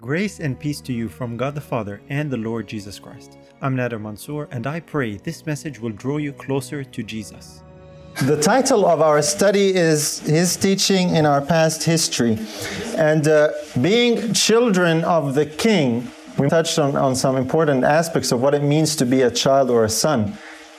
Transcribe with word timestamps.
Grace 0.00 0.40
and 0.40 0.58
peace 0.58 0.80
to 0.80 0.94
you 0.94 1.10
from 1.10 1.36
God 1.36 1.54
the 1.54 1.60
Father 1.60 2.00
and 2.08 2.30
the 2.30 2.36
Lord 2.38 2.66
Jesus 2.66 2.98
Christ. 2.98 3.36
I'm 3.60 3.76
Nader 3.76 4.00
Mansour, 4.00 4.48
and 4.50 4.66
I 4.66 4.80
pray 4.80 5.18
this 5.18 5.44
message 5.44 5.78
will 5.78 5.90
draw 5.90 6.16
you 6.16 6.32
closer 6.32 6.82
to 6.82 7.02
Jesus. 7.02 7.62
The 8.22 8.40
title 8.40 8.86
of 8.86 9.02
our 9.02 9.20
study 9.20 9.74
is 9.74 10.20
His 10.20 10.56
Teaching 10.56 11.14
in 11.14 11.26
Our 11.26 11.42
Past 11.42 11.82
History. 11.82 12.38
And 12.96 13.28
uh, 13.28 13.50
being 13.82 14.32
children 14.32 15.04
of 15.04 15.34
the 15.34 15.44
King, 15.44 16.10
we 16.38 16.48
touched 16.48 16.78
on, 16.78 16.96
on 16.96 17.14
some 17.14 17.36
important 17.36 17.84
aspects 17.84 18.32
of 18.32 18.40
what 18.40 18.54
it 18.54 18.62
means 18.62 18.96
to 18.96 19.04
be 19.04 19.20
a 19.20 19.30
child 19.30 19.68
or 19.68 19.84
a 19.84 19.90
son. 19.90 20.32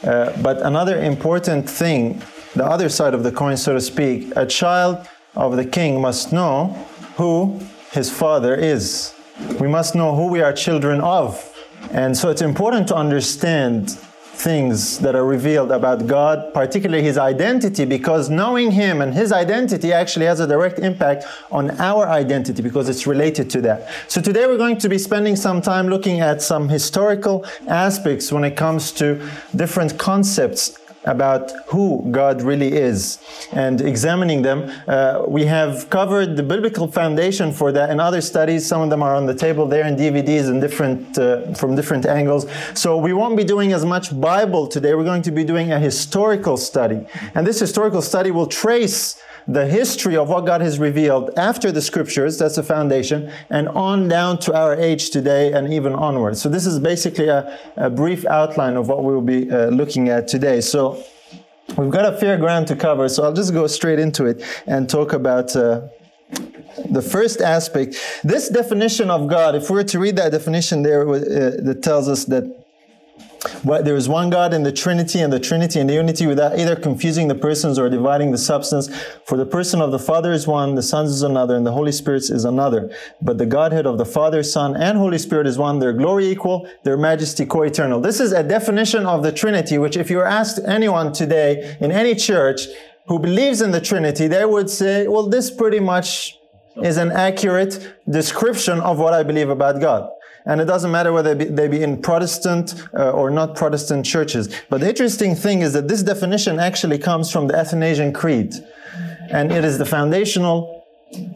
Uh, 0.04 0.36
but 0.42 0.64
another 0.64 1.00
important 1.00 1.70
thing, 1.70 2.20
the 2.56 2.66
other 2.66 2.90
side 2.90 3.14
of 3.14 3.22
the 3.22 3.32
coin, 3.32 3.56
so 3.56 3.76
to 3.76 3.82
speak, 3.82 4.34
a 4.36 4.48
child 4.48 5.08
of 5.36 5.58
the 5.58 5.66
King 5.66 6.02
must 6.02 6.34
know 6.34 6.70
who 7.18 7.62
his 7.92 8.10
Father 8.10 8.56
is. 8.56 9.14
We 9.60 9.68
must 9.68 9.96
know 9.96 10.16
who 10.16 10.28
we 10.28 10.42
are 10.42 10.54
children 10.54 11.02
of. 11.02 11.48
And 11.92 12.16
so 12.16 12.30
it's 12.30 12.42
important 12.42 12.88
to 12.88 12.96
understand 12.96 13.90
things 13.90 14.98
that 15.00 15.14
are 15.14 15.26
revealed 15.26 15.72
about 15.72 16.08
God, 16.08 16.54
particularly 16.54 17.04
His 17.04 17.18
identity, 17.18 17.86
because 17.86 18.30
knowing 18.30 18.72
Him 18.72 19.02
and 19.02 19.14
His 19.14 19.32
identity 19.32 19.92
actually 19.92 20.26
has 20.26 20.40
a 20.40 20.48
direct 20.48 20.80
impact 20.80 21.26
on 21.52 21.72
our 21.80 22.08
identity 22.08 22.64
because 22.64 22.88
it's 22.88 23.06
related 23.06 23.50
to 23.52 23.62
that. 23.62 23.90
So 24.08 24.22
today 24.22 24.48
we're 24.48 24.58
going 24.58 24.78
to 24.78 24.90
be 24.90 24.98
spending 24.98 25.36
some 25.36 25.62
time 25.62 25.88
looking 25.88 26.22
at 26.22 26.42
some 26.42 26.70
historical 26.70 27.46
aspects 27.68 28.32
when 28.32 28.44
it 28.44 28.56
comes 28.56 28.92
to 28.94 29.22
different 29.56 30.00
concepts 30.00 30.80
about 31.06 31.52
who 31.68 32.08
God 32.12 32.42
really 32.42 32.74
is 32.74 33.20
and 33.52 33.82
examining 33.82 34.42
them. 34.42 34.72
Uh, 34.88 35.24
we 35.28 35.46
have 35.46 35.90
covered 35.90 36.36
the 36.36 36.44
biblical 36.44 36.88
foundation 36.88 37.52
for 37.52 37.72
that 37.72 37.90
in 37.90 38.00
other 38.00 38.22
studies. 38.22 38.66
Some 38.68 38.82
of 38.82 38.90
them 38.90 39.02
are 39.02 39.16
on 39.16 39.26
the 39.26 39.34
table 39.34 39.68
there 39.68 39.88
in 39.88 39.96
DVDs 39.96 40.50
and 40.50 40.62
different 40.62 41.18
uh, 41.18 41.54
from 41.54 41.76
different 41.76 42.06
angles. 42.06 42.46
So 42.74 42.98
we 42.98 43.14
won't 43.14 43.36
be 43.36 43.44
doing 43.44 43.74
as 43.74 43.86
much 43.86 44.20
Bible 44.20 44.68
today. 44.68 44.94
We're 44.94 45.04
going 45.04 45.24
to 45.24 45.32
be 45.32 45.44
doing 45.44 45.72
a 45.72 45.80
historical 45.80 46.58
study, 46.58 47.06
and 47.34 47.46
this 47.46 47.60
historical 47.60 48.02
study 48.02 48.32
will 48.32 48.48
trace 48.48 49.22
the 49.48 49.66
history 49.66 50.16
of 50.16 50.30
what 50.30 50.46
God 50.46 50.62
has 50.62 50.80
revealed 50.80 51.32
after 51.38 51.72
the 51.72 51.82
scriptures, 51.82 52.38
that's 52.38 52.56
the 52.56 52.64
foundation, 52.64 53.32
and 53.50 53.68
on 53.70 54.08
down 54.08 54.40
to 54.40 54.54
our 54.54 54.76
age 54.76 55.10
today 55.10 55.52
and 55.52 55.74
even 55.74 55.94
onward. 55.94 56.38
So, 56.38 56.50
this 56.50 56.66
is 56.66 56.80
basically 56.80 57.28
a, 57.28 57.58
a 57.76 57.90
brief 57.90 58.26
outline 58.26 58.78
of 58.78 58.88
what 58.88 59.04
we'll 59.04 59.22
be 59.22 59.50
uh, 59.52 59.68
looking 59.68 60.10
at 60.10 60.28
today. 60.28 60.62
So, 60.62 61.04
we've 61.78 61.92
got 61.92 62.12
a 62.12 62.18
fair 62.18 62.38
ground 62.38 62.68
to 62.68 62.76
cover, 62.76 63.10
so 63.10 63.24
I'll 63.24 63.34
just 63.34 63.54
go 63.54 63.68
straight 63.68 64.00
into 64.00 64.26
it 64.26 64.44
and 64.68 64.90
talk 64.90 65.14
about. 65.14 65.56
Uh, 65.56 65.88
the 66.90 67.02
first 67.02 67.42
aspect, 67.42 67.98
this 68.24 68.48
definition 68.48 69.10
of 69.10 69.28
God, 69.28 69.56
if 69.56 69.70
we 69.70 69.76
were 69.76 69.84
to 69.84 70.00
read 70.00 70.16
that 70.16 70.32
definition 70.32 70.82
there, 70.82 71.08
uh, 71.08 71.20
that 71.20 71.82
tells 71.84 72.08
us 72.08 72.24
that 72.26 72.61
there 73.64 73.96
is 73.96 74.08
one 74.08 74.30
God 74.30 74.54
in 74.54 74.64
the 74.64 74.72
Trinity 74.72 75.20
and 75.20 75.34
the 75.34 75.40
Trinity 75.40 75.80
and 75.80 75.90
the 75.90 75.96
unity 75.96 76.28
without 76.28 76.60
either 76.60 76.76
confusing 76.76 77.28
the 77.28 77.36
persons 77.36 77.80
or 77.80 77.90
dividing 77.90 78.32
the 78.32 78.38
substance. 78.38 78.90
For 79.26 79.38
the 79.38 79.46
person 79.46 79.82
of 79.82 79.92
the 79.92 80.00
Father 80.00 80.32
is 80.32 80.46
one, 80.46 80.76
the 80.76 80.84
Son 80.84 81.06
is 81.06 81.24
another, 81.24 81.56
and 81.56 81.66
the 81.66 81.72
Holy 81.72 81.92
Spirit 81.92 82.30
is 82.30 82.46
another. 82.46 82.92
But 83.22 83.40
the 83.40 83.48
Godhead 83.48 83.88
of 83.88 83.98
the 83.98 84.06
Father, 84.06 84.44
Son, 84.44 84.76
and 84.76 84.98
Holy 84.98 85.18
Spirit 85.18 85.48
is 85.48 85.58
one, 85.58 85.80
their 85.80 85.94
glory 85.94 86.28
equal, 86.28 86.70
their 86.84 86.98
majesty 86.98 87.46
co-eternal. 87.46 88.00
This 88.00 88.20
is 88.20 88.32
a 88.32 88.44
definition 88.44 89.06
of 89.06 89.24
the 89.24 89.32
Trinity, 89.32 89.78
which 89.78 89.98
if 89.98 90.12
you 90.12 90.18
were 90.18 90.28
asked 90.28 90.60
anyone 90.66 91.12
today 91.12 91.78
in 91.80 91.92
any 91.92 92.14
church 92.14 92.68
who 93.08 93.18
believes 93.18 93.62
in 93.62 93.72
the 93.72 93.82
Trinity, 93.82 94.28
they 94.28 94.46
would 94.46 94.70
say, 94.70 95.08
well, 95.08 95.28
this 95.28 95.50
pretty 95.50 95.80
much 95.80 96.38
is 96.84 96.98
an 96.98 97.12
accurate 97.12 97.96
description 98.10 98.80
of 98.80 99.00
what 99.00 99.14
I 99.14 99.24
believe 99.24 99.50
about 99.50 99.82
God. 99.82 100.10
And 100.46 100.60
it 100.60 100.66
doesn't 100.66 100.92
matter 100.92 101.14
whether 101.14 101.36
they 101.36 101.46
be, 101.46 101.52
they 101.52 101.68
be 101.68 101.84
in 101.84 102.02
Protestant 102.02 102.74
uh, 102.94 103.12
or 103.12 103.30
not 103.30 103.56
Protestant 103.56 104.06
churches. 104.06 104.50
But 104.70 104.82
the 104.82 104.90
interesting 104.90 105.36
thing 105.36 105.62
is 105.62 105.74
that 105.74 105.88
this 105.88 106.04
definition 106.04 106.60
actually 106.60 106.98
comes 106.98 107.32
from 107.32 107.48
the 107.48 107.56
Athanasian 107.56 108.12
Creed. 108.14 108.54
And 109.30 109.52
it 109.52 109.64
is 109.64 109.78
the 109.78 109.86
foundational 109.86 110.86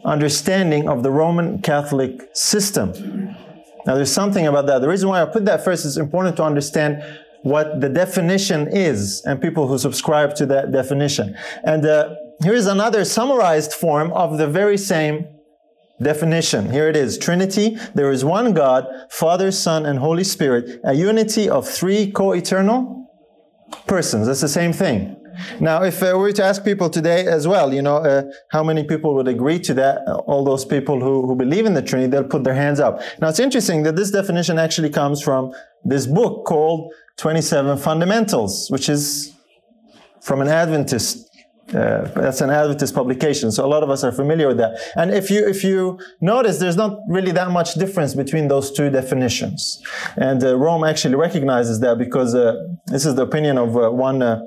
understanding 0.04 0.88
of 0.88 1.02
the 1.02 1.10
Roman 1.10 1.62
Catholic 1.62 2.28
system. 2.34 2.92
Now, 3.86 3.94
there's 3.94 4.12
something 4.12 4.46
about 4.46 4.66
that. 4.66 4.80
The 4.80 4.88
reason 4.88 5.08
why 5.08 5.22
I 5.22 5.26
put 5.26 5.44
that 5.44 5.64
first 5.64 5.84
is 5.84 5.96
important 5.96 6.36
to 6.38 6.42
understand 6.42 7.02
what 7.42 7.80
the 7.80 7.88
definition 7.88 8.66
is 8.66 9.22
and 9.24 9.40
people 9.40 9.68
who 9.68 9.78
subscribe 9.78 10.34
to 10.34 10.46
that 10.46 10.72
definition. 10.72 11.36
And 11.62 11.86
uh, 11.86 12.16
here's 12.42 12.66
another 12.66 13.04
summarized 13.04 13.72
form 13.72 14.12
of 14.12 14.38
the 14.38 14.48
very 14.48 14.76
same 14.76 15.28
Definition. 16.02 16.70
Here 16.70 16.88
it 16.88 16.96
is. 16.96 17.16
Trinity. 17.16 17.78
There 17.94 18.10
is 18.10 18.24
one 18.24 18.52
God, 18.52 18.86
Father, 19.10 19.50
Son, 19.50 19.86
and 19.86 19.98
Holy 19.98 20.24
Spirit, 20.24 20.80
a 20.84 20.94
unity 20.94 21.48
of 21.48 21.66
three 21.66 22.10
co-eternal 22.10 23.10
persons. 23.86 24.26
That's 24.26 24.42
the 24.42 24.48
same 24.48 24.72
thing. 24.72 25.16
Now, 25.60 25.82
if 25.82 26.02
uh, 26.02 26.12
we 26.14 26.18
were 26.18 26.32
to 26.32 26.44
ask 26.44 26.64
people 26.64 26.88
today 26.88 27.26
as 27.26 27.46
well, 27.46 27.72
you 27.72 27.82
know, 27.82 27.96
uh, 27.96 28.22
how 28.50 28.62
many 28.62 28.84
people 28.84 29.14
would 29.14 29.28
agree 29.28 29.58
to 29.60 29.74
that? 29.74 29.98
Uh, 30.06 30.16
all 30.26 30.44
those 30.44 30.64
people 30.64 31.00
who, 31.00 31.26
who 31.26 31.34
believe 31.34 31.66
in 31.66 31.74
the 31.74 31.82
Trinity, 31.82 32.10
they'll 32.10 32.24
put 32.24 32.44
their 32.44 32.54
hands 32.54 32.80
up. 32.80 33.00
Now, 33.20 33.28
it's 33.28 33.40
interesting 33.40 33.82
that 33.82 33.96
this 33.96 34.10
definition 34.10 34.58
actually 34.58 34.90
comes 34.90 35.22
from 35.22 35.52
this 35.84 36.06
book 36.06 36.46
called 36.46 36.92
27 37.18 37.78
Fundamentals, 37.78 38.70
which 38.70 38.88
is 38.88 39.34
from 40.22 40.40
an 40.40 40.48
Adventist 40.48 41.25
uh, 41.74 42.08
that's 42.14 42.40
an 42.40 42.50
Adventist 42.50 42.94
publication, 42.94 43.50
so 43.50 43.64
a 43.64 43.66
lot 43.66 43.82
of 43.82 43.90
us 43.90 44.04
are 44.04 44.12
familiar 44.12 44.46
with 44.46 44.58
that. 44.58 44.78
And 44.94 45.10
if 45.10 45.30
you 45.30 45.46
if 45.46 45.64
you 45.64 45.98
notice, 46.20 46.58
there's 46.58 46.76
not 46.76 46.98
really 47.08 47.32
that 47.32 47.50
much 47.50 47.74
difference 47.74 48.14
between 48.14 48.46
those 48.46 48.70
two 48.70 48.88
definitions. 48.88 49.82
And 50.16 50.42
uh, 50.44 50.56
Rome 50.56 50.84
actually 50.84 51.16
recognizes 51.16 51.80
that 51.80 51.98
because 51.98 52.36
uh, 52.36 52.54
this 52.86 53.04
is 53.04 53.16
the 53.16 53.22
opinion 53.22 53.58
of 53.58 53.76
uh, 53.76 53.90
one 53.90 54.22
uh, 54.22 54.42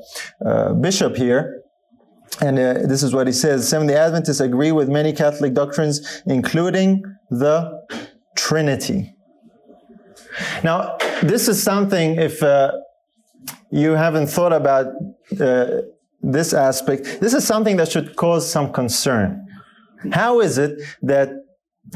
uh, 0.46 0.74
bishop 0.74 1.18
here. 1.18 1.64
And 2.42 2.58
this 2.58 3.04
is 3.04 3.14
what 3.14 3.28
he 3.28 3.34
says: 3.34 3.68
Seventh 3.68 3.92
Adventists 3.92 4.40
agree 4.40 4.72
with 4.72 4.88
many 4.88 5.12
Catholic 5.12 5.54
doctrines, 5.54 6.22
including 6.26 7.04
the 7.30 7.82
Trinity. 8.38 9.14
Now, 10.64 10.96
this 11.22 11.50
is 11.50 11.62
something 11.62 12.16
if 12.16 12.42
you 13.72 13.92
haven't 13.92 14.28
thought 14.28 14.54
about 14.54 14.94
this 16.22 16.54
aspect, 16.54 17.20
this 17.22 17.34
is 17.34 17.46
something 17.46 17.78
that 17.78 17.92
should 17.92 18.16
cause 18.16 18.50
some 18.50 18.72
concern. 18.72 19.48
How 20.12 20.40
is 20.40 20.58
it 20.58 20.82
that 21.02 21.30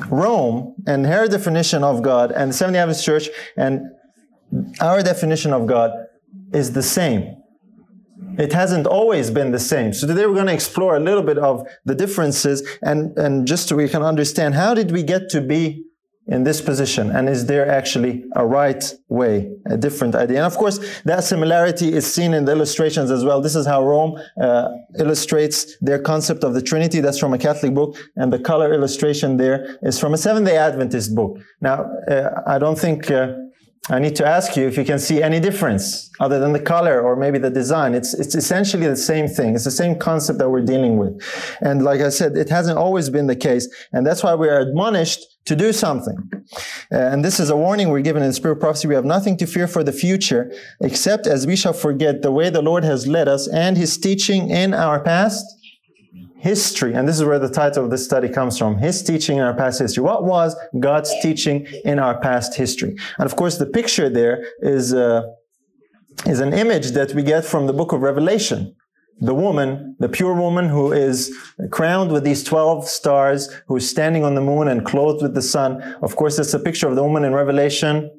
Rome 0.09 0.75
and 0.87 1.05
her 1.05 1.27
definition 1.27 1.83
of 1.83 2.01
God 2.01 2.31
and 2.31 2.51
the 2.51 2.53
Seventh 2.53 2.77
Adventist 2.77 3.05
Church 3.05 3.29
and 3.57 3.81
our 4.81 5.01
definition 5.01 5.53
of 5.53 5.67
God 5.67 5.91
is 6.53 6.73
the 6.73 6.83
same? 6.83 7.37
It 8.37 8.51
hasn't 8.51 8.87
always 8.87 9.29
been 9.29 9.51
the 9.51 9.59
same. 9.59 9.93
So 9.93 10.07
today 10.07 10.25
we're 10.25 10.33
going 10.33 10.47
to 10.47 10.53
explore 10.53 10.95
a 10.95 10.99
little 10.99 11.21
bit 11.21 11.37
of 11.37 11.67
the 11.85 11.93
differences 11.93 12.67
and, 12.81 13.15
and 13.17 13.45
just 13.45 13.67
so 13.67 13.75
we 13.75 13.87
can 13.87 14.01
understand 14.01 14.55
how 14.55 14.73
did 14.73 14.91
we 14.91 15.03
get 15.03 15.29
to 15.29 15.41
be 15.41 15.83
in 16.27 16.43
this 16.43 16.61
position? 16.61 17.11
And 17.11 17.27
is 17.27 17.45
there 17.45 17.69
actually 17.69 18.25
a 18.35 18.45
right 18.45 18.83
way, 19.09 19.51
a 19.65 19.77
different 19.77 20.15
idea? 20.15 20.37
And 20.37 20.45
of 20.45 20.57
course, 20.57 20.79
that 21.03 21.23
similarity 21.23 21.93
is 21.93 22.11
seen 22.11 22.33
in 22.33 22.45
the 22.45 22.51
illustrations 22.51 23.11
as 23.11 23.25
well. 23.25 23.41
This 23.41 23.55
is 23.55 23.65
how 23.65 23.85
Rome 23.85 24.19
uh, 24.41 24.69
illustrates 24.97 25.77
their 25.79 25.99
concept 25.99 26.43
of 26.43 26.53
the 26.53 26.61
Trinity. 26.61 26.99
That's 27.01 27.19
from 27.19 27.33
a 27.33 27.37
Catholic 27.37 27.73
book. 27.73 27.97
And 28.15 28.31
the 28.31 28.39
color 28.39 28.73
illustration 28.73 29.37
there 29.37 29.77
is 29.81 29.99
from 29.99 30.13
a 30.13 30.17
Seventh 30.17 30.47
day 30.47 30.57
Adventist 30.57 31.13
book. 31.15 31.39
Now, 31.61 31.89
uh, 32.07 32.41
I 32.47 32.57
don't 32.57 32.79
think 32.79 33.11
uh, 33.11 33.33
I 33.89 33.99
need 33.99 34.15
to 34.15 34.25
ask 34.25 34.55
you 34.55 34.65
if 34.65 34.77
you 34.77 34.85
can 34.85 34.97
see 34.97 35.21
any 35.21 35.41
difference 35.41 36.09
other 36.21 36.39
than 36.39 36.53
the 36.53 36.59
color 36.59 37.01
or 37.01 37.17
maybe 37.17 37.37
the 37.37 37.49
design. 37.49 37.93
It's, 37.93 38.13
it's 38.13 38.33
essentially 38.33 38.87
the 38.87 38.95
same 38.95 39.27
thing. 39.27 39.55
It's 39.55 39.65
the 39.65 39.71
same 39.71 39.99
concept 39.99 40.39
that 40.39 40.49
we're 40.49 40.63
dealing 40.63 40.97
with. 40.97 41.21
And 41.59 41.83
like 41.83 41.99
I 41.99 42.07
said, 42.07 42.37
it 42.37 42.47
hasn't 42.47 42.77
always 42.77 43.09
been 43.09 43.27
the 43.27 43.35
case. 43.35 43.67
And 43.91 44.07
that's 44.07 44.23
why 44.23 44.35
we 44.35 44.47
are 44.47 44.59
admonished 44.59 45.25
to 45.45 45.55
do 45.55 45.73
something. 45.73 46.17
Uh, 46.91 46.95
and 46.97 47.23
this 47.23 47.39
is 47.39 47.49
a 47.49 47.55
warning 47.55 47.89
we're 47.89 48.01
given 48.01 48.23
in 48.23 48.31
Spirit 48.33 48.57
Prophecy. 48.57 48.87
We 48.87 48.95
have 48.95 49.05
nothing 49.05 49.37
to 49.37 49.45
fear 49.45 49.67
for 49.67 49.83
the 49.83 49.91
future, 49.91 50.51
except 50.81 51.27
as 51.27 51.45
we 51.45 51.55
shall 51.55 51.73
forget 51.73 52.21
the 52.21 52.31
way 52.31 52.49
the 52.49 52.61
Lord 52.61 52.83
has 52.83 53.07
led 53.07 53.27
us 53.27 53.47
and 53.47 53.77
his 53.77 53.97
teaching 53.97 54.49
in 54.49 54.73
our 54.73 55.01
past 55.01 55.45
history. 56.37 56.93
And 56.93 57.07
this 57.07 57.17
is 57.17 57.23
where 57.23 57.39
the 57.39 57.49
title 57.49 57.85
of 57.85 57.91
this 57.91 58.03
study 58.03 58.27
comes 58.27 58.57
from. 58.57 58.77
His 58.77 59.01
teaching 59.01 59.37
in 59.37 59.43
our 59.43 59.53
past 59.53 59.79
history. 59.79 60.03
What 60.03 60.25
was 60.25 60.55
God's 60.79 61.13
teaching 61.21 61.65
in 61.85 61.99
our 61.99 62.19
past 62.19 62.55
history? 62.55 62.97
And 63.17 63.25
of 63.25 63.35
course, 63.35 63.57
the 63.57 63.65
picture 63.65 64.09
there 64.09 64.45
is, 64.59 64.93
uh, 64.93 65.23
is 66.25 66.41
an 66.41 66.53
image 66.53 66.91
that 66.91 67.13
we 67.13 67.23
get 67.23 67.45
from 67.45 67.67
the 67.67 67.73
book 67.73 67.93
of 67.93 68.01
Revelation. 68.01 68.75
The 69.21 69.33
woman, 69.33 69.95
the 69.99 70.09
pure 70.09 70.33
woman 70.33 70.67
who 70.67 70.91
is 70.91 71.33
crowned 71.71 72.11
with 72.11 72.23
these 72.23 72.43
12 72.43 72.87
stars, 72.87 73.49
who 73.67 73.77
is 73.77 73.89
standing 73.89 74.23
on 74.23 74.35
the 74.35 74.41
moon 74.41 74.67
and 74.67 74.85
clothed 74.85 75.21
with 75.21 75.33
the 75.33 75.41
sun. 75.41 75.81
Of 76.01 76.15
course, 76.15 76.39
it's 76.39 76.53
a 76.53 76.59
picture 76.59 76.87
of 76.87 76.95
the 76.95 77.03
woman 77.03 77.23
in 77.23 77.33
Revelation 77.33 78.11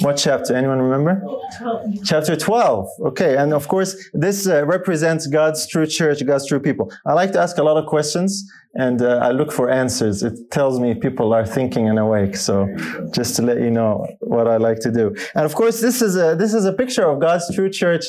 What 0.00 0.16
chapter? 0.16 0.54
Anyone 0.54 0.80
remember? 0.80 1.22
12. 1.58 2.04
Chapter 2.04 2.36
12. 2.36 2.88
Okay, 3.06 3.36
and 3.36 3.52
of 3.52 3.68
course, 3.68 4.10
this 4.12 4.46
uh, 4.46 4.66
represents 4.66 5.26
God's 5.26 5.66
true 5.68 5.86
church, 5.86 6.24
God's 6.26 6.48
true 6.48 6.60
people. 6.60 6.92
I 7.06 7.12
like 7.12 7.32
to 7.32 7.40
ask 7.40 7.58
a 7.58 7.62
lot 7.62 7.76
of 7.76 7.86
questions 7.86 8.44
and 8.74 9.02
uh, 9.02 9.20
I 9.22 9.30
look 9.30 9.52
for 9.52 9.70
answers. 9.70 10.22
It 10.24 10.50
tells 10.50 10.80
me 10.80 10.94
people 10.94 11.32
are 11.32 11.46
thinking 11.46 11.88
and 11.88 11.98
awake. 11.98 12.36
So, 12.36 12.66
just 13.12 13.36
to 13.36 13.42
let 13.42 13.60
you 13.60 13.70
know 13.70 14.06
what 14.20 14.48
I 14.48 14.56
like 14.56 14.80
to 14.80 14.90
do. 14.90 15.14
And 15.34 15.44
of 15.44 15.54
course, 15.54 15.80
this 15.80 16.02
is 16.02 16.16
a 16.16 16.34
this 16.34 16.54
is 16.54 16.64
a 16.64 16.72
picture 16.72 17.08
of 17.08 17.20
God's 17.20 17.54
true 17.54 17.70
church 17.70 18.06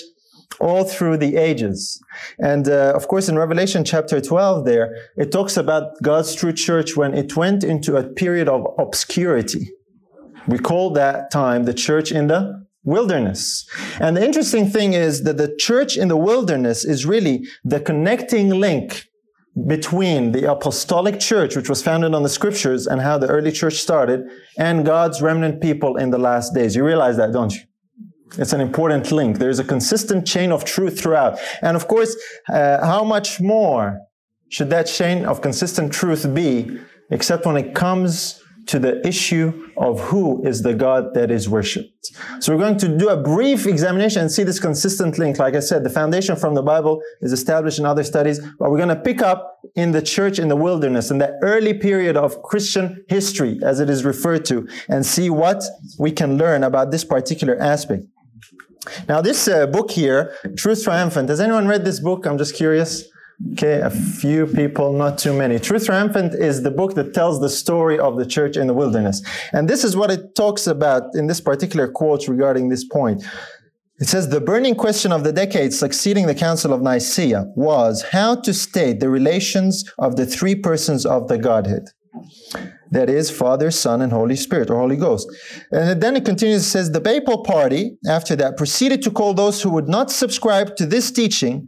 all 0.59 0.83
through 0.83 1.18
the 1.18 1.36
ages. 1.36 2.01
And 2.39 2.68
uh, 2.68 2.94
of 2.95 3.07
course, 3.07 3.30
in 3.30 3.38
Revelation 3.38 3.83
chapter 3.83 4.21
12, 4.21 4.65
there, 4.65 4.95
it 5.18 5.31
talks 5.31 5.57
about 5.57 6.01
God's 6.01 6.36
true 6.36 6.53
church 6.53 6.95
when 6.95 7.13
it 7.13 7.36
went 7.36 7.63
into 7.63 7.97
a 7.97 8.03
period 8.03 8.47
of 8.47 8.65
obscurity. 8.77 9.71
We 10.47 10.59
call 10.59 10.92
that 10.92 11.31
time 11.31 11.63
the 11.65 11.74
church 11.74 12.12
in 12.12 12.27
the 12.27 12.65
wilderness. 12.83 13.68
And 14.00 14.15
the 14.15 14.24
interesting 14.24 14.69
thing 14.69 14.94
is 14.94 15.24
that 15.24 15.38
the 15.38 15.56
church 15.57 15.97
in 15.97 16.07
the 16.07 16.18
wilderness 16.18 16.86
is 16.86 17.06
really 17.06 17.47
the 17.63 17.80
connecting 17.80 18.50
link 18.50 19.07
between 19.68 20.33
the 20.33 20.51
apostolic 20.51 21.19
church, 21.19 21.56
which 21.56 21.69
was 21.69 21.81
founded 21.81 22.13
on 22.13 22.24
the 22.24 22.30
scriptures 22.30 22.88
and 22.88 23.01
how 23.01 23.18
the 23.18 23.27
early 23.27 23.51
church 23.51 23.75
started, 23.75 24.21
and 24.57 24.86
God's 24.86 25.21
remnant 25.21 25.62
people 25.62 25.95
in 25.97 26.12
the 26.12 26.18
last 26.18 26.53
days. 26.53 26.75
You 26.75 26.86
realize 26.86 27.18
that, 27.18 27.31
don't 27.31 27.53
you? 27.53 27.62
It's 28.38 28.54
an 28.54 28.62
important 28.62 29.12
link. 29.12 29.39
There's 29.39 29.60
a 29.60 29.63
consistent 29.63 30.27
chain 30.27 30.51
of 30.51 30.66
truth 30.66 31.00
throughout. 31.00 31.39
And 31.62 31.75
of 31.75 31.88
course, 31.88 32.16
uh, 32.50 32.86
how 32.86 33.04
much 33.04 33.39
more 33.39 34.00
should 34.50 34.69
that 34.69 34.88
chain 34.88 35.25
of 35.25 35.42
consistent 35.42 35.94
truth 35.94 36.33
be, 36.33 36.80
except 37.12 37.45
when 37.45 37.57
it 37.57 37.74
comes 37.74 38.42
to 38.68 38.80
the 38.80 39.06
issue 39.07 39.69
of 39.77 40.00
who 40.00 40.45
is 40.45 40.63
the 40.63 40.74
God 40.74 41.13
that 41.13 41.30
is 41.30 41.48
worshipped. 41.48 41.89
So 42.39 42.51
we're 42.51 42.62
going 42.62 42.77
to 42.80 42.98
do 42.98 43.10
a 43.10 43.18
brief 43.18 43.68
examination 43.68 44.22
and 44.22 44.31
see 44.31 44.44
this 44.44 44.60
consistent 44.60 45.18
link. 45.19 45.38
Like 45.38 45.56
I 45.56 45.60
said, 45.60 45.83
the 45.83 45.89
foundation 45.89 46.36
from 46.36 46.56
the 46.56 46.63
Bible 46.63 47.01
is 47.21 47.31
established 47.31 47.80
in 47.80 47.86
other 47.86 48.04
studies, 48.04 48.39
but 48.60 48.71
we're 48.71 48.78
going 48.78 48.89
to 48.89 48.95
pick 48.95 49.21
up 49.21 49.60
in 49.75 49.92
the 49.92 50.01
church 50.01 50.39
in 50.39 50.48
the 50.48 50.56
wilderness, 50.56 51.12
in 51.12 51.19
the 51.19 51.38
early 51.44 51.74
period 51.74 52.18
of 52.18 52.42
Christian 52.42 53.04
history, 53.07 53.60
as 53.63 53.80
it 53.80 53.89
is 53.89 54.04
referred 54.04 54.45
to, 54.45 54.68
and 54.89 55.06
see 55.06 55.30
what 55.30 55.63
we 56.00 56.12
can 56.12 56.38
learn 56.38 56.63
about 56.63 56.92
this 56.92 57.04
particular 57.04 57.57
aspect. 57.60 58.06
Now, 59.08 59.22
this 59.22 59.48
uh, 59.48 59.68
book 59.68 59.92
here, 59.92 60.36
Truth 60.58 60.84
Triumphant, 60.84 61.30
has 61.30 61.40
anyone 61.40 61.68
read 61.68 61.86
this 61.86 62.00
book? 62.00 62.26
I'm 62.26 62.38
just 62.38 62.56
curious. 62.56 63.06
Okay, 63.52 63.82
a 63.82 63.90
few 63.90 64.48
people, 64.48 64.94
not 64.94 65.18
too 65.18 65.34
many. 65.34 65.60
Truth 65.60 65.88
Triumphant 65.88 66.34
is 66.34 66.64
the 66.64 66.72
book 66.72 66.94
that 66.96 67.14
tells 67.14 67.42
the 67.42 67.50
story 67.50 68.00
of 68.00 68.18
the 68.18 68.26
church 68.26 68.56
in 68.56 68.68
the 68.68 68.74
wilderness. 68.74 69.22
And 69.52 69.70
this 69.70 69.84
is 69.84 69.98
what 69.98 70.10
it 70.10 70.36
talks 70.36 70.68
about 70.68 71.04
in 71.16 71.28
this 71.28 71.42
particular 71.42 71.90
quote 71.90 72.30
regarding 72.30 72.70
this 72.70 72.86
point. 72.86 73.24
It 74.00 74.08
says 74.08 74.30
the 74.30 74.42
burning 74.42 74.76
question 74.76 75.12
of 75.12 75.24
the 75.24 75.34
decades 75.34 75.78
succeeding 75.78 76.28
the 76.28 76.36
Council 76.36 76.74
of 76.74 76.81
Nicaea 76.81 77.46
was 77.56 78.04
how 78.12 78.36
to 78.36 78.54
state 78.54 79.00
the 79.00 79.10
relations 79.10 79.84
of 79.98 80.16
the 80.16 80.26
three 80.26 80.56
persons 80.56 81.06
of 81.06 81.28
the 81.28 81.38
Godhead. 81.38 81.90
That 82.95 83.09
is 83.09 83.30
Father, 83.30 83.71
Son, 83.71 84.01
and 84.01 84.13
Holy 84.13 84.38
Spirit, 84.38 84.69
or 84.69 84.77
Holy 84.77 84.95
Ghost. 84.95 85.27
And 85.69 86.01
then 86.01 86.15
it 86.15 86.24
continues, 86.24 86.62
it 86.62 86.69
says, 86.69 86.92
the 86.92 87.01
papal 87.01 87.44
party, 87.44 87.97
after 88.07 88.38
that, 88.38 88.56
proceeded 88.56 89.01
to 89.01 89.12
call 89.12 89.33
those 89.33 89.62
who 89.62 89.69
would 89.71 89.89
not 89.89 90.09
subscribe 90.09 90.77
to 90.77 90.86
this 90.86 91.12
teaching 91.12 91.68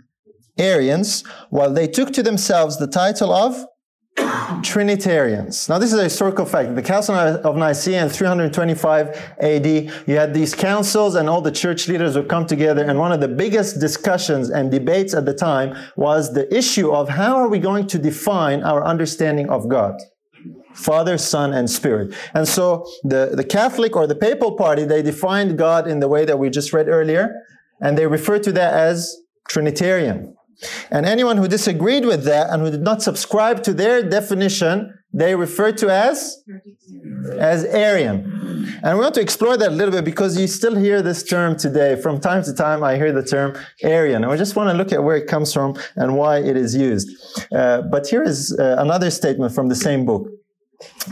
Arians, 0.57 1.25
while 1.49 1.73
they 1.73 1.85
took 1.85 2.13
to 2.13 2.23
themselves 2.23 2.77
the 2.77 2.87
title 2.87 3.33
of 3.33 3.65
Trinitarians. 4.63 5.67
Now, 5.67 5.79
this 5.79 5.91
is 5.91 5.99
a 5.99 6.05
historical 6.05 6.45
fact. 6.45 6.73
The 6.75 6.81
Council 6.81 7.13
of 7.15 7.55
Nicaea 7.57 8.03
in 8.03 8.09
325 8.09 9.35
AD, 9.41 9.65
you 9.65 10.15
had 10.15 10.33
these 10.33 10.55
councils 10.55 11.15
and 11.15 11.29
all 11.29 11.41
the 11.41 11.51
church 11.51 11.89
leaders 11.89 12.15
would 12.15 12.29
come 12.29 12.45
together. 12.45 12.85
And 12.85 12.97
one 12.97 13.11
of 13.11 13.19
the 13.19 13.27
biggest 13.27 13.81
discussions 13.81 14.49
and 14.49 14.71
debates 14.71 15.13
at 15.13 15.25
the 15.25 15.33
time 15.33 15.75
was 15.97 16.33
the 16.33 16.47
issue 16.55 16.89
of 16.91 17.09
how 17.09 17.35
are 17.35 17.49
we 17.49 17.59
going 17.59 17.85
to 17.87 17.99
define 17.99 18.63
our 18.63 18.83
understanding 18.85 19.49
of 19.49 19.67
God? 19.67 20.01
Father, 20.77 21.17
Son, 21.17 21.53
and 21.53 21.69
Spirit. 21.69 22.13
And 22.33 22.47
so 22.47 22.85
the, 23.03 23.31
the 23.33 23.43
Catholic 23.43 23.95
or 23.95 24.07
the 24.07 24.15
Papal 24.15 24.55
Party, 24.55 24.85
they 24.85 25.01
defined 25.01 25.57
God 25.57 25.87
in 25.87 25.99
the 25.99 26.07
way 26.07 26.23
that 26.25 26.37
we 26.37 26.49
just 26.49 26.71
read 26.71 26.87
earlier, 26.87 27.33
and 27.81 27.97
they 27.97 28.07
refer 28.07 28.39
to 28.39 28.51
that 28.53 28.73
as 28.73 29.17
Trinitarian. 29.49 30.35
And 30.89 31.05
anyone 31.05 31.37
who 31.37 31.47
disagreed 31.47 32.05
with 32.05 32.23
that 32.23 32.49
and 32.49 32.61
who 32.63 32.71
did 32.71 32.81
not 32.81 33.01
subscribe 33.01 33.63
to 33.63 33.73
their 33.73 34.01
definition, 34.01 34.93
they 35.13 35.35
refer 35.35 35.71
to 35.73 35.89
as 35.89 36.43
as 37.39 37.63
Arian. 37.65 38.37
And 38.83 38.97
we 38.97 39.03
want 39.03 39.15
to 39.15 39.21
explore 39.21 39.57
that 39.57 39.69
a 39.69 39.75
little 39.75 39.91
bit 39.91 40.05
because 40.05 40.39
you 40.39 40.47
still 40.47 40.75
hear 40.75 41.01
this 41.01 41.23
term 41.23 41.57
today. 41.57 41.95
From 41.95 42.19
time 42.19 42.43
to 42.43 42.53
time, 42.53 42.83
I 42.83 42.95
hear 42.95 43.11
the 43.11 43.23
term 43.23 43.55
Arian. 43.83 44.23
And 44.23 44.31
we 44.31 44.37
just 44.37 44.55
want 44.55 44.69
to 44.69 44.73
look 44.73 44.91
at 44.91 45.03
where 45.03 45.15
it 45.15 45.27
comes 45.27 45.53
from 45.53 45.75
and 45.95 46.17
why 46.17 46.39
it 46.39 46.57
is 46.57 46.75
used. 46.75 47.09
Uh, 47.51 47.81
but 47.81 48.07
here 48.07 48.23
is 48.23 48.57
uh, 48.59 48.75
another 48.79 49.09
statement 49.09 49.53
from 49.53 49.67
the 49.69 49.75
same 49.75 50.05
book. 50.05 50.27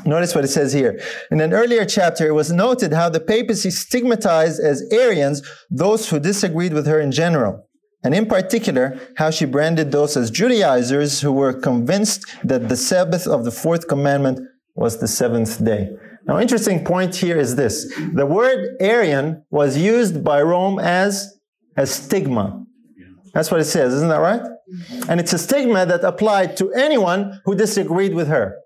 Notice 0.05 0.35
what 0.35 0.43
it 0.43 0.49
says 0.49 0.73
here. 0.73 0.99
In 1.31 1.41
an 1.41 1.53
earlier 1.53 1.85
chapter, 1.85 2.27
it 2.27 2.33
was 2.33 2.51
noted 2.51 2.93
how 2.93 3.09
the 3.09 3.19
papacy 3.19 3.71
stigmatized 3.71 4.59
as 4.59 4.83
Arians 4.91 5.41
those 5.69 6.09
who 6.09 6.19
disagreed 6.19 6.73
with 6.73 6.85
her 6.85 6.99
in 6.99 7.11
general, 7.11 7.67
and 8.03 8.13
in 8.13 8.27
particular, 8.27 8.99
how 9.17 9.31
she 9.31 9.45
branded 9.45 9.91
those 9.91 10.15
as 10.15 10.29
Judaizers 10.29 11.21
who 11.21 11.31
were 11.31 11.53
convinced 11.53 12.25
that 12.43 12.69
the 12.69 12.77
Sabbath 12.77 13.25
of 13.25 13.43
the 13.43 13.51
fourth 13.51 13.87
commandment 13.87 14.39
was 14.75 14.99
the 14.99 15.07
seventh 15.07 15.63
day. 15.63 15.89
Now, 16.27 16.39
interesting 16.39 16.83
point 16.83 17.15
here 17.15 17.37
is 17.37 17.55
this. 17.55 17.91
The 18.13 18.25
word 18.25 18.75
Arian 18.79 19.43
was 19.49 19.77
used 19.77 20.23
by 20.23 20.41
Rome 20.41 20.79
as 20.79 21.39
a 21.77 21.85
stigma. 21.85 22.63
That's 23.33 23.51
what 23.51 23.59
it 23.59 23.65
says, 23.65 23.93
isn't 23.93 24.09
that 24.09 24.17
right? 24.17 24.41
And 25.07 25.19
it's 25.19 25.33
a 25.33 25.37
stigma 25.37 25.85
that 25.85 26.03
applied 26.03 26.57
to 26.57 26.71
anyone 26.73 27.41
who 27.45 27.55
disagreed 27.55 28.13
with 28.13 28.27
her. 28.27 28.57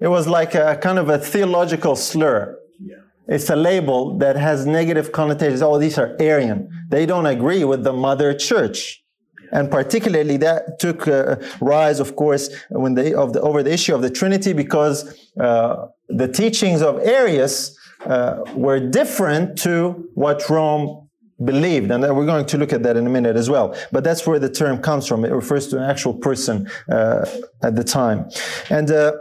It 0.00 0.08
was 0.08 0.26
like 0.26 0.54
a 0.54 0.76
kind 0.76 0.98
of 0.98 1.08
a 1.08 1.18
theological 1.18 1.96
slur. 1.96 2.58
Yeah. 2.80 2.96
It's 3.26 3.50
a 3.50 3.56
label 3.56 4.16
that 4.18 4.36
has 4.36 4.64
negative 4.64 5.12
connotations. 5.12 5.60
Oh, 5.60 5.78
these 5.78 5.98
are 5.98 6.16
Arian. 6.18 6.70
They 6.88 7.04
don't 7.04 7.26
agree 7.26 7.64
with 7.64 7.84
the 7.84 7.92
mother 7.92 8.32
church. 8.32 9.02
And 9.50 9.70
particularly 9.70 10.36
that 10.38 10.78
took 10.78 11.08
uh, 11.08 11.36
rise, 11.60 12.00
of 12.00 12.16
course, 12.16 12.50
when 12.70 12.94
they, 12.94 13.14
of 13.14 13.32
the, 13.32 13.40
over 13.40 13.62
the 13.62 13.72
issue 13.72 13.94
of 13.94 14.02
the 14.02 14.10
Trinity, 14.10 14.52
because 14.52 15.18
uh, 15.40 15.88
the 16.08 16.28
teachings 16.28 16.82
of 16.82 16.98
Arius 17.00 17.76
uh, 18.06 18.42
were 18.54 18.78
different 18.78 19.58
to 19.60 20.08
what 20.14 20.48
Rome 20.48 21.08
believed. 21.44 21.90
And 21.90 22.02
we're 22.02 22.26
going 22.26 22.46
to 22.46 22.58
look 22.58 22.72
at 22.72 22.82
that 22.82 22.96
in 22.96 23.06
a 23.06 23.10
minute 23.10 23.36
as 23.36 23.48
well. 23.48 23.76
But 23.92 24.04
that's 24.04 24.26
where 24.26 24.38
the 24.38 24.50
term 24.50 24.82
comes 24.82 25.06
from. 25.06 25.24
It 25.24 25.32
refers 25.32 25.68
to 25.68 25.78
an 25.78 25.84
actual 25.84 26.14
person 26.14 26.70
uh, 26.90 27.26
at 27.62 27.76
the 27.76 27.84
time. 27.84 28.28
And 28.70 28.90
uh, 28.90 29.12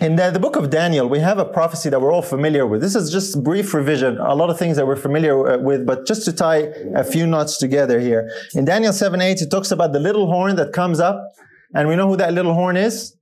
in 0.00 0.16
the, 0.16 0.30
the, 0.30 0.40
book 0.40 0.56
of 0.56 0.70
Daniel, 0.70 1.08
we 1.08 1.20
have 1.20 1.38
a 1.38 1.44
prophecy 1.44 1.90
that 1.90 2.00
we're 2.00 2.12
all 2.12 2.22
familiar 2.22 2.66
with. 2.66 2.80
This 2.80 2.94
is 2.94 3.10
just 3.10 3.42
brief 3.44 3.72
revision, 3.72 4.18
a 4.18 4.34
lot 4.34 4.50
of 4.50 4.58
things 4.58 4.76
that 4.76 4.86
we're 4.86 4.96
familiar 4.96 5.48
uh, 5.48 5.58
with, 5.58 5.86
but 5.86 6.06
just 6.06 6.24
to 6.24 6.32
tie 6.32 6.72
a 6.94 7.04
few 7.04 7.26
knots 7.26 7.58
together 7.58 8.00
here. 8.00 8.30
In 8.54 8.64
Daniel 8.64 8.92
7 8.92 9.20
8, 9.20 9.42
it 9.42 9.50
talks 9.50 9.70
about 9.70 9.92
the 9.92 10.00
little 10.00 10.26
horn 10.26 10.56
that 10.56 10.72
comes 10.72 10.98
up, 10.98 11.22
and 11.74 11.88
we 11.88 11.94
know 11.94 12.08
who 12.08 12.16
that 12.16 12.32
little 12.32 12.54
horn 12.54 12.76
is. 12.76 13.16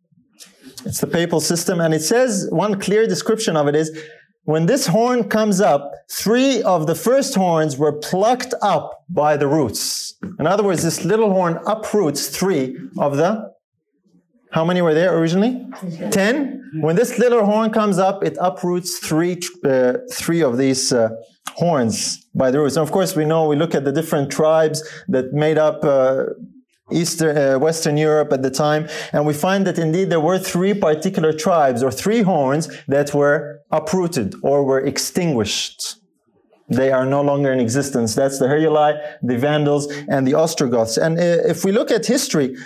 It's 0.86 1.00
the 1.00 1.06
papal 1.06 1.40
system, 1.40 1.80
and 1.80 1.92
it 1.92 2.02
says 2.02 2.48
one 2.50 2.80
clear 2.80 3.06
description 3.06 3.56
of 3.56 3.68
it 3.68 3.74
is 3.74 3.90
when 4.44 4.66
this 4.66 4.86
horn 4.86 5.28
comes 5.28 5.60
up, 5.60 5.90
three 6.10 6.62
of 6.62 6.86
the 6.86 6.94
first 6.94 7.34
horns 7.34 7.78
were 7.78 7.92
plucked 7.92 8.52
up 8.60 9.04
by 9.08 9.36
the 9.38 9.46
roots. 9.46 10.14
In 10.38 10.46
other 10.46 10.62
words, 10.62 10.82
this 10.82 11.04
little 11.04 11.30
horn 11.30 11.58
uproots 11.66 12.28
three 12.28 12.76
of 12.98 13.16
the 13.16 13.53
how 14.54 14.64
many 14.64 14.80
were 14.80 14.94
there 14.94 15.12
originally? 15.18 15.52
Ten. 16.10 16.62
When 16.86 16.94
this 16.94 17.18
little 17.18 17.44
horn 17.44 17.70
comes 17.70 17.98
up, 17.98 18.22
it 18.22 18.36
uproots 18.40 18.98
three, 18.98 19.40
uh, 19.64 19.94
three 20.12 20.42
of 20.42 20.58
these 20.58 20.92
uh, 20.92 21.08
horns 21.56 22.24
by 22.36 22.52
the 22.52 22.60
roots. 22.60 22.76
And 22.76 22.84
of 22.86 22.92
course, 22.92 23.16
we 23.16 23.24
know 23.24 23.48
we 23.48 23.56
look 23.56 23.74
at 23.74 23.84
the 23.84 23.90
different 23.90 24.30
tribes 24.30 24.78
that 25.08 25.32
made 25.32 25.58
up 25.58 25.84
uh, 25.84 26.26
Eastern, 26.92 27.36
uh, 27.36 27.58
Western 27.58 27.96
Europe 27.96 28.32
at 28.32 28.42
the 28.42 28.50
time, 28.50 28.88
and 29.12 29.26
we 29.26 29.34
find 29.34 29.66
that 29.66 29.76
indeed 29.76 30.08
there 30.10 30.20
were 30.20 30.38
three 30.38 30.74
particular 30.74 31.32
tribes 31.32 31.82
or 31.82 31.90
three 31.90 32.22
horns 32.22 32.68
that 32.86 33.12
were 33.12 33.60
uprooted 33.72 34.36
or 34.42 34.64
were 34.64 34.82
extinguished. 34.92 35.96
They 36.68 36.92
are 36.92 37.04
no 37.04 37.22
longer 37.22 37.52
in 37.52 37.58
existence. 37.58 38.14
That's 38.14 38.38
the 38.38 38.46
Heruli, 38.46 38.92
the 39.20 39.36
Vandals, 39.36 39.84
and 40.08 40.26
the 40.28 40.34
Ostrogoths. 40.34 40.96
And 40.96 41.18
uh, 41.18 41.22
if 41.54 41.64
we 41.64 41.72
look 41.72 41.90
at 41.90 42.06
history, 42.06 42.56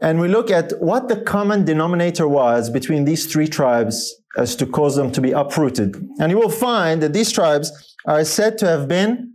and 0.00 0.18
we 0.18 0.28
look 0.28 0.50
at 0.50 0.72
what 0.80 1.08
the 1.08 1.16
common 1.16 1.64
denominator 1.64 2.26
was 2.26 2.70
between 2.70 3.04
these 3.04 3.30
three 3.30 3.46
tribes 3.46 4.14
as 4.36 4.56
to 4.56 4.66
cause 4.66 4.96
them 4.96 5.12
to 5.12 5.20
be 5.20 5.32
uprooted. 5.32 5.96
And 6.18 6.30
you 6.30 6.38
will 6.38 6.48
find 6.48 7.02
that 7.02 7.12
these 7.12 7.30
tribes 7.30 7.96
are 8.06 8.24
said 8.24 8.56
to 8.58 8.66
have 8.66 8.88
been 8.88 9.34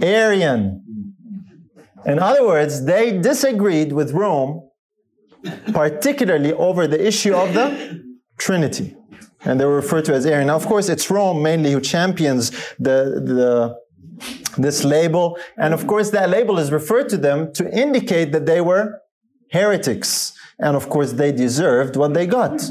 Arian. 0.00 0.82
In 2.06 2.18
other 2.18 2.46
words, 2.46 2.84
they 2.84 3.18
disagreed 3.18 3.92
with 3.92 4.12
Rome, 4.12 4.68
particularly 5.72 6.52
over 6.52 6.86
the 6.86 7.06
issue 7.06 7.34
of 7.34 7.54
the 7.54 8.02
Trinity. 8.38 8.96
and 9.44 9.60
they 9.60 9.64
were 9.64 9.76
referred 9.76 10.04
to 10.06 10.14
as 10.14 10.24
Arian. 10.26 10.46
Now, 10.46 10.56
of 10.56 10.66
course, 10.66 10.88
it's 10.88 11.10
Rome 11.10 11.42
mainly 11.42 11.72
who 11.72 11.80
champions 11.80 12.50
the, 12.78 13.20
the, 13.30 13.76
this 14.56 14.84
label. 14.84 15.38
And 15.58 15.74
of 15.74 15.86
course, 15.86 16.10
that 16.10 16.30
label 16.30 16.58
is 16.58 16.72
referred 16.72 17.08
to 17.10 17.16
them 17.16 17.52
to 17.54 17.70
indicate 17.78 18.32
that 18.32 18.46
they 18.46 18.60
were 18.60 19.00
heretics. 19.50 20.32
And 20.58 20.76
of 20.76 20.88
course, 20.88 21.12
they 21.12 21.32
deserved 21.32 21.96
what 21.96 22.14
they 22.14 22.26
got. 22.26 22.62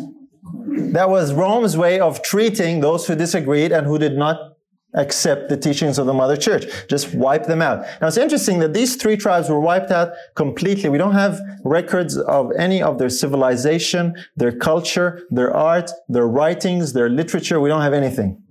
That 0.93 1.09
was 1.09 1.33
Rome's 1.33 1.77
way 1.77 1.99
of 1.99 2.21
treating 2.21 2.79
those 2.79 3.07
who 3.07 3.15
disagreed 3.15 3.71
and 3.71 3.85
who 3.85 3.97
did 3.97 4.17
not 4.17 4.53
accept 4.95 5.49
the 5.49 5.57
teachings 5.57 5.97
of 5.97 6.05
the 6.05 6.13
mother 6.13 6.37
church. 6.37 6.65
Just 6.87 7.13
wipe 7.15 7.45
them 7.45 7.61
out. 7.61 7.85
Now 7.99 8.07
it's 8.07 8.17
interesting 8.17 8.59
that 8.59 8.73
these 8.73 8.95
three 8.95 9.17
tribes 9.17 9.49
were 9.49 9.59
wiped 9.59 9.91
out 9.91 10.13
completely. 10.35 10.89
We 10.89 10.97
don't 10.97 11.13
have 11.13 11.39
records 11.63 12.17
of 12.17 12.51
any 12.57 12.81
of 12.81 12.99
their 12.99 13.09
civilization, 13.09 14.15
their 14.35 14.51
culture, 14.51 15.23
their 15.31 15.53
art, 15.53 15.89
their 16.09 16.27
writings, 16.27 16.93
their 16.93 17.09
literature. 17.09 17.59
We 17.59 17.69
don't 17.69 17.81
have 17.81 17.93
anything. 17.93 18.41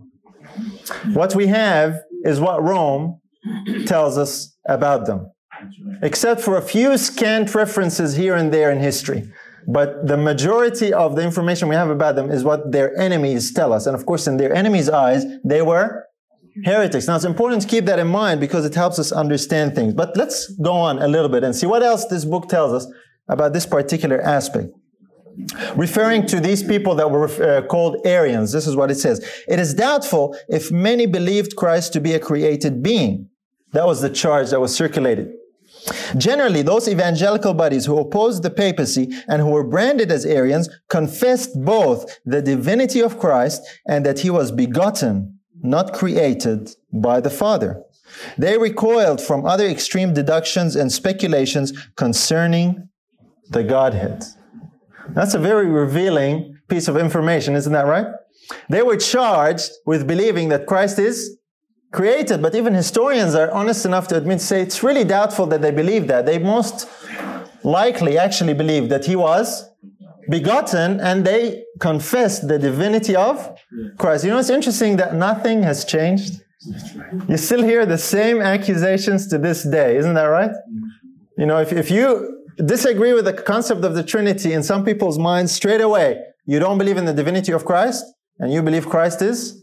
What 1.13 1.35
we 1.35 1.47
have 1.47 2.01
is 2.25 2.41
what 2.41 2.63
Rome 2.63 3.21
tells 3.87 4.19
us 4.19 4.57
about 4.67 5.07
them. 5.07 5.32
Except 6.03 6.41
for 6.41 6.57
a 6.57 6.63
few 6.63 6.97
scant 6.99 7.55
references 7.55 8.17
here 8.17 8.35
and 8.35 8.53
there 8.53 8.71
in 8.71 8.81
history. 8.81 9.31
But 9.67 10.07
the 10.07 10.17
majority 10.17 10.93
of 10.93 11.15
the 11.17 11.23
information 11.23 11.69
we 11.69 11.77
have 11.77 11.91
about 11.91 12.17
them 12.17 12.31
is 12.31 12.43
what 12.45 12.73
their 12.73 12.97
enemies 12.99 13.53
tell 13.53 13.73
us. 13.73 13.87
And 13.87 13.95
of 13.95 14.07
course, 14.07 14.27
in 14.27 14.37
their 14.37 14.53
enemies' 14.53 14.89
eyes, 14.89 15.25
they 15.45 15.63
were 15.63 16.07
heretics. 16.65 17.07
Now, 17.07 17.17
it's 17.17 17.25
important 17.25 17.63
to 17.63 17.69
keep 17.69 17.85
that 17.87 17.99
in 17.99 18.09
mind 18.09 18.41
because 18.41 18.65
it 18.65 18.75
helps 18.75 18.99
us 18.99 19.13
understand 19.13 19.75
things. 19.75 19.95
But 19.95 20.17
let's 20.17 20.49
go 20.57 20.73
on 20.73 21.01
a 21.01 21.09
little 21.09 21.29
bit 21.29 21.45
and 21.45 21.55
see 21.55 21.67
what 21.67 21.83
else 21.83 22.07
this 22.07 22.25
book 22.25 22.49
tells 22.49 22.73
us 22.73 22.93
about 23.29 23.53
this 23.53 23.67
particular 23.67 24.21
aspect. 24.21 24.69
Referring 25.77 26.27
to 26.27 26.41
these 26.41 26.63
people 26.63 26.95
that 26.97 27.11
were 27.11 27.29
uh, 27.43 27.63
called 27.63 27.97
Arians, 28.05 28.53
this 28.53 28.67
is 28.67 28.77
what 28.77 28.91
it 28.91 28.97
says. 28.97 29.25
It 29.49 29.59
is 29.59 29.73
doubtful 29.73 30.37
if 30.49 30.71
many 30.71 31.07
believed 31.07 31.57
Christ 31.57 31.95
to 31.95 32.01
be 32.01 32.13
a 32.13 32.21
created 32.21 32.83
being. 32.83 33.29
That 33.73 33.87
was 33.87 34.03
the 34.03 34.11
charge 34.11 34.51
that 34.51 34.61
was 34.61 34.75
circulated. 34.75 35.33
Generally, 36.17 36.63
those 36.63 36.89
evangelical 36.89 37.55
bodies 37.55 37.87
who 37.87 37.99
opposed 37.99 38.43
the 38.43 38.51
papacy 38.51 39.11
and 39.29 39.43
who 39.43 39.51
were 39.51 39.65
branded 39.65 40.13
as 40.13 40.25
Arians 40.25 40.69
confessed 40.89 41.51
both 41.65 42.21
the 42.25 42.43
divinity 42.43 43.01
of 43.01 43.19
Christ 43.19 43.63
and 43.87 44.07
that 44.07 44.21
he 44.21 44.31
was 44.31 44.53
begotten 44.53 45.39
not 45.63 45.93
created 45.93 46.75
by 46.93 47.21
the 47.21 47.31
Father. 47.31 47.83
They 48.37 48.59
recoiled 48.59 49.21
from 49.21 49.47
other 49.47 49.67
extreme 49.67 50.13
deductions 50.13 50.77
and 50.77 50.93
speculations 50.93 51.73
concerning 51.97 52.89
the 53.49 53.65
Godhead. 53.65 54.25
That's 55.11 55.35
a 55.35 55.39
very 55.39 55.67
revealing 55.67 56.59
piece 56.69 56.89
of 56.89 56.97
information, 56.97 57.55
isn't 57.55 57.73
that 57.73 57.87
right? 57.87 58.07
They 58.69 58.83
were 58.83 58.97
charged 58.97 59.71
with 59.87 60.07
believing 60.07 60.49
that 60.51 60.67
Christ 60.67 60.99
is 60.99 61.39
created, 61.93 62.41
but 62.43 62.55
even 62.55 62.75
historians 62.75 63.35
are 63.35 63.51
honest 63.53 63.85
enough 63.85 64.09
to 64.09 64.17
admit, 64.17 64.41
say 64.41 64.63
it's 64.63 64.83
really 64.83 65.05
doubtful 65.05 65.47
that 65.47 65.63
they 65.63 65.71
believe 65.71 66.07
that. 66.09 66.27
They 66.27 66.39
most 66.39 66.89
likely 67.63 68.19
actually 68.19 68.55
believe 68.55 68.89
that 68.89 69.05
he 69.05 69.15
was 69.15 69.69
begotten 70.29 71.01
and 71.01 71.25
they 71.25 71.65
confessed 71.79 72.49
the 72.49 72.59
divinity 72.59 73.15
of 73.15 73.57
Christ. 73.99 74.25
You 74.25 74.31
know, 74.31 74.39
it's 74.39 74.51
interesting 74.51 74.97
that 74.97 75.15
nothing 75.15 75.63
has 75.63 75.85
changed. 75.85 76.41
You 77.29 77.37
still 77.37 77.63
hear 77.63 77.85
the 77.85 77.99
same 77.99 78.41
accusations 78.41 79.27
to 79.29 79.39
this 79.39 79.65
day, 79.65 79.97
isn't 79.97 80.15
that 80.15 80.25
right? 80.25 80.53
You 81.37 81.47
know, 81.47 81.59
if, 81.59 81.73
if 81.73 81.91
you 81.91 82.47
disagree 82.65 83.13
with 83.13 83.25
the 83.25 83.33
concept 83.33 83.85
of 83.85 83.95
the 83.95 84.03
Trinity 84.03 84.53
in 84.53 84.63
some 84.63 84.85
people's 84.85 85.19
minds 85.19 85.53
straight 85.53 85.81
away, 85.81 86.23
you 86.47 86.59
don't 86.59 86.79
believe 86.79 86.97
in 86.97 87.05
the 87.05 87.15
divinity 87.15 87.53
of 87.53 87.65
Christ 87.65 88.05
and 88.39 88.53
you 88.53 88.63
believe 88.63 88.89
Christ 88.89 89.23
is 89.23 89.62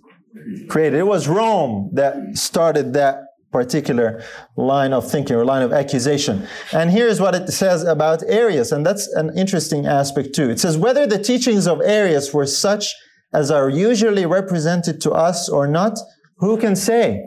created. 0.69 0.99
It 0.99 1.07
was 1.07 1.27
Rome 1.27 1.89
that 1.93 2.15
started 2.33 2.93
that 2.93 3.23
particular 3.51 4.23
line 4.57 4.93
of 4.93 5.09
thinking 5.09 5.35
or 5.35 5.43
line 5.43 5.63
of 5.63 5.73
accusation. 5.73 6.47
And 6.71 6.91
here's 6.91 7.19
what 7.19 7.33
it 7.33 7.49
says 7.49 7.83
about 7.83 8.21
Arius, 8.27 8.71
and 8.71 8.85
that's 8.85 9.07
an 9.13 9.35
interesting 9.35 9.87
aspect 9.87 10.35
too. 10.35 10.49
It 10.49 10.59
says, 10.59 10.77
whether 10.77 11.07
the 11.07 11.21
teachings 11.21 11.67
of 11.67 11.81
Arius 11.81 12.33
were 12.33 12.45
such 12.45 12.93
as 13.33 13.49
are 13.51 13.69
usually 13.69 14.25
represented 14.25 15.01
to 15.01 15.11
us 15.11 15.49
or 15.49 15.67
not, 15.67 15.97
who 16.37 16.57
can 16.57 16.75
say? 16.75 17.25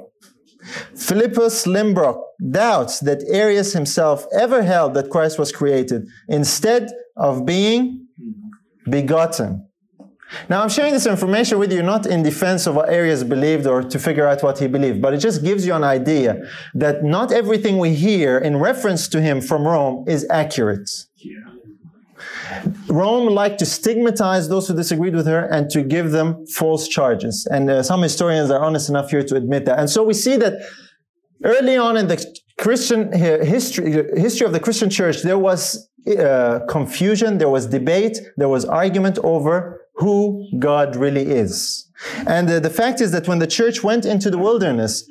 Philippus 0.96 1.66
Limborch 1.66 2.20
doubts 2.50 3.00
that 3.00 3.22
Arius 3.28 3.72
himself 3.72 4.26
ever 4.32 4.62
held 4.62 4.94
that 4.94 5.10
Christ 5.10 5.38
was 5.38 5.50
created 5.50 6.06
instead 6.28 6.88
of 7.16 7.44
being 7.44 8.06
begotten. 8.88 9.68
Now, 10.48 10.62
I'm 10.62 10.68
sharing 10.68 10.92
this 10.92 11.06
information 11.06 11.58
with 11.58 11.72
you 11.72 11.82
not 11.82 12.06
in 12.06 12.22
defense 12.22 12.66
of 12.66 12.74
what 12.74 12.88
Arius 12.88 13.22
believed 13.22 13.66
or 13.66 13.82
to 13.82 13.98
figure 13.98 14.26
out 14.26 14.42
what 14.42 14.58
he 14.58 14.66
believed, 14.66 15.00
but 15.02 15.14
it 15.14 15.18
just 15.18 15.42
gives 15.42 15.66
you 15.66 15.74
an 15.74 15.84
idea 15.84 16.40
that 16.74 17.04
not 17.04 17.32
everything 17.32 17.78
we 17.78 17.94
hear 17.94 18.38
in 18.38 18.56
reference 18.56 19.08
to 19.08 19.20
him 19.20 19.40
from 19.40 19.66
Rome 19.66 20.04
is 20.08 20.26
accurate. 20.30 20.88
Rome 22.88 23.28
liked 23.32 23.58
to 23.60 23.66
stigmatize 23.66 24.48
those 24.48 24.68
who 24.68 24.74
disagreed 24.74 25.14
with 25.14 25.26
her 25.26 25.46
and 25.46 25.70
to 25.70 25.82
give 25.82 26.10
them 26.10 26.46
false 26.46 26.86
charges. 26.86 27.46
And 27.50 27.70
uh, 27.70 27.82
some 27.82 28.02
historians 28.02 28.50
are 28.50 28.62
honest 28.62 28.88
enough 28.88 29.10
here 29.10 29.22
to 29.22 29.36
admit 29.36 29.64
that. 29.64 29.78
And 29.78 29.88
so 29.88 30.02
we 30.02 30.14
see 30.14 30.36
that 30.36 30.54
early 31.44 31.76
on 31.76 31.96
in 31.96 32.08
the 32.08 32.24
Christian 32.58 33.12
history, 33.12 33.92
history 34.20 34.46
of 34.46 34.52
the 34.52 34.60
Christian 34.60 34.90
church, 34.90 35.22
there 35.22 35.38
was 35.38 35.88
uh, 36.18 36.60
confusion, 36.68 37.38
there 37.38 37.48
was 37.48 37.66
debate, 37.66 38.18
there 38.36 38.48
was 38.48 38.64
argument 38.64 39.18
over 39.24 39.81
who 40.02 40.48
God 40.58 40.96
really 40.96 41.22
is. 41.22 41.88
And 42.26 42.50
uh, 42.50 42.60
the 42.60 42.70
fact 42.70 43.00
is 43.00 43.12
that 43.12 43.28
when 43.28 43.38
the 43.38 43.46
church 43.46 43.82
went 43.82 44.04
into 44.04 44.30
the 44.30 44.38
wilderness, 44.38 45.08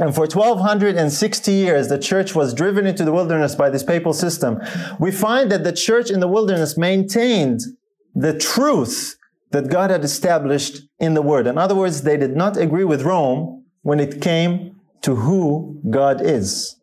and 0.00 0.14
for 0.14 0.26
1260 0.26 1.52
years, 1.52 1.88
the 1.88 1.98
church 1.98 2.34
was 2.34 2.54
driven 2.54 2.86
into 2.86 3.04
the 3.04 3.12
wilderness 3.12 3.54
by 3.56 3.68
this 3.68 3.82
papal 3.82 4.12
system. 4.12 4.60
We 5.00 5.10
find 5.10 5.50
that 5.50 5.64
the 5.64 5.72
church 5.72 6.10
in 6.10 6.20
the 6.20 6.28
wilderness 6.28 6.78
maintained 6.78 7.60
the 8.14 8.38
truth 8.38 9.16
that 9.50 9.70
God 9.70 9.90
had 9.90 10.04
established 10.04 10.82
in 11.00 11.14
the 11.14 11.22
Word. 11.22 11.46
In 11.46 11.58
other 11.58 11.74
words, 11.74 12.02
they 12.02 12.16
did 12.16 12.36
not 12.36 12.56
agree 12.56 12.84
with 12.84 13.02
Rome 13.02 13.64
when 13.82 13.98
it 13.98 14.20
came 14.20 14.76
to 15.02 15.16
who 15.16 15.80
God 15.90 16.20
is. 16.20 16.77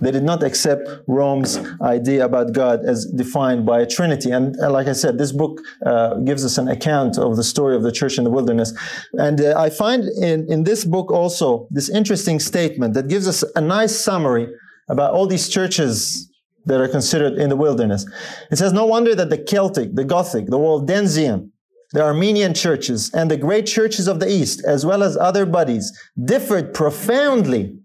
They 0.00 0.10
did 0.10 0.22
not 0.22 0.42
accept 0.42 0.88
Rome's 1.06 1.58
idea 1.80 2.24
about 2.24 2.52
God 2.52 2.84
as 2.84 3.06
defined 3.06 3.64
by 3.64 3.80
a 3.80 3.86
Trinity. 3.86 4.30
And 4.30 4.58
uh, 4.60 4.70
like 4.70 4.88
I 4.88 4.92
said, 4.92 5.18
this 5.18 5.32
book 5.32 5.60
uh, 5.84 6.16
gives 6.16 6.44
us 6.44 6.58
an 6.58 6.68
account 6.68 7.18
of 7.18 7.36
the 7.36 7.44
story 7.44 7.74
of 7.74 7.82
the 7.82 7.92
church 7.92 8.18
in 8.18 8.24
the 8.24 8.30
wilderness. 8.30 8.74
And 9.14 9.40
uh, 9.40 9.54
I 9.56 9.70
find 9.70 10.04
in, 10.04 10.50
in 10.50 10.64
this 10.64 10.84
book 10.84 11.10
also 11.10 11.66
this 11.70 11.88
interesting 11.88 12.40
statement 12.40 12.94
that 12.94 13.08
gives 13.08 13.26
us 13.26 13.44
a 13.54 13.60
nice 13.60 13.96
summary 13.96 14.48
about 14.88 15.12
all 15.14 15.26
these 15.26 15.48
churches 15.48 16.30
that 16.66 16.80
are 16.80 16.88
considered 16.88 17.34
in 17.34 17.48
the 17.48 17.56
wilderness. 17.56 18.06
It 18.50 18.56
says, 18.56 18.72
No 18.72 18.86
wonder 18.86 19.14
that 19.14 19.30
the 19.30 19.38
Celtic, 19.38 19.94
the 19.94 20.04
Gothic, 20.04 20.46
the 20.46 20.58
Waldensian, 20.58 21.50
the 21.92 22.02
Armenian 22.02 22.52
churches, 22.52 23.10
and 23.14 23.30
the 23.30 23.36
great 23.36 23.66
churches 23.66 24.08
of 24.08 24.20
the 24.20 24.28
East, 24.28 24.62
as 24.66 24.84
well 24.84 25.02
as 25.02 25.16
other 25.16 25.46
bodies, 25.46 25.96
differed 26.24 26.74
profoundly 26.74 27.78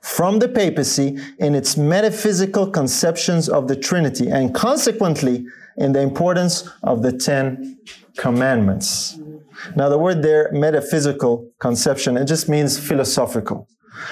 from 0.00 0.38
the 0.38 0.48
papacy 0.48 1.18
in 1.38 1.54
its 1.54 1.76
metaphysical 1.76 2.70
conceptions 2.70 3.48
of 3.48 3.68
the 3.68 3.76
Trinity 3.76 4.28
and 4.28 4.54
consequently 4.54 5.46
in 5.76 5.92
the 5.92 6.00
importance 6.00 6.68
of 6.82 7.02
the 7.02 7.12
Ten 7.12 7.78
Commandments. 8.16 9.18
Now, 9.76 9.88
the 9.88 9.98
word 9.98 10.22
there, 10.22 10.50
metaphysical 10.52 11.50
conception, 11.58 12.16
it 12.16 12.24
just 12.24 12.48
means 12.48 12.78
philosophical. 12.78 13.68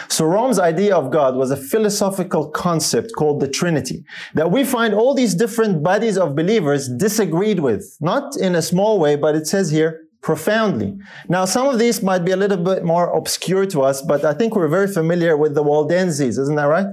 So 0.08 0.24
Rome's 0.24 0.58
idea 0.58 0.94
of 0.94 1.10
God 1.10 1.36
was 1.36 1.50
a 1.50 1.56
philosophical 1.56 2.50
concept 2.50 3.12
called 3.16 3.40
the 3.40 3.48
Trinity 3.48 4.04
that 4.34 4.50
we 4.50 4.64
find 4.64 4.92
all 4.92 5.14
these 5.14 5.34
different 5.34 5.82
bodies 5.82 6.18
of 6.18 6.34
believers 6.34 6.88
disagreed 6.88 7.60
with. 7.60 7.96
Not 8.00 8.36
in 8.36 8.54
a 8.54 8.62
small 8.62 8.98
way, 8.98 9.16
but 9.16 9.34
it 9.34 9.46
says 9.46 9.70
here, 9.70 10.02
profoundly. 10.22 10.98
Now, 11.28 11.44
some 11.44 11.68
of 11.68 11.78
these 11.78 12.02
might 12.02 12.24
be 12.24 12.32
a 12.32 12.36
little 12.36 12.56
bit 12.56 12.84
more 12.84 13.16
obscure 13.16 13.66
to 13.66 13.82
us, 13.82 14.02
but 14.02 14.24
I 14.24 14.34
think 14.34 14.56
we're 14.56 14.68
very 14.68 14.88
familiar 14.88 15.36
with 15.36 15.54
the 15.54 15.62
Waldenses, 15.62 16.38
isn't 16.38 16.56
that 16.56 16.64
right? 16.64 16.86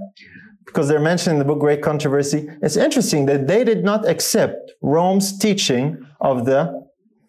Because 0.65 0.87
they're 0.87 0.99
mentioned 0.99 1.33
in 1.33 1.39
the 1.39 1.45
book 1.45 1.59
Great 1.59 1.81
Controversy. 1.81 2.49
It's 2.61 2.77
interesting 2.77 3.25
that 3.27 3.47
they 3.47 3.63
did 3.63 3.83
not 3.83 4.07
accept 4.07 4.73
Rome's 4.81 5.37
teaching 5.37 6.05
of 6.21 6.45
the 6.45 6.85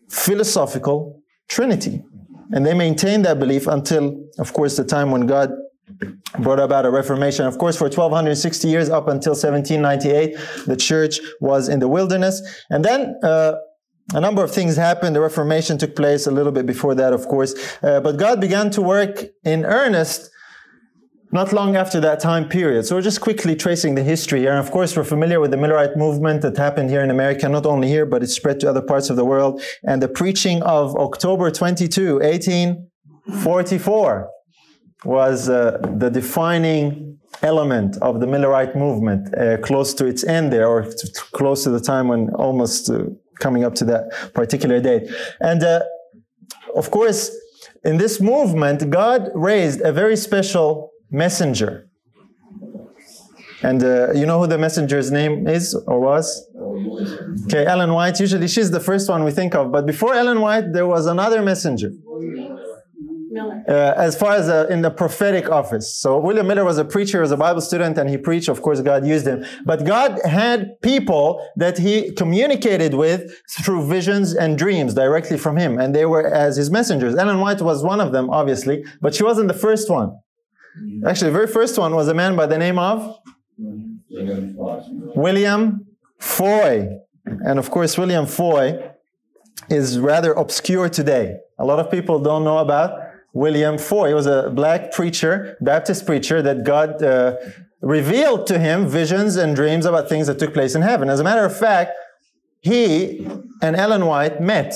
philosophical 0.09 1.23
Trinity. 1.49 2.05
And 2.53 2.65
they 2.65 2.75
maintained 2.75 3.25
that 3.25 3.39
belief 3.39 3.67
until, 3.67 4.17
of 4.39 4.53
course, 4.53 4.77
the 4.77 4.85
time 4.85 5.11
when 5.11 5.27
God 5.27 5.51
brought 6.41 6.61
about 6.61 6.85
a 6.85 6.91
reformation. 6.91 7.47
Of 7.47 7.59
course, 7.59 7.77
for 7.77 7.85
1260 7.85 8.69
years 8.69 8.89
up 8.89 9.09
until 9.09 9.33
1798, 9.33 10.67
the 10.67 10.77
church 10.77 11.21
was 11.41 11.69
in 11.69 11.79
the 11.79 11.89
wilderness. 11.89 12.43
And 12.71 12.85
then, 12.85 13.17
uh, 13.23 13.55
a 14.15 14.21
number 14.21 14.45
of 14.45 14.53
things 14.53 14.77
happened. 14.77 15.17
The 15.17 15.21
Reformation 15.21 15.79
took 15.79 15.97
place 15.97 16.27
a 16.27 16.31
little 16.31 16.53
bit 16.53 16.67
before 16.67 16.95
that, 16.95 17.13
of 17.13 17.27
course. 17.27 17.55
Uh, 17.83 18.01
but 18.01 18.17
God 18.17 18.41
began 18.41 18.71
to 18.71 18.83
work 18.83 19.25
in 19.45 19.65
earnest 19.65 20.31
not 21.33 21.53
long 21.53 21.77
after 21.77 22.01
that 22.01 22.21
time 22.21 22.49
period. 22.49 22.87
So 22.87 22.95
we're 22.95 23.03
just 23.03 23.21
quickly 23.21 23.57
tracing 23.57 23.97
the 23.97 24.05
history 24.05 24.41
here. 24.41 24.51
And 24.51 24.61
of 24.61 24.71
course, 24.71 24.97
we're 24.97 25.05
familiar 25.05 25.41
with 25.41 25.51
the 25.51 25.57
Millerite 25.57 25.97
movement 25.97 26.43
that 26.43 26.57
happened 26.57 26.89
here 26.89 27.03
in 27.03 27.11
America, 27.11 27.49
not 27.49 27.67
only 27.67 27.89
here, 27.89 28.07
but 28.07 28.23
it 28.23 28.29
spread 28.29 28.61
to 28.61 28.71
other 28.71 28.83
parts 28.83 29.11
of 29.11 29.17
the 29.17 29.25
world. 29.25 29.61
And 29.85 30.01
the 30.01 30.09
preaching 30.09 30.63
of 30.63 30.95
October 30.97 31.51
22, 31.51 32.21
1844 32.21 34.31
was 35.05 35.49
uh, 35.49 35.79
the 35.97 36.11
defining 36.11 37.19
element 37.43 37.97
of 37.99 38.21
the 38.21 38.27
Millerite 38.27 38.77
movement, 38.77 39.37
uh, 39.37 39.59
close 39.59 39.93
to 39.95 40.07
its 40.07 40.25
end 40.25 40.53
there, 40.53 40.67
or 40.67 40.87
close 41.33 41.65
to 41.65 41.71
the 41.71 41.81
time 41.81 42.09
when 42.09 42.31
almost 42.31 42.89
uh, 42.89 43.05
coming 43.39 43.65
up 43.65 43.75
to 43.77 43.85
that 43.87 44.33
particular 44.35 44.81
date. 44.81 45.11
And 45.41 45.63
uh, 45.63 45.83
of 46.75 46.91
course, 46.91 47.31
in 47.85 47.99
this 47.99 48.21
movement, 48.21 48.91
God 48.91 49.31
raised 49.35 49.81
a 49.81 49.93
very 49.93 50.17
special 50.17 50.91
messenger. 51.11 51.89
And 53.63 53.83
uh, 53.83 54.13
you 54.13 54.27
know 54.27 54.39
who 54.41 54.47
the 54.47 54.59
messenger's 54.59 55.11
name 55.11 55.49
is 55.49 55.75
or 55.87 55.99
was? 56.01 56.27
Okay, 57.47 57.65
Ellen 57.65 57.93
White. 57.93 58.21
Usually 58.21 58.49
she's 58.49 58.71
the 58.71 58.81
first 58.81 59.09
one 59.09 59.25
we 59.25 59.31
think 59.31 59.55
of. 59.55 59.73
But 59.73 59.87
before 59.87 60.15
Ellen 60.15 60.41
White, 60.41 60.73
there 60.73 60.87
was 60.87 61.07
another 61.07 61.43
messenger. 61.43 61.91
Uh, 63.39 63.95
as 63.97 64.17
far 64.17 64.33
as 64.35 64.49
uh, 64.49 64.67
in 64.71 64.83
the 64.83 64.91
prophetic 64.91 65.51
office. 65.51 65.95
So 65.95 66.19
William 66.19 66.47
Miller 66.47 66.65
was 66.65 66.79
a 66.79 66.85
preacher, 66.85 67.21
was 67.21 67.33
a 67.33 67.37
Bible 67.37 67.61
student, 67.61 67.99
and 67.99 68.09
he 68.09 68.17
preached. 68.17 68.49
Of 68.49 68.63
course, 68.63 68.81
God 68.81 69.07
used 69.07 69.27
him. 69.27 69.45
But 69.65 69.85
God 69.85 70.21
had 70.25 70.81
people 70.83 71.47
that 71.57 71.79
he 71.79 72.13
communicated 72.13 72.95
with 72.95 73.31
through 73.51 73.87
visions 73.87 74.35
and 74.35 74.59
dreams 74.59 74.95
directly 74.95 75.39
from 75.39 75.57
him, 75.57 75.79
and 75.79 75.95
they 75.95 76.07
were 76.07 76.27
as 76.27 76.57
his 76.57 76.71
messengers. 76.71 77.15
Ellen 77.17 77.41
White 77.41 77.61
was 77.61 77.83
one 77.83 78.01
of 78.01 78.13
them, 78.13 78.31
obviously, 78.31 78.85
but 79.01 79.15
she 79.15 79.23
wasn't 79.23 79.49
the 79.49 79.55
first 79.55 79.91
one. 79.91 80.19
Actually, 81.07 81.31
the 81.31 81.39
very 81.41 81.47
first 81.47 81.79
one 81.79 81.95
was 81.95 82.09
a 82.09 82.15
man 82.15 82.37
by 82.37 82.47
the 82.47 82.59
name 82.59 82.79
of 82.79 83.19
William 85.15 85.87
Foy. 86.19 86.99
And 87.25 87.59
of 87.59 87.71
course, 87.71 87.97
William 87.99 88.27
Foy 88.27 88.93
is 89.71 89.99
rather 89.99 90.33
obscure 90.33 90.89
today. 90.89 91.39
A 91.59 91.65
lot 91.65 91.79
of 91.79 91.91
people 91.91 92.21
don't 92.21 92.45
know 92.45 92.59
about 92.59 93.06
William 93.37 93.77
Foy. 93.77 94.09
He 94.09 94.15
was 94.15 94.27
a 94.27 94.51
black 94.51 94.93
preacher, 94.93 95.57
Baptist 95.61 96.07
preacher, 96.07 96.41
that 96.41 96.65
God 96.65 97.03
uh, 97.03 97.37
revealed 97.83 98.47
to 98.47 98.59
him 98.59 98.89
visions 98.89 99.37
and 99.37 99.55
dreams 99.55 99.85
about 99.85 100.09
things 100.09 100.27
that 100.27 100.39
took 100.39 100.55
place 100.55 100.75
in 100.75 100.83
heaven. 100.83 101.11
As 101.11 101.21
a 101.21 101.25
matter 101.25 101.45
of 101.45 101.57
fact, 101.57 101.93
he 102.61 103.29
and 103.63 103.77
Ellen 103.77 104.07
White 104.07 104.41
met 104.41 104.75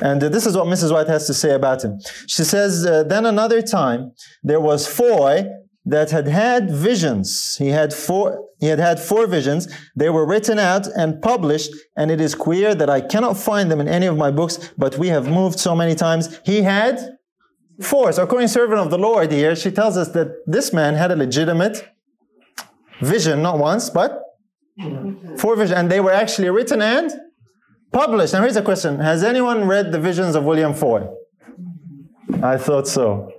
and 0.00 0.22
uh, 0.22 0.28
this 0.28 0.44
is 0.44 0.56
what 0.56 0.66
Mrs. 0.66 0.92
White 0.92 1.06
has 1.06 1.26
to 1.28 1.34
say 1.34 1.52
about 1.52 1.84
him. 1.84 2.00
She 2.26 2.42
says, 2.42 2.84
uh, 2.84 3.04
Then 3.04 3.26
another 3.26 3.62
time, 3.62 4.12
there 4.42 4.60
was 4.60 4.86
Foy 4.86 5.46
that 5.84 6.10
had 6.10 6.26
had 6.26 6.70
visions. 6.70 7.56
He 7.58 7.68
had 7.68 7.92
four, 7.92 8.46
he 8.60 8.66
had 8.66 8.78
had 8.78 8.98
four 8.98 9.26
visions. 9.26 9.68
They 9.94 10.10
were 10.10 10.26
written 10.26 10.58
out 10.58 10.86
and 10.86 11.20
published, 11.20 11.70
and 11.96 12.10
it 12.10 12.20
is 12.20 12.34
queer 12.34 12.74
that 12.74 12.88
I 12.88 13.00
cannot 13.00 13.36
find 13.36 13.70
them 13.70 13.80
in 13.80 13.88
any 13.88 14.06
of 14.06 14.16
my 14.16 14.30
books, 14.30 14.72
but 14.78 14.96
we 14.98 15.08
have 15.08 15.28
moved 15.28 15.58
so 15.58 15.74
many 15.74 15.94
times. 15.94 16.40
He 16.44 16.62
had 16.62 17.18
four. 17.80 18.12
So 18.12 18.22
according 18.22 18.48
to 18.48 18.52
servant 18.52 18.80
of 18.80 18.90
the 18.90 18.98
Lord 18.98 19.30
here, 19.30 19.54
she 19.54 19.70
tells 19.70 19.96
us 19.96 20.08
that 20.10 20.28
this 20.46 20.72
man 20.72 20.94
had 20.94 21.10
a 21.10 21.16
legitimate 21.16 21.88
vision, 23.00 23.42
not 23.42 23.58
once, 23.58 23.90
but 23.90 24.22
four 25.36 25.56
visions, 25.56 25.78
and 25.78 25.90
they 25.90 26.00
were 26.00 26.12
actually 26.12 26.50
written 26.50 26.80
and 26.80 27.12
Published. 27.94 28.32
Now 28.32 28.40
here's 28.40 28.56
a 28.56 28.62
question. 28.62 28.98
Has 28.98 29.22
anyone 29.22 29.68
read 29.68 29.92
the 29.92 30.00
visions 30.00 30.34
of 30.34 30.42
William 30.42 30.74
Foy? 30.74 31.06
I 32.42 32.56
thought 32.56 32.88
so. 32.88 33.30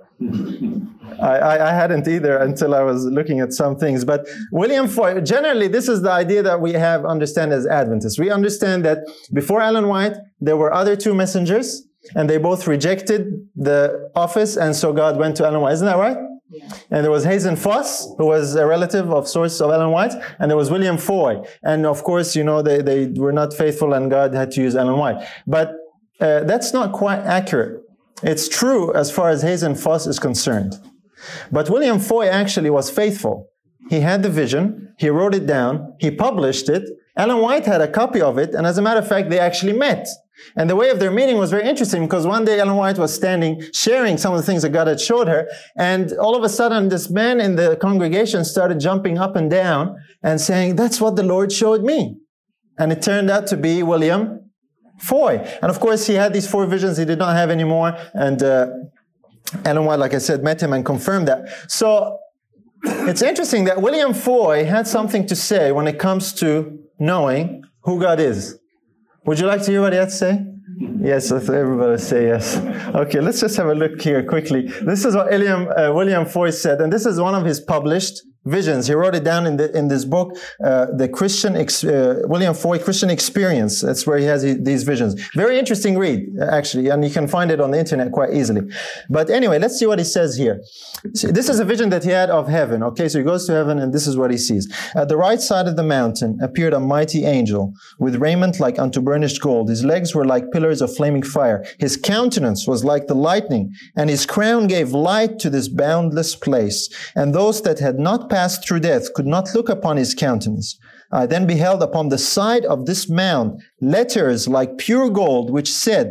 I, 1.20 1.38
I, 1.38 1.70
I, 1.70 1.72
hadn't 1.72 2.06
either 2.08 2.38
until 2.38 2.74
I 2.74 2.82
was 2.82 3.04
looking 3.04 3.40
at 3.40 3.52
some 3.52 3.76
things. 3.76 4.04
But 4.04 4.26
William 4.52 4.88
Foy, 4.88 5.20
generally, 5.20 5.68
this 5.68 5.88
is 5.88 6.02
the 6.02 6.10
idea 6.10 6.42
that 6.42 6.60
we 6.60 6.72
have 6.72 7.04
understand 7.04 7.52
as 7.52 7.66
Adventists. 7.66 8.18
We 8.18 8.30
understand 8.30 8.84
that 8.84 8.98
before 9.32 9.60
Ellen 9.60 9.88
White, 9.88 10.16
there 10.40 10.56
were 10.56 10.72
other 10.72 10.96
two 10.96 11.14
messengers, 11.14 11.86
and 12.14 12.28
they 12.28 12.38
both 12.38 12.66
rejected 12.66 13.48
the 13.56 14.10
office, 14.14 14.56
and 14.56 14.74
so 14.74 14.92
God 14.92 15.18
went 15.18 15.36
to 15.36 15.46
Ellen 15.46 15.60
White. 15.60 15.72
Isn't 15.72 15.86
that 15.86 15.98
right? 15.98 16.18
And 16.90 17.04
there 17.04 17.10
was 17.10 17.24
Hazen 17.24 17.56
Foss, 17.56 18.06
who 18.18 18.26
was 18.26 18.54
a 18.54 18.66
relative 18.66 19.12
of 19.12 19.26
source 19.26 19.60
of 19.60 19.70
Ellen 19.70 19.90
White, 19.90 20.12
and 20.38 20.50
there 20.50 20.56
was 20.56 20.70
William 20.70 20.96
Foy. 20.96 21.42
And 21.62 21.84
of 21.84 22.04
course, 22.04 22.36
you 22.36 22.44
know, 22.44 22.62
they, 22.62 22.82
they 22.82 23.06
were 23.08 23.32
not 23.32 23.52
faithful 23.52 23.94
and 23.94 24.10
God 24.10 24.32
had 24.32 24.52
to 24.52 24.62
use 24.62 24.76
Ellen 24.76 24.96
White. 24.96 25.26
But 25.46 25.74
uh, 26.20 26.44
that's 26.44 26.72
not 26.72 26.92
quite 26.92 27.18
accurate. 27.18 27.82
It's 28.22 28.48
true 28.48 28.94
as 28.94 29.10
far 29.10 29.28
as 29.28 29.42
Hazen 29.42 29.74
Foss 29.74 30.06
is 30.06 30.18
concerned. 30.18 30.78
But 31.50 31.70
William 31.70 31.98
Foy 31.98 32.26
actually 32.28 32.70
was 32.70 32.90
faithful. 32.90 33.48
He 33.88 34.00
had 34.00 34.22
the 34.22 34.30
vision, 34.30 34.94
he 34.98 35.08
wrote 35.08 35.34
it 35.34 35.46
down, 35.46 35.94
he 36.00 36.10
published 36.10 36.68
it. 36.68 36.82
Ellen 37.16 37.38
White 37.38 37.64
had 37.64 37.80
a 37.80 37.88
copy 37.88 38.20
of 38.20 38.36
it, 38.36 38.54
and 38.54 38.66
as 38.66 38.78
a 38.78 38.82
matter 38.82 39.00
of 39.00 39.08
fact, 39.08 39.30
they 39.30 39.38
actually 39.38 39.72
met. 39.72 40.06
And 40.54 40.68
the 40.68 40.76
way 40.76 40.90
of 40.90 41.00
their 41.00 41.10
meeting 41.10 41.38
was 41.38 41.50
very 41.50 41.66
interesting 41.66 42.02
because 42.02 42.26
one 42.26 42.44
day 42.44 42.60
Ellen 42.60 42.76
White 42.76 42.98
was 42.98 43.14
standing 43.14 43.62
sharing 43.72 44.18
some 44.18 44.34
of 44.34 44.38
the 44.38 44.44
things 44.44 44.62
that 44.62 44.70
God 44.70 44.86
had 44.86 45.00
showed 45.00 45.28
her. 45.28 45.48
And 45.78 46.12
all 46.12 46.36
of 46.36 46.42
a 46.42 46.48
sudden, 46.48 46.88
this 46.88 47.08
man 47.08 47.40
in 47.40 47.56
the 47.56 47.76
congregation 47.76 48.44
started 48.44 48.78
jumping 48.78 49.16
up 49.18 49.34
and 49.34 49.50
down 49.50 49.96
and 50.22 50.40
saying, 50.40 50.76
That's 50.76 51.00
what 51.00 51.16
the 51.16 51.22
Lord 51.22 51.52
showed 51.52 51.82
me. 51.82 52.18
And 52.78 52.92
it 52.92 53.00
turned 53.00 53.30
out 53.30 53.46
to 53.48 53.56
be 53.56 53.82
William 53.82 54.50
Foy. 54.98 55.38
And 55.62 55.70
of 55.70 55.80
course, 55.80 56.06
he 56.06 56.14
had 56.14 56.34
these 56.34 56.48
four 56.50 56.66
visions 56.66 56.98
he 56.98 57.06
did 57.06 57.18
not 57.18 57.34
have 57.34 57.50
anymore. 57.50 57.96
And 58.12 58.42
uh, 58.42 58.68
Ellen 59.64 59.84
White, 59.84 59.98
like 59.98 60.14
I 60.14 60.18
said, 60.18 60.42
met 60.42 60.62
him 60.62 60.72
and 60.72 60.84
confirmed 60.84 61.28
that. 61.28 61.48
So 61.70 62.18
it's 62.84 63.22
interesting 63.22 63.64
that 63.64 63.80
William 63.80 64.14
Foy 64.14 64.64
had 64.64 64.86
something 64.86 65.26
to 65.26 65.36
say 65.36 65.72
when 65.72 65.86
it 65.86 65.98
comes 65.98 66.32
to 66.34 66.78
knowing 66.98 67.64
who 67.80 68.00
God 68.00 68.20
is. 68.20 68.58
Would 69.24 69.40
you 69.40 69.46
like 69.46 69.62
to 69.62 69.70
hear 69.70 69.80
what 69.80 69.92
he 69.92 69.98
had 69.98 70.08
to 70.08 70.14
say? 70.14 70.46
Yes, 71.00 71.32
everybody 71.32 71.98
say 71.98 72.26
yes. 72.26 72.56
Okay, 72.94 73.20
let's 73.20 73.40
just 73.40 73.56
have 73.56 73.66
a 73.66 73.74
look 73.74 74.00
here 74.00 74.22
quickly. 74.22 74.68
This 74.82 75.04
is 75.04 75.14
what 75.16 75.30
William, 75.30 75.68
uh, 75.68 75.92
William 75.92 76.26
Foy 76.26 76.50
said, 76.50 76.80
and 76.80 76.92
this 76.92 77.06
is 77.06 77.18
one 77.18 77.34
of 77.34 77.44
his 77.44 77.60
published 77.60 78.22
visions. 78.46 78.86
He 78.86 78.94
wrote 78.94 79.14
it 79.14 79.24
down 79.24 79.46
in, 79.46 79.56
the, 79.56 79.76
in 79.76 79.88
this 79.88 80.04
book, 80.04 80.36
uh, 80.64 80.86
the 80.96 81.08
Christian, 81.08 81.56
ex, 81.56 81.84
uh, 81.84 82.22
William 82.24 82.54
Foy 82.54 82.78
Christian 82.78 83.10
Experience. 83.10 83.80
That's 83.80 84.06
where 84.06 84.18
he 84.18 84.24
has 84.24 84.42
these 84.42 84.84
visions. 84.84 85.20
Very 85.34 85.58
interesting 85.58 85.98
read, 85.98 86.20
actually, 86.40 86.88
and 86.88 87.04
you 87.04 87.10
can 87.10 87.28
find 87.28 87.50
it 87.50 87.60
on 87.60 87.70
the 87.72 87.78
internet 87.78 88.12
quite 88.12 88.32
easily. 88.32 88.62
But 89.10 89.30
anyway, 89.30 89.58
let's 89.58 89.78
see 89.78 89.86
what 89.86 89.98
he 89.98 90.04
says 90.04 90.36
here. 90.36 90.62
This 91.12 91.48
is 91.48 91.60
a 91.60 91.64
vision 91.64 91.90
that 91.90 92.04
he 92.04 92.10
had 92.10 92.30
of 92.30 92.48
heaven. 92.48 92.82
Okay, 92.82 93.08
so 93.08 93.18
he 93.18 93.24
goes 93.24 93.46
to 93.46 93.52
heaven 93.52 93.78
and 93.78 93.92
this 93.92 94.06
is 94.06 94.16
what 94.16 94.30
he 94.30 94.38
sees. 94.38 94.72
At 94.94 95.08
the 95.08 95.16
right 95.16 95.40
side 95.40 95.66
of 95.68 95.76
the 95.76 95.82
mountain 95.82 96.38
appeared 96.42 96.72
a 96.72 96.80
mighty 96.80 97.24
angel 97.24 97.74
with 97.98 98.16
raiment 98.16 98.60
like 98.60 98.78
unto 98.78 99.00
burnished 99.00 99.40
gold. 99.40 99.68
His 99.68 99.84
legs 99.84 100.14
were 100.14 100.24
like 100.24 100.50
pillars 100.52 100.80
of 100.80 100.94
flaming 100.94 101.22
fire. 101.22 101.64
His 101.78 101.96
countenance 101.96 102.66
was 102.66 102.84
like 102.84 103.06
the 103.06 103.14
lightning 103.14 103.74
and 103.96 104.10
his 104.10 104.26
crown 104.26 104.66
gave 104.66 104.92
light 104.92 105.38
to 105.40 105.50
this 105.50 105.68
boundless 105.68 106.34
place. 106.34 106.88
And 107.14 107.34
those 107.34 107.62
that 107.62 107.78
had 107.78 107.98
not 107.98 108.28
passed 108.36 108.60
through 108.62 108.80
death 108.80 109.14
could 109.14 109.30
not 109.34 109.54
look 109.54 109.68
upon 109.70 109.96
his 109.96 110.12
countenance. 110.26 110.68
I 111.20 111.24
then 111.32 111.46
beheld 111.46 111.80
upon 111.82 112.06
the 112.08 112.24
side 112.36 112.64
of 112.66 112.84
this 112.84 113.02
mount 113.08 113.50
letters 113.96 114.40
like 114.56 114.82
pure 114.86 115.08
gold, 115.20 115.46
which 115.56 115.70
said, 115.86 116.06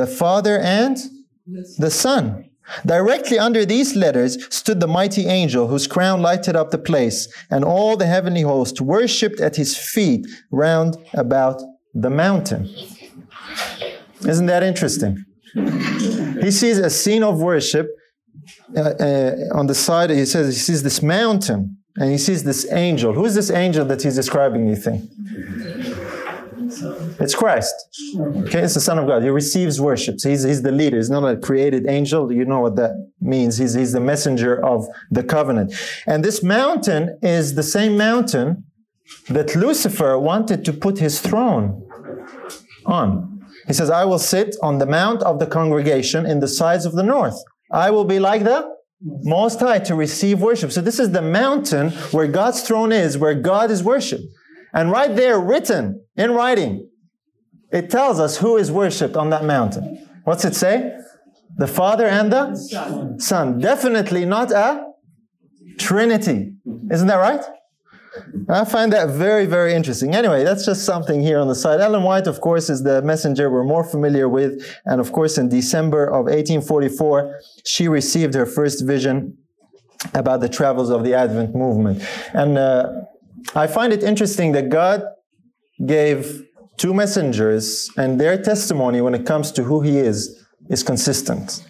The 0.00 0.06
Father 0.06 0.56
and 0.80 0.96
the 1.84 1.90
Son. 2.04 2.22
Directly 2.94 3.38
under 3.48 3.62
these 3.64 3.90
letters 4.04 4.32
stood 4.54 4.80
the 4.80 4.94
mighty 5.00 5.24
angel 5.40 5.64
whose 5.68 5.86
crown 5.94 6.18
lighted 6.20 6.56
up 6.60 6.70
the 6.70 6.86
place, 6.90 7.20
and 7.54 7.64
all 7.64 7.96
the 7.96 8.12
heavenly 8.14 8.44
host 8.52 8.74
worshipped 8.94 9.40
at 9.40 9.56
his 9.62 9.72
feet 9.94 10.22
round 10.64 10.90
about 11.24 11.58
the 12.04 12.10
mountain. 12.24 12.62
Isn't 14.32 14.50
that 14.52 14.62
interesting? 14.62 15.14
He 16.46 16.50
sees 16.60 16.78
a 16.78 16.90
scene 16.90 17.24
of 17.30 17.40
worship 17.40 17.86
uh, 18.76 18.80
uh, 18.80 19.36
on 19.52 19.66
the 19.66 19.74
side, 19.74 20.10
he 20.10 20.24
says 20.24 20.54
he 20.54 20.60
sees 20.60 20.82
this 20.82 21.02
mountain 21.02 21.78
and 21.96 22.10
he 22.10 22.18
sees 22.18 22.44
this 22.44 22.70
angel. 22.72 23.12
Who 23.12 23.24
is 23.24 23.34
this 23.34 23.50
angel 23.50 23.84
that 23.86 24.02
he's 24.02 24.16
describing, 24.16 24.68
you 24.68 24.76
think? 24.76 25.10
It's 27.20 27.34
Christ. 27.34 27.74
Okay, 28.16 28.60
it's 28.60 28.74
the 28.74 28.80
Son 28.80 28.98
of 28.98 29.06
God. 29.06 29.22
He 29.22 29.28
receives 29.28 29.80
worship. 29.80 30.18
So 30.18 30.30
he's, 30.30 30.42
he's 30.42 30.62
the 30.62 30.72
leader. 30.72 30.96
He's 30.96 31.10
not 31.10 31.24
a 31.24 31.36
created 31.36 31.86
angel. 31.86 32.32
You 32.32 32.44
know 32.44 32.60
what 32.60 32.76
that 32.76 32.92
means. 33.20 33.58
He's, 33.58 33.74
he's 33.74 33.92
the 33.92 34.00
messenger 34.00 34.64
of 34.64 34.86
the 35.10 35.22
covenant. 35.22 35.74
And 36.06 36.24
this 36.24 36.42
mountain 36.42 37.18
is 37.22 37.54
the 37.54 37.62
same 37.62 37.96
mountain 37.96 38.64
that 39.28 39.54
Lucifer 39.54 40.18
wanted 40.18 40.64
to 40.64 40.72
put 40.72 40.98
his 40.98 41.20
throne 41.20 41.86
on. 42.86 43.40
He 43.66 43.72
says, 43.72 43.90
I 43.90 44.04
will 44.04 44.18
sit 44.18 44.56
on 44.62 44.78
the 44.78 44.86
mount 44.86 45.22
of 45.22 45.38
the 45.38 45.46
congregation 45.46 46.26
in 46.26 46.40
the 46.40 46.48
sides 46.48 46.84
of 46.84 46.94
the 46.94 47.02
north. 47.02 47.36
I 47.72 47.90
will 47.90 48.04
be 48.04 48.18
like 48.18 48.44
the 48.44 48.68
Most 49.00 49.60
High 49.60 49.78
to 49.80 49.94
receive 49.94 50.40
worship. 50.40 50.72
So 50.72 50.80
this 50.80 50.98
is 50.98 51.10
the 51.10 51.22
mountain 51.22 51.90
where 52.10 52.28
God's 52.28 52.62
throne 52.62 52.92
is, 52.92 53.18
where 53.18 53.34
God 53.34 53.70
is 53.70 53.82
worshiped. 53.82 54.24
And 54.74 54.90
right 54.90 55.14
there, 55.14 55.38
written 55.38 56.04
in 56.16 56.32
writing, 56.32 56.88
it 57.72 57.90
tells 57.90 58.20
us 58.20 58.36
who 58.36 58.56
is 58.56 58.70
worshipped 58.70 59.16
on 59.16 59.30
that 59.30 59.44
mountain. 59.44 60.06
What's 60.24 60.44
it 60.44 60.54
say? 60.54 60.96
The 61.56 61.66
Father 61.66 62.06
and 62.06 62.32
the 62.32 62.54
Son. 62.54 63.18
Son. 63.18 63.58
Definitely 63.58 64.24
not 64.24 64.52
a 64.52 64.86
Trinity. 65.78 66.52
Isn't 66.90 67.08
that 67.08 67.16
right? 67.16 67.42
I 68.48 68.64
find 68.64 68.92
that 68.92 69.10
very, 69.10 69.46
very 69.46 69.74
interesting. 69.74 70.14
Anyway, 70.14 70.44
that's 70.44 70.64
just 70.64 70.84
something 70.84 71.22
here 71.22 71.38
on 71.38 71.48
the 71.48 71.54
side. 71.54 71.80
Ellen 71.80 72.02
White, 72.02 72.26
of 72.26 72.40
course, 72.40 72.68
is 72.68 72.82
the 72.82 73.00
messenger 73.02 73.50
we're 73.50 73.64
more 73.64 73.84
familiar 73.84 74.28
with. 74.28 74.64
And 74.84 75.00
of 75.00 75.12
course, 75.12 75.38
in 75.38 75.48
December 75.48 76.04
of 76.04 76.26
1844, 76.26 77.40
she 77.64 77.88
received 77.88 78.34
her 78.34 78.46
first 78.46 78.84
vision 78.84 79.38
about 80.14 80.40
the 80.40 80.48
travels 80.48 80.90
of 80.90 81.04
the 81.04 81.14
Advent 81.14 81.54
movement. 81.54 82.02
And 82.34 82.58
uh, 82.58 83.02
I 83.54 83.66
find 83.66 83.92
it 83.92 84.02
interesting 84.02 84.52
that 84.52 84.68
God 84.68 85.04
gave 85.86 86.44
two 86.76 86.94
messengers, 86.94 87.90
and 87.96 88.20
their 88.20 88.40
testimony 88.42 89.00
when 89.00 89.14
it 89.14 89.24
comes 89.24 89.52
to 89.52 89.62
who 89.62 89.80
He 89.80 89.98
is 89.98 90.44
is 90.68 90.82
consistent. 90.82 91.64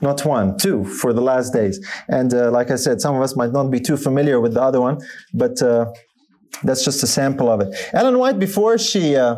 Not 0.00 0.24
one, 0.24 0.56
two 0.56 0.84
for 0.84 1.12
the 1.12 1.20
last 1.20 1.52
days. 1.52 1.84
And 2.08 2.32
uh, 2.32 2.50
like 2.50 2.70
I 2.70 2.76
said, 2.76 3.00
some 3.00 3.14
of 3.16 3.22
us 3.22 3.36
might 3.36 3.52
not 3.52 3.70
be 3.70 3.80
too 3.80 3.96
familiar 3.96 4.40
with 4.40 4.54
the 4.54 4.62
other 4.62 4.80
one, 4.80 4.98
but 5.34 5.60
uh, 5.60 5.92
that's 6.62 6.84
just 6.84 7.02
a 7.02 7.06
sample 7.06 7.50
of 7.50 7.60
it. 7.60 7.74
Ellen 7.92 8.18
White, 8.18 8.38
before 8.38 8.78
she 8.78 9.16
uh, 9.16 9.36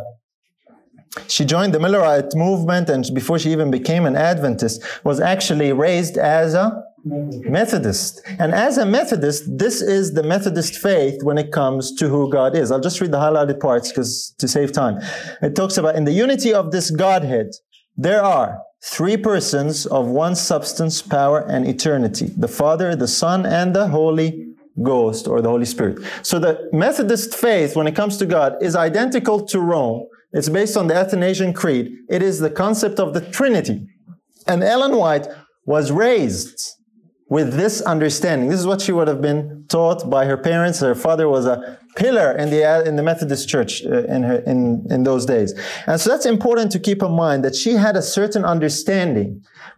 she 1.29 1.45
joined 1.45 1.75
the 1.75 1.79
Millerite 1.79 2.35
movement 2.35 2.89
and 2.89 3.05
before 3.13 3.39
she 3.39 3.51
even 3.53 3.71
became 3.71 4.07
an 4.07 4.17
Adventist, 4.17 4.83
was 5.05 5.21
actually 5.21 5.73
raised 5.73 6.17
as 6.17 6.55
a 6.55 6.83
Methodist. 7.05 8.23
And 8.39 8.55
as 8.55 8.79
a 8.79 8.87
Methodist, 8.87 9.45
this 9.59 9.83
is 9.83 10.15
the 10.15 10.23
Methodist 10.23 10.77
faith 10.77 11.23
when 11.23 11.37
it 11.37 11.53
comes 11.53 11.95
to 11.97 12.09
who 12.09 12.31
God 12.31 12.57
is. 12.57 12.71
I'll 12.71 12.81
just 12.81 13.01
read 13.01 13.11
the 13.11 13.19
highlighted 13.19 13.61
parts 13.61 13.91
because 13.91 14.35
to 14.39 14.49
save 14.49 14.73
time. 14.73 15.01
It 15.43 15.55
talks 15.55 15.77
about 15.77 15.97
in 15.97 16.05
the 16.05 16.13
unity 16.13 16.55
of 16.55 16.71
this 16.71 16.91
Godhead, 16.91 17.51
there 17.97 18.23
are 18.23 18.63
three 18.85 19.17
persons 19.17 19.87
of 19.87 20.07
one 20.07 20.35
substance, 20.35 21.03
power, 21.03 21.41
and 21.49 21.67
eternity. 21.67 22.33
The 22.37 22.49
Father, 22.49 22.97
the 22.97 23.09
Son, 23.09 23.47
and 23.47 23.75
the 23.75 23.89
Holy 23.89 24.55
Ghost 24.83 25.29
or 25.29 25.41
the 25.41 25.49
Holy 25.49 25.67
Spirit. 25.67 25.99
So 26.23 26.39
the 26.39 26.69
Methodist 26.73 27.35
faith 27.35 27.77
when 27.77 27.87
it 27.87 27.95
comes 27.95 28.17
to 28.19 28.27
God 28.27 28.63
is 28.63 28.75
identical 28.75 29.45
to 29.47 29.61
Rome. 29.61 30.07
It's 30.33 30.49
based 30.49 30.77
on 30.77 30.87
the 30.87 30.95
Athanasian 30.95 31.53
Creed. 31.53 31.93
It 32.09 32.23
is 32.23 32.41
the 32.41 32.51
concept 32.51 32.99
of 32.99 33.13
the 33.13 33.21
Trinity. 33.21 33.87
And 34.47 34.63
Ellen 34.63 34.97
White 34.97 35.29
was 35.67 35.93
raised 35.93 36.77
with 37.33 37.55
this 37.55 37.81
understanding. 37.81 38.51
This 38.51 38.61
is 38.61 38.67
what 38.67 38.83
she 38.83 38.93
would 38.93 39.09
have 39.09 39.23
been 39.23 39.65
taught 39.69 40.11
by 40.11 40.27
her 40.27 40.37
parents. 40.37 40.81
Her 40.81 40.95
father 40.95 41.31
was 41.31 41.47
a 41.47 41.79
pillar 41.97 42.31
in 42.43 42.51
the 42.51 42.63
in 42.89 42.97
the 42.97 43.03
Methodist 43.11 43.49
Church 43.49 43.73
uh, 43.87 44.05
in 44.15 44.23
her 44.29 44.39
in 44.53 44.87
in 44.95 45.05
those 45.05 45.25
days, 45.25 45.51
and 45.87 45.99
so 45.99 46.11
that's 46.11 46.27
important 46.27 46.71
to 46.73 46.79
keep 46.89 47.01
in 47.03 47.13
mind 47.25 47.43
that 47.47 47.55
she 47.63 47.73
had 47.87 47.95
a 47.97 48.05
certain 48.19 48.45
understanding. 48.45 49.29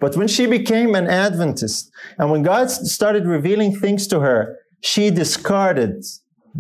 But 0.01 0.17
when 0.17 0.27
she 0.27 0.45
became 0.59 0.91
an 1.01 1.07
Adventist, 1.07 1.93
and 2.19 2.27
when 2.33 2.43
God 2.43 2.67
started 2.97 3.25
revealing 3.37 3.71
things 3.85 4.09
to 4.09 4.19
her, 4.27 4.39
she 4.81 5.05
discarded 5.23 5.97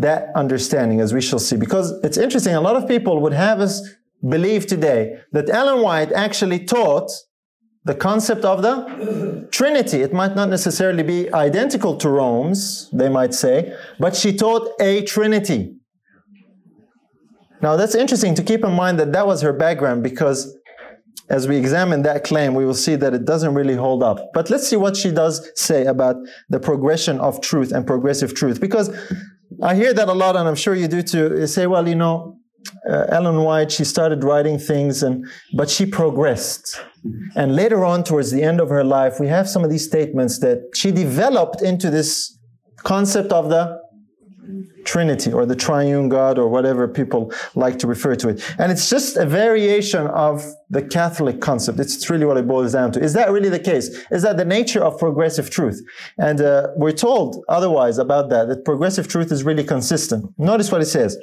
that 0.07 0.21
understanding, 0.43 1.01
as 1.01 1.11
we 1.13 1.23
shall 1.29 1.43
see. 1.49 1.57
Because 1.67 1.87
it's 2.07 2.19
interesting, 2.27 2.55
a 2.55 2.65
lot 2.69 2.77
of 2.81 2.85
people 2.87 3.15
would 3.23 3.37
have 3.47 3.59
us 3.67 3.75
believe 4.35 4.63
today 4.75 5.01
that 5.33 5.47
Ellen 5.51 5.81
White 5.83 6.13
actually 6.13 6.61
taught 6.77 7.11
the 7.85 7.95
concept 7.95 8.45
of 8.45 8.63
the 8.63 9.47
Trinity. 9.51 10.01
It 10.03 10.13
might 10.13 10.35
not 10.35 10.49
necessarily 10.49 11.03
be 11.03 11.33
identical 11.33 11.97
to 11.99 12.09
Rome's, 12.09 12.91
they 12.91 13.09
might 13.09 13.35
say, 13.35 13.77
but 13.99 14.17
she 14.17 14.35
taught 14.35 14.71
a 14.81 15.03
Trinity. 15.05 15.77
Now 17.61 17.77
that's 17.77 17.95
interesting 17.95 18.35
to 18.35 18.43
keep 18.43 18.65
in 18.65 18.73
mind 18.73 18.99
that 19.01 19.13
that 19.13 19.27
was 19.27 19.43
her 19.43 19.53
background 19.53 20.03
because 20.03 20.57
as 21.31 21.49
we 21.49 21.57
examine 21.57 22.03
that 22.03 22.25
claim, 22.25 22.55
we 22.55 22.67
will 22.67 22.75
see 22.75 22.97
that 22.97 23.15
it 23.15 23.25
doesn't 23.25 23.55
really 23.55 23.75
hold 23.75 24.03
up. 24.03 24.19
But 24.35 24.51
let's 24.51 24.69
see 24.69 24.77
what 24.77 24.97
she 24.97 25.11
does 25.11 25.51
say 25.55 25.87
about 25.87 26.17
the 26.51 26.61
progression 26.61 27.19
of 27.21 27.41
truth 27.41 27.73
and 27.73 27.87
progressive 27.87 28.35
truth. 28.35 28.61
Because 28.61 28.91
I 29.63 29.75
hear 29.75 29.95
that 29.95 30.09
a 30.09 30.13
lot, 30.13 30.37
and 30.37 30.47
I'm 30.47 30.55
sure 30.55 30.75
you 30.75 30.89
do 30.89 31.03
too. 31.03 31.35
You 31.39 31.47
say, 31.47 31.67
well, 31.67 31.89
you 31.89 31.95
know, 31.95 32.39
uh, 32.89 33.07
Ellen 33.09 33.43
White, 33.43 33.73
she 33.73 33.85
started 33.85 34.25
writing 34.25 34.59
things, 34.59 35.03
and 35.03 35.27
but 35.55 35.71
she 35.71 35.87
progressed. 35.87 36.81
And 37.37 37.55
later 37.55 37.85
on, 37.85 38.05
towards 38.05 38.31
the 38.31 38.43
end 38.43 38.61
of 38.61 38.69
her 38.71 38.85
life, 38.85 39.21
we 39.21 39.29
have 39.29 39.49
some 39.49 39.65
of 39.65 39.71
these 39.71 39.85
statements 39.85 40.39
that 40.41 40.71
she 40.75 40.91
developed 40.91 41.63
into 41.63 41.91
this 41.91 42.39
concept 42.77 43.33
of 43.33 43.49
the 43.49 43.85
Trinity 44.85 45.33
or 45.33 45.47
the 45.47 45.57
triune 45.57 46.09
God 46.09 46.39
or 46.39 46.49
whatever 46.49 46.87
people 46.87 47.33
like 47.55 47.79
to 47.79 47.87
refer 47.87 48.15
to 48.17 48.29
it. 48.29 48.43
And 48.59 48.71
it's 48.71 48.91
just 48.91 49.17
a 49.17 49.27
variation 49.27 50.07
of 50.09 50.45
the 50.71 50.83
Catholic 50.83 51.41
concept. 51.41 51.81
It's 51.81 52.09
really 52.11 52.27
what 52.27 52.37
it 52.37 52.47
boils 52.47 52.73
down 52.73 52.93
to. 52.93 53.01
Is 53.01 53.15
that 53.15 53.31
really 53.31 53.49
the 53.49 53.59
case? 53.59 53.89
Is 54.11 54.23
that 54.23 54.37
the 54.37 54.45
nature 54.45 54.83
of 54.85 54.99
progressive 54.99 55.51
truth? 55.51 55.81
And 56.19 56.41
uh, 56.41 56.69
we're 56.77 56.93
told 56.93 57.45
otherwise 57.49 57.99
about 57.99 58.29
that, 58.31 58.49
that 58.49 58.65
progressive 58.65 59.09
truth 59.09 59.33
is 59.33 59.43
really 59.43 59.65
consistent. 59.65 60.33
Notice 60.39 60.71
what 60.71 60.83
it 60.83 60.87
says. 60.87 61.17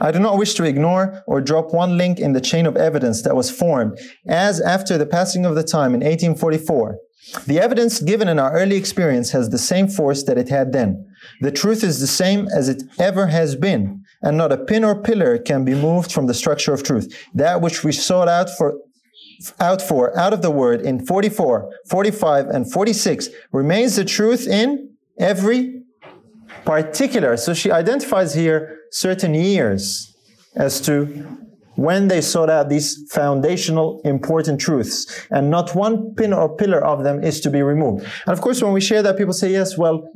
I 0.00 0.10
do 0.10 0.18
not 0.18 0.38
wish 0.38 0.54
to 0.54 0.64
ignore 0.64 1.22
or 1.26 1.40
drop 1.40 1.72
one 1.72 1.96
link 1.96 2.18
in 2.18 2.32
the 2.32 2.40
chain 2.40 2.66
of 2.66 2.76
evidence 2.76 3.22
that 3.22 3.36
was 3.36 3.50
formed 3.50 3.98
as 4.28 4.60
after 4.60 4.98
the 4.98 5.06
passing 5.06 5.46
of 5.46 5.54
the 5.54 5.64
time 5.64 5.94
in 5.94 6.00
1844. 6.00 6.98
The 7.46 7.58
evidence 7.58 8.00
given 8.00 8.28
in 8.28 8.38
our 8.38 8.52
early 8.52 8.76
experience 8.76 9.30
has 9.30 9.50
the 9.50 9.58
same 9.58 9.88
force 9.88 10.22
that 10.24 10.38
it 10.38 10.48
had 10.48 10.72
then. 10.72 11.06
The 11.40 11.50
truth 11.50 11.82
is 11.82 11.98
the 11.98 12.06
same 12.06 12.46
as 12.54 12.68
it 12.68 12.84
ever 13.00 13.26
has 13.26 13.56
been, 13.56 14.04
and 14.22 14.36
not 14.36 14.52
a 14.52 14.56
pin 14.56 14.84
or 14.84 15.02
pillar 15.02 15.38
can 15.38 15.64
be 15.64 15.74
moved 15.74 16.12
from 16.12 16.26
the 16.26 16.34
structure 16.34 16.72
of 16.72 16.84
truth. 16.84 17.12
That 17.34 17.60
which 17.60 17.82
we 17.82 17.92
sought 17.92 18.28
out 18.28 18.48
for 18.50 18.78
out 19.60 19.82
for 19.82 20.16
out 20.18 20.32
of 20.32 20.40
the 20.40 20.50
word 20.50 20.80
in 20.80 21.04
44, 21.04 21.70
45, 21.90 22.46
and 22.46 22.72
46 22.72 23.28
remains 23.52 23.96
the 23.96 24.04
truth 24.04 24.46
in 24.46 24.94
every 25.18 25.82
particular. 26.64 27.36
So 27.36 27.52
she 27.52 27.70
identifies 27.70 28.34
here 28.34 28.75
certain 28.90 29.34
years 29.34 30.14
as 30.54 30.80
to 30.82 31.06
when 31.76 32.08
they 32.08 32.20
sought 32.22 32.48
out 32.48 32.68
these 32.68 33.06
foundational 33.10 34.00
important 34.04 34.58
truths 34.60 35.26
and 35.30 35.50
not 35.50 35.74
one 35.74 36.14
pin 36.14 36.32
or 36.32 36.56
pillar 36.56 36.82
of 36.82 37.04
them 37.04 37.22
is 37.22 37.40
to 37.40 37.50
be 37.50 37.62
removed. 37.62 38.04
And 38.26 38.32
of 38.32 38.40
course, 38.40 38.62
when 38.62 38.72
we 38.72 38.80
share 38.80 39.02
that, 39.02 39.18
people 39.18 39.34
say, 39.34 39.52
yes, 39.52 39.76
well, 39.76 40.08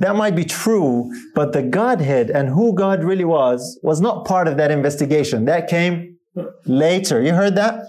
that 0.00 0.14
might 0.14 0.36
be 0.36 0.44
true, 0.44 1.10
but 1.34 1.52
the 1.52 1.62
Godhead 1.62 2.30
and 2.30 2.48
who 2.50 2.74
God 2.74 3.02
really 3.02 3.24
was 3.24 3.78
was 3.82 4.00
not 4.00 4.26
part 4.26 4.46
of 4.46 4.56
that 4.58 4.70
investigation. 4.70 5.46
That 5.46 5.68
came 5.68 6.18
later. 6.66 7.22
You 7.22 7.32
heard 7.32 7.56
that? 7.56 7.86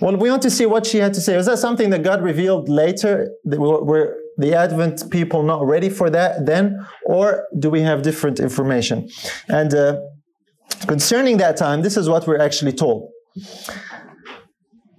Well, 0.00 0.16
we 0.16 0.30
want 0.30 0.42
to 0.42 0.50
see 0.50 0.66
what 0.66 0.86
she 0.86 0.98
had 0.98 1.14
to 1.14 1.20
say. 1.20 1.36
Was 1.36 1.46
that 1.46 1.58
something 1.58 1.90
that 1.90 2.02
God 2.02 2.22
revealed 2.22 2.68
later? 2.68 3.30
Were 3.44 4.16
the 4.38 4.54
Advent 4.54 5.10
people 5.10 5.42
not 5.42 5.66
ready 5.66 5.90
for 5.90 6.08
that 6.10 6.46
then? 6.46 6.86
Or 7.04 7.46
do 7.58 7.68
we 7.68 7.82
have 7.82 8.02
different 8.02 8.40
information? 8.40 9.10
And 9.48 9.74
uh, 9.74 10.00
concerning 10.86 11.36
that 11.38 11.56
time, 11.56 11.82
this 11.82 11.96
is 11.96 12.08
what 12.08 12.26
we're 12.26 12.40
actually 12.40 12.72
told. 12.72 13.10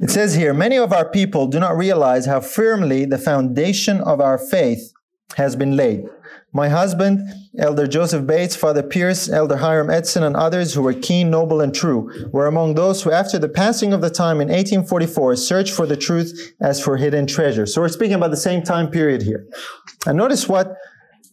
It 0.02 0.10
says 0.10 0.36
here, 0.36 0.54
many 0.54 0.78
of 0.78 0.94
our 0.94 1.10
people 1.10 1.48
do 1.48 1.60
not 1.60 1.76
realize 1.76 2.26
how 2.26 2.40
firmly 2.40 3.06
the 3.06 3.18
foundation 3.18 4.00
of 4.02 4.22
our 4.22 4.38
faith 4.38 4.94
has 5.36 5.56
been 5.56 5.76
laid. 5.76 6.06
My 6.52 6.68
husband, 6.70 7.30
Elder 7.60 7.86
Joseph 7.86 8.26
Bates, 8.26 8.56
Father 8.56 8.82
Pierce, 8.82 9.30
Elder 9.30 9.58
Hiram 9.58 9.90
Edson, 9.90 10.24
and 10.24 10.36
others 10.36 10.74
who 10.74 10.82
were 10.82 10.94
keen, 10.94 11.30
noble, 11.30 11.62
and 11.62 11.74
true 11.74 12.30
were 12.32 12.48
among 12.48 12.74
those 12.74 13.04
who, 13.04 13.12
after 13.12 13.38
the 13.38 13.50
passing 13.50 13.94
of 13.94 14.02
the 14.02 14.10
time 14.10 14.42
in 14.42 14.48
1844, 14.48 15.36
searched 15.36 15.74
for 15.74 15.86
the 15.86 15.98
truth 15.98 16.54
as 16.60 16.82
for 16.82 16.98
hidden 16.98 17.28
treasure. 17.28 17.68
So 17.68 17.82
we're 17.82 17.90
speaking 17.90 18.16
about 18.16 18.32
the 18.32 18.38
same 18.38 18.64
time 18.64 18.90
period 18.90 19.22
here. 19.22 19.46
And 20.08 20.18
notice 20.18 20.50
what 20.50 20.76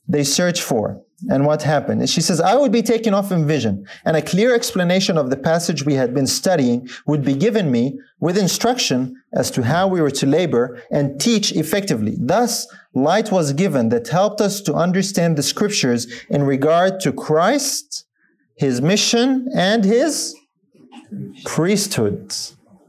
they 0.07 0.23
searched 0.23 0.63
for 0.63 1.03
and 1.31 1.47
what 1.47 1.63
happened. 1.63 2.09
She 2.11 2.21
says, 2.21 2.41
I 2.41 2.55
would 2.55 2.73
be 2.73 2.83
taken 2.83 3.15
off 3.15 3.33
in 3.33 3.47
vision, 3.47 3.87
and 4.05 4.17
a 4.17 4.23
clear 4.23 4.55
explanation 4.55 5.17
of 5.17 5.31
the 5.31 5.37
passage 5.37 5.85
we 5.85 5.95
had 5.95 6.13
been 6.13 6.27
studying 6.27 6.89
would 7.07 7.25
be 7.25 7.35
given 7.35 7.71
me 7.71 7.99
with 8.21 8.37
instruction 8.37 9.17
as 9.33 9.51
to 9.53 9.63
how 9.63 9.89
we 9.89 10.01
were 10.01 10.11
to 10.11 10.27
labor 10.27 10.83
and 10.91 11.19
teach 11.19 11.53
effectively. 11.53 12.17
Thus, 12.19 12.67
light 12.97 13.31
was 13.31 13.53
given 13.53 13.91
that 13.91 14.09
helped 14.09 14.41
us 14.41 14.61
to 14.63 14.75
understand 14.75 15.37
the 15.37 15.43
scriptures 15.43 16.07
in 16.31 16.43
regard 16.43 16.99
to 17.01 17.13
Christ, 17.13 18.07
his 18.57 18.81
mission, 18.81 19.49
and 19.55 19.85
his 19.85 20.35
priesthood. 21.45 22.35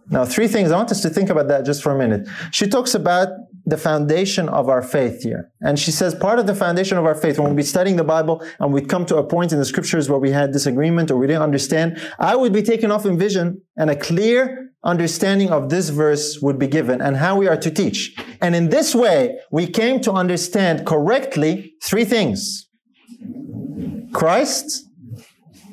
Now, 0.10 0.24
three 0.24 0.48
things. 0.48 0.72
I 0.72 0.78
want 0.78 0.92
us 0.92 1.02
to 1.02 1.10
think 1.10 1.30
about 1.30 1.50
that 1.50 1.66
just 1.66 1.84
for 1.84 1.92
a 1.94 1.98
minute. 1.98 2.26
She 2.52 2.68
talks 2.68 2.96
about 2.96 3.28
the 3.68 3.78
foundation 3.78 4.48
of 4.48 4.70
our 4.70 4.82
faith 4.82 5.24
here. 5.24 5.52
And 5.60 5.78
she 5.78 5.92
says 5.92 6.16
part 6.16 6.40
of 6.40 6.48
the 6.48 6.56
foundation 6.56 6.98
of 6.98 7.06
our 7.06 7.14
faith, 7.14 7.38
when 7.38 7.50
we'd 7.50 7.58
be 7.58 7.64
studying 7.64 7.98
the 7.98 8.04
Bible 8.04 8.42
and 8.62 8.72
we'd 8.72 8.88
come 8.88 9.06
to 9.08 9.18
a 9.18 9.24
point 9.26 9.52
in 9.52 9.60
the 9.60 9.66
scriptures 9.66 10.10
where 10.10 10.20
we 10.20 10.32
had 10.32 10.54
disagreement 10.54 11.12
or 11.12 11.18
we 11.18 11.28
didn't 11.28 11.42
understand, 11.42 12.02
I 12.18 12.38
would 12.38 12.54
be 12.54 12.64
taken 12.64 12.92
off 12.92 13.06
in 13.06 13.20
vision 13.20 13.62
and 13.76 13.90
a 13.90 13.96
clear 13.96 14.72
understanding 14.86 15.52
of 15.52 15.70
this 15.70 15.90
verse 15.90 16.40
would 16.42 16.58
be 16.58 16.68
given 16.68 17.02
and 17.02 17.18
how 17.18 17.36
we 17.36 17.50
are 17.50 17.58
to 17.58 17.70
teach. 17.70 18.16
And 18.42 18.56
in 18.56 18.70
this 18.70 18.96
way, 18.96 19.38
we 19.52 19.68
came 19.68 20.00
to 20.02 20.14
understand 20.14 20.86
correctly 20.88 21.74
three 21.84 22.06
things. 22.06 22.70
Christ, 24.14 24.86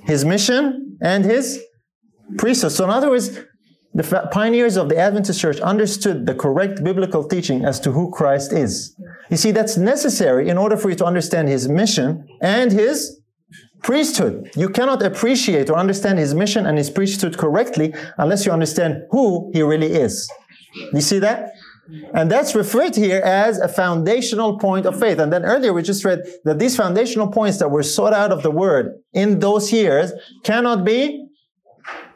His 0.03 0.25
mission, 0.25 0.99
and 1.01 1.25
His 1.25 1.63
priesthood. 2.39 2.73
So 2.73 2.83
in 2.83 2.91
other 2.91 3.09
words, 3.09 3.39
the 3.95 4.29
pioneers 4.33 4.77
of 4.77 4.89
the 4.89 4.99
Adventist 4.99 5.41
church 5.41 5.61
understood 5.61 6.27
the 6.27 6.35
correct 6.35 6.83
biblical 6.83 7.23
teaching 7.23 7.65
as 7.65 7.79
to 7.81 7.93
who 7.93 8.11
Christ 8.11 8.53
is. 8.53 8.97
You 9.31 9.37
see, 9.37 9.53
that's 9.53 9.77
necessary 9.77 10.49
in 10.49 10.59
order 10.59 10.77
for 10.77 10.91
you 10.91 10.97
to 10.97 11.05
understand 11.05 11.49
his 11.49 11.69
mission 11.69 12.27
and 12.41 12.73
his 12.73 13.21
priesthood. 13.85 14.51
You 14.57 14.69
cannot 14.69 15.03
appreciate 15.03 15.71
or 15.71 15.77
understand 15.77 16.19
his 16.19 16.35
mission 16.35 16.67
and 16.67 16.77
his 16.77 16.91
priesthood 16.91 17.39
correctly 17.39 17.95
unless 18.19 18.45
you 18.45 18.51
understand 18.51 19.05
who 19.11 19.51
he 19.53 19.63
really 19.63 19.93
is. 19.93 20.29
You 20.93 21.01
see 21.01 21.21
that? 21.21 21.53
And 22.15 22.31
that's 22.31 22.55
referred 22.55 22.97
here 22.97 23.21
as 23.21 23.59
a 23.59 23.69
foundational 23.69 24.59
point 24.59 24.87
of 24.87 24.99
faith. 24.99 25.19
And 25.19 25.33
then 25.33 25.45
earlier 25.45 25.73
we 25.73 25.83
just 25.83 26.05
read 26.05 26.23
that 26.45 26.59
these 26.59 26.77
foundational 26.77 27.29
points 27.29 27.59
that 27.59 27.71
were 27.71 27.83
sought 27.83 28.15
out 28.15 28.33
of 28.33 28.43
the 28.43 28.51
word 28.51 28.99
in 29.13 29.39
those 29.39 29.71
years 29.71 30.13
cannot 30.43 30.85
be 30.85 31.24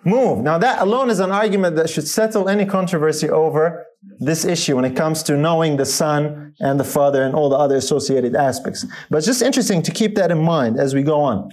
moved. 0.05 0.43
Now 0.43 0.59
that 0.59 0.81
alone 0.81 1.11
is 1.11 1.21
an 1.21 1.31
argument 1.31 1.77
that 1.77 1.91
should 1.91 2.09
settle 2.09 2.49
any 2.49 2.65
controversy 2.65 3.29
over 3.29 3.85
this 4.21 4.45
issue 4.45 4.77
when 4.77 4.85
it 4.85 4.95
comes 4.97 5.23
to 5.25 5.37
knowing 5.37 5.77
the 5.77 5.85
Son 5.87 6.55
and 6.61 6.79
the 6.79 6.85
Father 6.85 7.23
and 7.23 7.35
all 7.35 7.49
the 7.49 7.57
other 7.57 7.77
associated 7.77 8.35
aspects. 8.35 8.87
But 9.11 9.19
it's 9.19 9.27
just 9.27 9.43
interesting 9.43 9.83
to 9.83 9.91
keep 9.91 10.15
that 10.15 10.31
in 10.31 10.43
mind 10.43 10.79
as 10.79 10.95
we 10.95 11.03
go 11.03 11.21
on. 11.21 11.51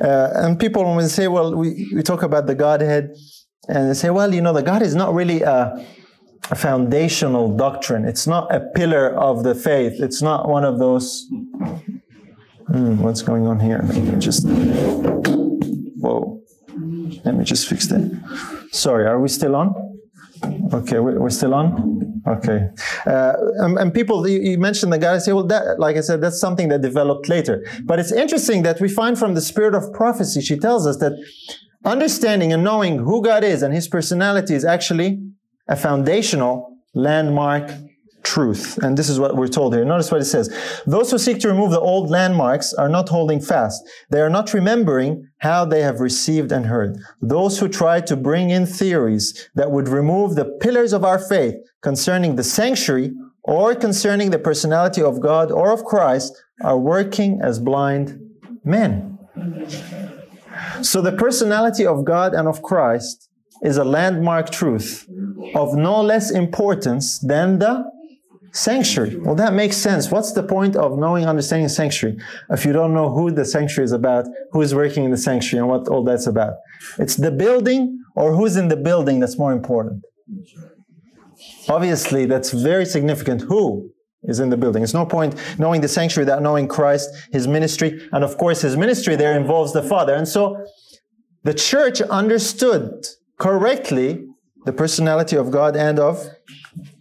Uh, 0.00 0.30
and 0.34 0.58
people, 0.58 0.84
when 0.84 0.98
they 0.98 1.08
say, 1.08 1.28
well, 1.28 1.54
we, 1.54 1.90
we 1.94 2.02
talk 2.02 2.22
about 2.22 2.46
the 2.46 2.54
Godhead, 2.54 3.14
and 3.68 3.90
they 3.90 3.94
say, 3.94 4.10
well, 4.10 4.34
you 4.34 4.40
know, 4.42 4.52
the 4.52 4.62
God 4.62 4.82
is 4.82 4.94
not 4.94 5.14
really 5.14 5.42
a, 5.42 5.86
a 6.50 6.54
foundational 6.54 7.56
doctrine. 7.56 8.04
It's 8.04 8.26
not 8.26 8.52
a 8.54 8.60
pillar 8.74 9.08
of 9.14 9.44
the 9.44 9.54
faith. 9.54 10.00
It's 10.00 10.20
not 10.20 10.48
one 10.48 10.64
of 10.64 10.78
those. 10.78 11.26
Hmm, 12.68 13.00
what's 13.00 13.22
going 13.22 13.46
on 13.46 13.60
here? 13.60 13.82
Just. 14.18 14.46
Whoa. 15.98 16.43
Let 17.24 17.34
me 17.36 17.44
just 17.44 17.68
fix 17.68 17.86
that. 17.88 18.02
Sorry, 18.72 19.06
are 19.06 19.20
we 19.20 19.28
still 19.28 19.54
on? 19.54 19.74
Okay, 20.72 20.98
we're 20.98 21.30
still 21.30 21.54
on. 21.54 22.22
Okay, 22.26 22.68
uh, 23.06 23.34
and, 23.58 23.78
and, 23.78 23.92
people, 23.92 24.26
you, 24.26 24.56
mentioned 24.56 24.92
the 24.92 24.98
guy 24.98 25.14
I 25.14 25.18
say, 25.18 25.32
well, 25.32 25.46
that, 25.46 25.78
like 25.78 25.96
I 25.96 26.00
said, 26.00 26.22
that's 26.22 26.40
something 26.40 26.68
that 26.70 26.80
developed 26.80 27.28
later. 27.28 27.66
But 27.84 27.98
it's 27.98 28.12
interesting 28.12 28.62
that 28.62 28.80
we 28.80 28.88
find 28.88 29.18
from 29.18 29.34
the 29.34 29.42
spirit 29.42 29.74
of 29.74 29.92
prophecy, 29.92 30.40
she 30.40 30.58
tells 30.58 30.86
us 30.86 30.96
that 30.98 31.12
understanding 31.84 32.52
and 32.52 32.64
knowing 32.64 32.98
who 32.98 33.22
God 33.22 33.44
is 33.44 33.62
and 33.62 33.74
His 33.74 33.88
personality 33.88 34.54
is 34.54 34.64
actually 34.64 35.20
a 35.68 35.76
foundational 35.76 36.78
landmark 36.94 37.70
truth. 38.24 38.78
And 38.82 38.96
this 38.96 39.08
is 39.08 39.20
what 39.20 39.36
we're 39.36 39.48
told 39.48 39.74
here. 39.74 39.84
Notice 39.84 40.10
what 40.10 40.20
it 40.20 40.24
says. 40.24 40.48
Those 40.86 41.10
who 41.10 41.18
seek 41.18 41.38
to 41.40 41.48
remove 41.48 41.70
the 41.70 41.80
old 41.80 42.10
landmarks 42.10 42.72
are 42.74 42.88
not 42.88 43.08
holding 43.08 43.40
fast. 43.40 43.82
They 44.10 44.20
are 44.20 44.30
not 44.30 44.54
remembering 44.54 45.28
how 45.38 45.64
they 45.64 45.82
have 45.82 46.00
received 46.00 46.50
and 46.50 46.66
heard. 46.66 46.98
Those 47.20 47.58
who 47.58 47.68
try 47.68 48.00
to 48.00 48.16
bring 48.16 48.50
in 48.50 48.66
theories 48.66 49.48
that 49.54 49.70
would 49.70 49.88
remove 49.88 50.34
the 50.34 50.58
pillars 50.60 50.92
of 50.92 51.04
our 51.04 51.18
faith 51.18 51.54
concerning 51.82 52.36
the 52.36 52.44
sanctuary 52.44 53.12
or 53.42 53.74
concerning 53.74 54.30
the 54.30 54.38
personality 54.38 55.02
of 55.02 55.20
God 55.20 55.52
or 55.52 55.70
of 55.70 55.84
Christ 55.84 56.32
are 56.62 56.78
working 56.78 57.40
as 57.42 57.60
blind 57.60 58.18
men. 58.64 59.18
So 60.82 61.02
the 61.02 61.12
personality 61.12 61.86
of 61.86 62.04
God 62.04 62.34
and 62.34 62.48
of 62.48 62.62
Christ 62.62 63.28
is 63.62 63.76
a 63.76 63.84
landmark 63.84 64.50
truth 64.50 65.06
of 65.54 65.74
no 65.74 66.00
less 66.00 66.30
importance 66.30 67.18
than 67.18 67.58
the 67.58 67.84
Sanctuary. 68.54 69.16
Well, 69.16 69.34
that 69.34 69.52
makes 69.52 69.76
sense. 69.76 70.12
What's 70.12 70.30
the 70.30 70.44
point 70.44 70.76
of 70.76 70.96
knowing, 70.96 71.26
understanding 71.26 71.68
sanctuary 71.68 72.18
if 72.50 72.64
you 72.64 72.72
don't 72.72 72.94
know 72.94 73.12
who 73.12 73.32
the 73.32 73.44
sanctuary 73.44 73.84
is 73.84 73.90
about, 73.90 74.26
who 74.52 74.62
is 74.62 74.72
working 74.72 75.02
in 75.02 75.10
the 75.10 75.16
sanctuary, 75.16 75.62
and 75.62 75.68
what 75.68 75.88
all 75.88 76.04
that's 76.04 76.28
about? 76.28 76.54
It's 77.00 77.16
the 77.16 77.32
building 77.32 78.00
or 78.14 78.32
who's 78.36 78.56
in 78.56 78.68
the 78.68 78.76
building 78.76 79.18
that's 79.18 79.36
more 79.36 79.52
important. 79.52 80.04
Obviously, 81.68 82.26
that's 82.26 82.52
very 82.52 82.86
significant. 82.86 83.42
Who 83.42 83.90
is 84.22 84.38
in 84.38 84.50
the 84.50 84.56
building? 84.56 84.84
It's 84.84 84.94
no 84.94 85.04
point 85.04 85.34
knowing 85.58 85.80
the 85.80 85.88
sanctuary 85.88 86.24
without 86.24 86.40
knowing 86.40 86.68
Christ, 86.68 87.10
His 87.32 87.48
ministry, 87.48 88.08
and 88.12 88.22
of 88.22 88.38
course, 88.38 88.62
His 88.62 88.76
ministry 88.76 89.16
there 89.16 89.36
involves 89.36 89.72
the 89.72 89.82
Father. 89.82 90.14
And 90.14 90.28
so, 90.28 90.64
the 91.42 91.54
church 91.54 92.00
understood 92.02 93.04
correctly 93.36 94.28
the 94.64 94.72
personality 94.72 95.36
of 95.36 95.50
God 95.50 95.76
and 95.76 95.98
of 95.98 96.24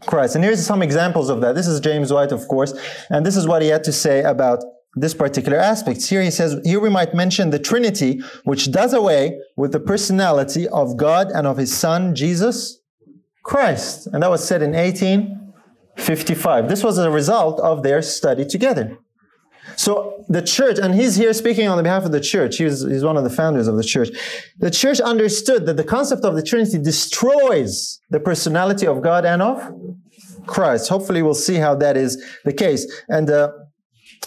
Christ. 0.06 0.36
And 0.36 0.44
here's 0.44 0.66
some 0.66 0.82
examples 0.82 1.30
of 1.30 1.42
that. 1.42 1.56
This 1.56 1.68
is 1.68 1.80
James 1.80 2.12
White, 2.12 2.32
of 2.32 2.48
course, 2.48 2.74
and 3.10 3.26
this 3.26 3.36
is 3.36 3.48
what 3.48 3.62
he 3.62 3.70
had 3.70 3.84
to 3.86 3.92
say 3.92 4.22
about 4.24 4.64
this 4.96 5.14
particular 5.14 5.58
aspect. 5.58 6.06
Here 6.06 6.22
he 6.22 6.30
says, 6.30 6.60
here 6.64 6.80
we 6.80 6.90
might 6.90 7.14
mention 7.16 7.50
the 7.50 7.60
Trinity, 7.60 8.22
which 8.44 8.72
does 8.72 8.94
away 8.94 9.40
with 9.58 9.72
the 9.72 9.80
personality 9.80 10.68
of 10.68 10.98
God 10.98 11.32
and 11.32 11.48
of 11.48 11.58
his 11.58 11.76
Son, 11.76 12.14
Jesus 12.14 12.80
Christ. 13.44 14.08
And 14.08 14.22
that 14.22 14.30
was 14.30 14.48
said 14.48 14.62
in 14.62 14.74
1855. 14.74 16.70
This 16.70 16.84
was 16.84 17.00
a 17.00 17.10
result 17.10 17.60
of 17.60 17.82
their 17.82 18.02
study 18.04 18.46
together. 18.46 18.98
So 19.76 20.24
the 20.30 20.42
church, 20.42 20.78
and 20.80 20.94
he's 20.94 21.16
here 21.16 21.34
speaking 21.34 21.68
on 21.68 21.82
behalf 21.84 22.06
of 22.06 22.12
the 22.12 22.20
church. 22.20 22.58
He's, 22.58 22.84
he's 22.86 23.04
one 23.04 23.18
of 23.18 23.24
the 23.24 23.30
founders 23.30 23.68
of 23.68 23.76
the 23.78 23.84
church. 23.84 24.10
The 24.60 24.72
church 24.72 25.00
understood 25.00 25.66
that 25.66 25.78
the 25.78 25.84
concept 25.84 26.24
of 26.24 26.36
the 26.36 26.44
Trinity 26.44 26.78
destroys 26.78 28.00
the 28.10 28.20
personality 28.20 28.88
of 28.88 29.02
God 29.02 29.26
and 29.26 29.42
of 29.42 29.74
Christ. 30.46 30.90
Hopefully, 30.90 31.22
we'll 31.22 31.34
see 31.34 31.56
how 31.56 31.76
that 31.76 31.98
is 31.98 32.24
the 32.46 32.54
case. 32.54 32.86
And 33.08 33.30
uh, 33.30 33.52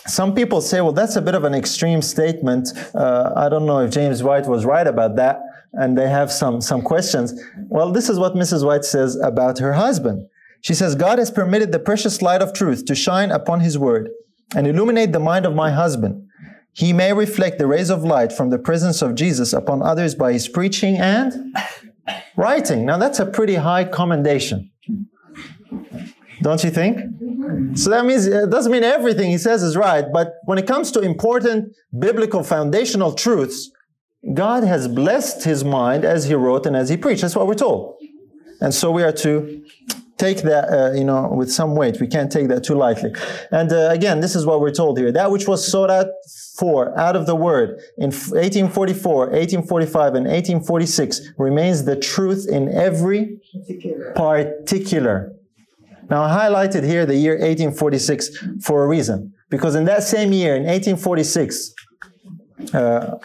some 0.06 0.34
people 0.34 0.60
say, 0.60 0.80
well, 0.80 0.92
that's 0.92 1.16
a 1.16 1.22
bit 1.22 1.34
of 1.34 1.44
an 1.44 1.54
extreme 1.54 2.02
statement. 2.02 2.68
Uh, 2.94 3.32
I 3.36 3.48
don't 3.48 3.66
know 3.66 3.80
if 3.80 3.90
James 3.90 4.22
White 4.22 4.46
was 4.46 4.64
right 4.64 4.86
about 4.86 5.16
that. 5.16 5.40
And 5.72 5.98
they 5.98 6.08
have 6.08 6.32
some, 6.32 6.62
some 6.62 6.80
questions. 6.80 7.34
Well, 7.68 7.92
this 7.92 8.08
is 8.08 8.18
what 8.18 8.34
Mrs. 8.34 8.64
White 8.64 8.84
says 8.84 9.16
about 9.16 9.58
her 9.58 9.74
husband. 9.74 10.26
She 10.62 10.72
says, 10.72 10.94
God 10.94 11.18
has 11.18 11.30
permitted 11.30 11.70
the 11.70 11.78
precious 11.78 12.22
light 12.22 12.40
of 12.40 12.54
truth 12.54 12.86
to 12.86 12.94
shine 12.94 13.30
upon 13.30 13.60
his 13.60 13.76
word 13.76 14.08
and 14.54 14.66
illuminate 14.66 15.12
the 15.12 15.20
mind 15.20 15.46
of 15.46 15.54
my 15.54 15.70
husband. 15.70 16.28
He 16.72 16.92
may 16.92 17.12
reflect 17.12 17.58
the 17.58 17.66
rays 17.66 17.90
of 17.90 18.04
light 18.04 18.32
from 18.32 18.50
the 18.50 18.58
presence 18.58 19.00
of 19.00 19.14
Jesus 19.14 19.52
upon 19.52 19.82
others 19.82 20.14
by 20.14 20.32
his 20.32 20.46
preaching 20.46 20.98
and 20.98 21.56
writing. 22.36 22.84
Now 22.84 22.98
that's 22.98 23.18
a 23.18 23.26
pretty 23.26 23.54
high 23.54 23.84
commendation. 23.84 24.70
Don't 26.42 26.62
you 26.62 26.70
think? 26.70 27.00
So 27.74 27.90
that 27.90 28.04
means 28.04 28.26
it 28.26 28.50
doesn't 28.50 28.70
mean 28.70 28.84
everything 28.84 29.30
he 29.30 29.38
says 29.38 29.62
is 29.62 29.76
right, 29.76 30.04
but 30.12 30.34
when 30.44 30.58
it 30.58 30.66
comes 30.66 30.90
to 30.92 31.00
important 31.00 31.74
biblical 31.98 32.42
foundational 32.42 33.14
truths, 33.14 33.70
God 34.34 34.64
has 34.64 34.88
blessed 34.88 35.44
his 35.44 35.64
mind 35.64 36.04
as 36.04 36.26
he 36.26 36.34
wrote 36.34 36.66
and 36.66 36.76
as 36.76 36.88
he 36.88 36.96
preached. 36.96 37.22
That's 37.22 37.36
what 37.36 37.46
we're 37.46 37.54
told. 37.54 37.96
And 38.60 38.74
so 38.74 38.90
we 38.90 39.02
are 39.02 39.12
to 39.12 39.64
take 40.18 40.42
that, 40.42 40.64
uh, 40.72 40.92
you 40.92 41.04
know, 41.04 41.28
with 41.28 41.50
some 41.50 41.74
weight. 41.74 42.00
We 42.00 42.06
can't 42.06 42.30
take 42.30 42.48
that 42.48 42.64
too 42.64 42.74
lightly. 42.74 43.12
And 43.50 43.72
uh, 43.72 43.90
again, 43.90 44.20
this 44.20 44.34
is 44.34 44.46
what 44.46 44.60
we're 44.60 44.72
told 44.72 44.98
here. 44.98 45.12
That 45.12 45.30
which 45.30 45.46
was 45.46 45.66
sought 45.66 45.90
out 45.90 46.06
for 46.58 46.98
out 46.98 47.16
of 47.16 47.26
the 47.26 47.34
word 47.34 47.80
in 47.98 48.10
1844, 48.10 49.16
1845, 49.16 50.14
and 50.14 50.26
1846 50.26 51.32
remains 51.38 51.84
the 51.84 51.96
truth 51.96 52.46
in 52.48 52.72
every 52.72 53.38
particular. 54.14 55.32
Now, 56.08 56.22
I 56.22 56.48
highlighted 56.48 56.84
here 56.84 57.04
the 57.04 57.16
year 57.16 57.32
1846 57.32 58.62
for 58.62 58.84
a 58.84 58.88
reason. 58.88 59.34
Because 59.48 59.74
in 59.74 59.84
that 59.84 60.02
same 60.02 60.32
year, 60.32 60.56
in 60.56 60.64
1846, 60.64 61.74
uh, 62.74 63.18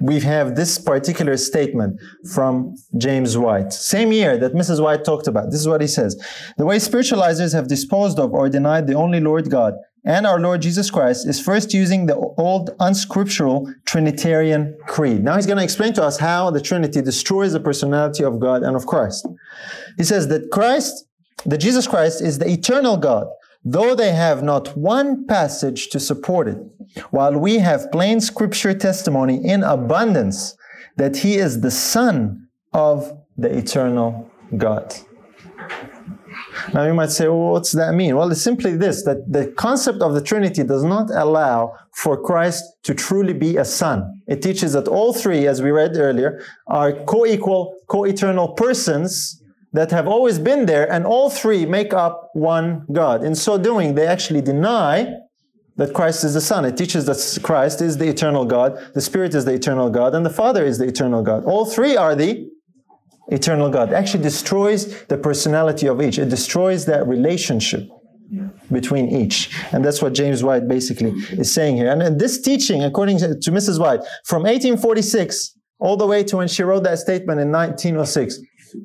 we 0.00 0.20
have 0.20 0.56
this 0.56 0.78
particular 0.78 1.36
statement 1.36 2.00
from 2.32 2.74
James 2.96 3.36
White. 3.36 3.72
Same 3.72 4.12
year 4.12 4.38
that 4.38 4.54
Mrs. 4.54 4.82
White 4.82 5.04
talked 5.04 5.26
about. 5.26 5.50
This 5.50 5.60
is 5.60 5.68
what 5.68 5.80
he 5.80 5.86
says. 5.86 6.16
The 6.56 6.64
way 6.64 6.76
spiritualizers 6.76 7.52
have 7.52 7.68
disposed 7.68 8.18
of 8.18 8.32
or 8.32 8.48
denied 8.48 8.86
the 8.86 8.94
only 8.94 9.20
Lord 9.20 9.50
God 9.50 9.74
and 10.04 10.26
our 10.26 10.40
Lord 10.40 10.62
Jesus 10.62 10.90
Christ 10.90 11.28
is 11.28 11.40
first 11.40 11.72
using 11.72 12.06
the 12.06 12.16
old 12.16 12.70
unscriptural 12.80 13.72
Trinitarian 13.86 14.76
creed. 14.88 15.22
Now 15.22 15.36
he's 15.36 15.46
going 15.46 15.58
to 15.58 15.64
explain 15.64 15.92
to 15.94 16.02
us 16.02 16.18
how 16.18 16.50
the 16.50 16.60
Trinity 16.60 17.00
destroys 17.02 17.52
the 17.52 17.60
personality 17.60 18.24
of 18.24 18.40
God 18.40 18.64
and 18.64 18.74
of 18.74 18.86
Christ. 18.86 19.26
He 19.96 20.04
says 20.04 20.26
that 20.28 20.50
Christ, 20.50 21.06
that 21.46 21.58
Jesus 21.58 21.86
Christ 21.86 22.20
is 22.20 22.38
the 22.38 22.50
eternal 22.50 22.96
God 22.96 23.28
though 23.64 23.94
they 23.94 24.12
have 24.12 24.42
not 24.42 24.76
one 24.76 25.26
passage 25.26 25.88
to 25.90 26.00
support 26.00 26.48
it, 26.48 26.58
while 27.10 27.38
we 27.38 27.58
have 27.58 27.90
plain 27.92 28.20
scripture 28.20 28.74
testimony 28.74 29.36
in 29.44 29.62
abundance 29.62 30.56
that 30.96 31.16
he 31.16 31.36
is 31.36 31.60
the 31.60 31.70
Son 31.70 32.48
of 32.72 33.12
the 33.36 33.56
eternal 33.56 34.30
God. 34.56 34.94
Now 36.74 36.86
you 36.86 36.94
might 36.94 37.10
say, 37.10 37.28
well, 37.28 37.52
what's 37.52 37.72
that 37.72 37.94
mean? 37.94 38.16
Well, 38.16 38.30
it's 38.30 38.42
simply 38.42 38.76
this 38.76 39.04
that 39.04 39.30
the 39.30 39.48
concept 39.52 40.00
of 40.00 40.14
the 40.14 40.20
Trinity 40.20 40.62
does 40.62 40.84
not 40.84 41.10
allow 41.10 41.74
for 41.94 42.20
Christ 42.20 42.64
to 42.84 42.94
truly 42.94 43.32
be 43.32 43.56
a 43.56 43.64
son. 43.64 44.22
It 44.26 44.42
teaches 44.42 44.72
that 44.74 44.88
all 44.88 45.12
three, 45.12 45.46
as 45.46 45.62
we 45.62 45.70
read 45.70 45.96
earlier, 45.96 46.42
are 46.66 46.92
co 47.04 47.26
equal, 47.26 47.74
co 47.88 48.04
eternal 48.04 48.48
persons 48.48 49.41
that 49.72 49.90
have 49.90 50.06
always 50.06 50.38
been 50.38 50.66
there, 50.66 50.90
and 50.90 51.06
all 51.06 51.30
three 51.30 51.64
make 51.64 51.94
up 51.94 52.30
one 52.34 52.86
God. 52.92 53.24
In 53.24 53.34
so 53.34 53.56
doing, 53.56 53.94
they 53.94 54.06
actually 54.06 54.42
deny 54.42 55.14
that 55.76 55.94
Christ 55.94 56.24
is 56.24 56.34
the 56.34 56.40
Son. 56.40 56.64
It 56.64 56.76
teaches 56.76 57.06
that 57.06 57.42
Christ 57.42 57.80
is 57.80 57.96
the 57.96 58.08
eternal 58.08 58.44
God, 58.44 58.78
the 58.94 59.00
Spirit 59.00 59.34
is 59.34 59.44
the 59.46 59.54
eternal 59.54 59.88
God, 59.88 60.14
and 60.14 60.26
the 60.26 60.30
Father 60.30 60.64
is 60.64 60.78
the 60.78 60.86
eternal 60.86 61.22
God. 61.22 61.44
All 61.44 61.64
three 61.64 61.96
are 61.96 62.14
the 62.14 62.50
eternal 63.28 63.70
God. 63.70 63.90
It 63.90 63.94
actually 63.94 64.22
destroys 64.22 65.04
the 65.06 65.16
personality 65.16 65.86
of 65.86 66.02
each. 66.02 66.18
It 66.18 66.28
destroys 66.28 66.84
that 66.86 67.06
relationship 67.06 67.88
between 68.70 69.08
each. 69.08 69.50
And 69.72 69.84
that's 69.84 70.02
what 70.02 70.14
James 70.14 70.42
White 70.42 70.68
basically 70.68 71.10
is 71.32 71.52
saying 71.52 71.76
here. 71.76 71.90
And 71.90 72.18
this 72.20 72.40
teaching, 72.40 72.82
according 72.82 73.18
to 73.18 73.26
Mrs. 73.26 73.78
White, 73.78 74.00
from 74.24 74.42
1846 74.42 75.56
all 75.78 75.96
the 75.96 76.06
way 76.06 76.22
to 76.22 76.36
when 76.36 76.48
she 76.48 76.62
wrote 76.62 76.84
that 76.84 76.98
statement 76.98 77.40
in 77.40 77.50
1906, 77.50 78.38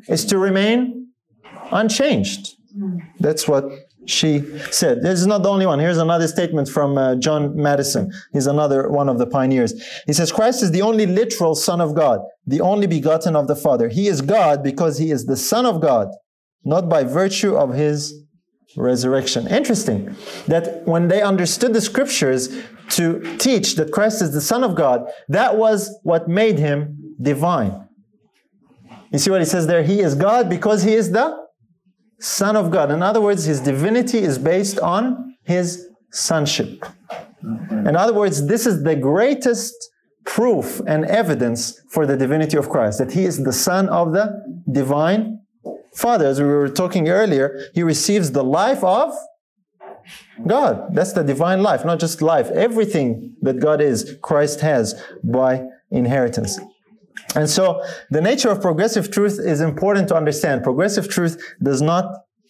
is 0.08 0.26
to 0.26 0.38
remain 0.38 1.08
unchanged. 1.72 2.56
That's 3.20 3.48
what 3.48 3.66
she 4.06 4.42
said. 4.72 5.02
This 5.04 5.20
is 5.20 5.28
not 5.28 5.44
the 5.44 5.50
only 5.50 5.66
one. 5.66 5.80
Here's 5.80 5.98
another 5.98 6.28
statement 6.28 6.70
from 6.70 6.98
uh, 6.98 7.16
John 7.16 7.56
Matteson. 7.56 8.10
He's 8.32 8.48
another 8.48 8.90
one 8.90 9.10
of 9.10 9.18
the 9.18 9.28
pioneers. 9.28 9.74
He 10.06 10.14
says, 10.14 10.32
Christ 10.32 10.64
is 10.64 10.72
the 10.72 10.82
only 10.82 11.06
literal 11.06 11.56
Son 11.56 11.82
of 11.82 11.94
God, 11.94 12.22
the 12.46 12.62
only 12.62 12.88
begotten 12.88 13.36
of 13.36 13.48
the 13.48 13.56
Father. 13.56 13.90
He 13.90 14.08
is 14.08 14.22
God 14.22 14.64
because 14.64 14.98
he 14.98 15.12
is 15.12 15.26
the 15.26 15.36
Son 15.36 15.66
of 15.66 15.82
God, 15.82 16.08
not 16.64 16.88
by 16.88 17.04
virtue 17.04 17.56
of 17.56 17.74
his 17.74 18.14
resurrection. 18.78 19.48
Interesting 19.48 20.16
that 20.48 20.88
when 20.88 21.08
they 21.10 21.22
understood 21.22 21.74
the 21.74 21.82
scriptures 21.82 22.50
to 22.92 23.38
teach 23.38 23.76
that 23.76 23.92
Christ 23.92 24.22
is 24.22 24.32
the 24.32 24.42
Son 24.42 24.64
of 24.64 24.76
God, 24.76 25.10
that 25.28 25.58
was 25.58 25.98
what 26.04 26.30
made 26.30 26.60
him 26.60 27.16
divine. 27.22 27.87
You 29.12 29.20
see 29.20 29.30
what 29.30 29.42
he 29.42 29.46
says 29.46 29.68
there? 29.68 29.84
He 29.84 30.02
is 30.02 30.16
God 30.16 30.50
because 30.50 30.84
he 30.84 30.94
is 30.94 31.12
the 31.12 31.38
Son 32.20 32.56
of 32.56 32.72
God. 32.72 32.92
In 32.92 33.02
other 33.02 33.22
words, 33.22 33.46
his 33.46 33.60
divinity 33.62 34.20
is 34.20 34.38
based 34.38 34.80
on 34.80 35.36
his 35.44 35.88
sonship. 36.12 36.84
In 37.72 37.96
other 37.96 38.14
words, 38.14 38.48
this 38.48 38.66
is 38.66 38.84
the 38.84 38.96
greatest 38.96 39.74
proof 40.26 40.82
and 40.88 41.06
evidence 41.06 41.80
for 41.90 42.06
the 42.06 42.18
divinity 42.18 42.58
of 42.58 42.70
Christ, 42.70 42.98
that 43.00 43.12
he 43.12 43.24
is 43.24 43.44
the 43.44 43.54
Son 43.54 43.88
of 43.90 44.12
the 44.12 44.44
divine 44.70 45.38
Father, 45.98 46.28
as 46.28 46.40
we 46.40 46.46
were 46.46 46.70
talking 46.70 47.10
earlier, 47.10 47.60
he 47.74 47.82
receives 47.82 48.32
the 48.32 48.44
life 48.44 48.84
of 48.84 49.12
God. 50.46 50.94
That's 50.94 51.14
the 51.14 51.24
divine 51.24 51.64
life, 51.64 51.84
not 51.84 52.00
just 52.00 52.22
life. 52.22 52.52
Everything 52.52 53.36
that 53.42 53.60
God 53.60 53.82
is, 53.82 54.16
Christ 54.22 54.62
has 54.62 55.04
by 55.24 55.66
inheritance. 55.90 56.60
And 57.36 57.50
so 57.50 57.84
the 58.10 58.22
nature 58.22 58.50
of 58.50 58.62
progressive 58.62 59.12
truth 59.12 59.40
is 59.40 59.62
important 59.62 60.08
to 60.10 60.16
understand. 60.16 60.64
Progressive 60.64 61.10
truth 61.10 61.56
does 61.62 61.82
not 61.82 62.06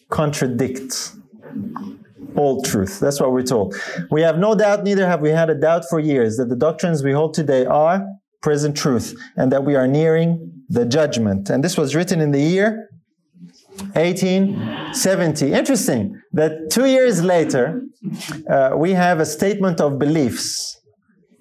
contradict 0.10 1.13
old 2.36 2.65
truth. 2.65 2.99
That's 2.99 3.19
what 3.19 3.32
we're 3.32 3.43
told. 3.43 3.75
We 4.12 4.21
have 4.21 4.38
no 4.38 4.56
doubt, 4.56 4.84
neither 4.84 5.08
have 5.08 5.21
we 5.21 5.30
had 5.30 5.49
a 5.49 5.56
doubt 5.56 5.84
for 5.89 5.99
years, 5.99 6.38
that 6.38 6.49
the 6.49 6.56
doctrines 6.56 7.03
we 7.03 7.12
hold 7.12 7.34
today 7.34 7.65
are 7.65 8.06
present 8.41 8.77
truth 8.77 9.15
and 9.36 9.51
that 9.51 9.63
we 9.65 9.75
are 9.75 9.88
nearing 9.88 10.53
the 10.69 10.86
judgment. 10.86 11.49
And 11.49 11.63
this 11.63 11.77
was 11.77 11.95
written 11.95 12.21
in 12.21 12.32
the 12.32 12.41
year 12.41 12.89
1870. 13.93 15.53
Interesting 15.53 16.21
that 16.34 16.69
two 16.71 16.86
years 16.86 17.23
later, 17.23 17.82
uh, 18.49 18.71
we 18.75 18.93
have 18.93 19.19
a 19.19 19.25
statement 19.25 19.82
of 19.82 19.99
beliefs 19.99 20.80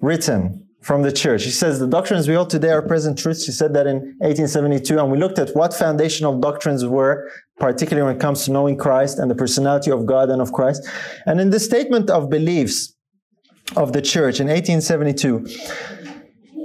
written 0.01 0.66
from 0.87 1.01
the 1.01 1.11
church. 1.11 1.41
She 1.41 1.51
says 1.51 1.81
the 1.81 1.85
doctrines 1.97 2.29
we 2.29 2.33
hold 2.33 2.49
today 2.49 2.69
are 2.69 2.81
present 2.81 3.19
truths. 3.19 3.43
She 3.43 3.51
said 3.51 3.73
that 3.73 3.87
in 3.87 3.97
1872, 4.19 4.97
and 4.97 5.11
we 5.11 5.17
looked 5.17 5.37
at 5.37 5.53
what 5.53 5.73
foundational 5.73 6.39
doctrines 6.39 6.85
were, 6.85 7.29
particularly 7.59 8.07
when 8.07 8.15
it 8.15 8.21
comes 8.21 8.45
to 8.45 8.53
knowing 8.53 8.77
Christ 8.77 9.19
and 9.19 9.29
the 9.29 9.35
personality 9.35 9.91
of 9.91 10.05
God 10.05 10.29
and 10.29 10.41
of 10.41 10.53
Christ. 10.53 10.87
And 11.25 11.41
in 11.41 11.49
the 11.49 11.59
statement 11.59 12.09
of 12.09 12.29
beliefs 12.29 12.95
of 13.75 13.91
the 13.91 14.01
church 14.01 14.39
in 14.39 14.47
1872, 14.47 15.45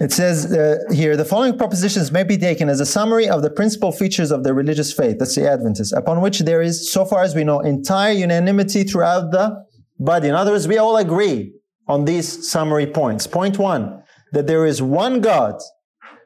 it 0.04 0.12
says 0.12 0.52
uh, 0.52 0.78
here 0.92 1.16
the 1.16 1.24
following 1.24 1.58
propositions 1.58 2.12
may 2.12 2.22
be 2.22 2.36
taken 2.36 2.68
as 2.68 2.78
a 2.78 2.86
summary 2.86 3.28
of 3.28 3.42
the 3.42 3.50
principal 3.50 3.90
features 3.90 4.30
of 4.30 4.44
the 4.44 4.54
religious 4.54 4.92
faith, 4.92 5.16
that's 5.18 5.34
the 5.34 5.50
Adventist, 5.50 5.92
upon 5.94 6.20
which 6.20 6.38
there 6.38 6.62
is, 6.62 6.92
so 6.92 7.04
far 7.04 7.24
as 7.24 7.34
we 7.34 7.42
know, 7.42 7.58
entire 7.58 8.12
unanimity 8.12 8.84
throughout 8.84 9.32
the 9.32 9.66
body. 9.98 10.28
In 10.28 10.36
other 10.36 10.52
words, 10.52 10.68
we 10.68 10.78
all 10.78 10.96
agree 10.96 11.54
on 11.88 12.04
these 12.04 12.48
summary 12.48 12.86
points. 12.86 13.26
Point 13.26 13.58
one, 13.58 14.01
that 14.32 14.46
there 14.46 14.66
is 14.66 14.82
one 14.82 15.20
God, 15.20 15.60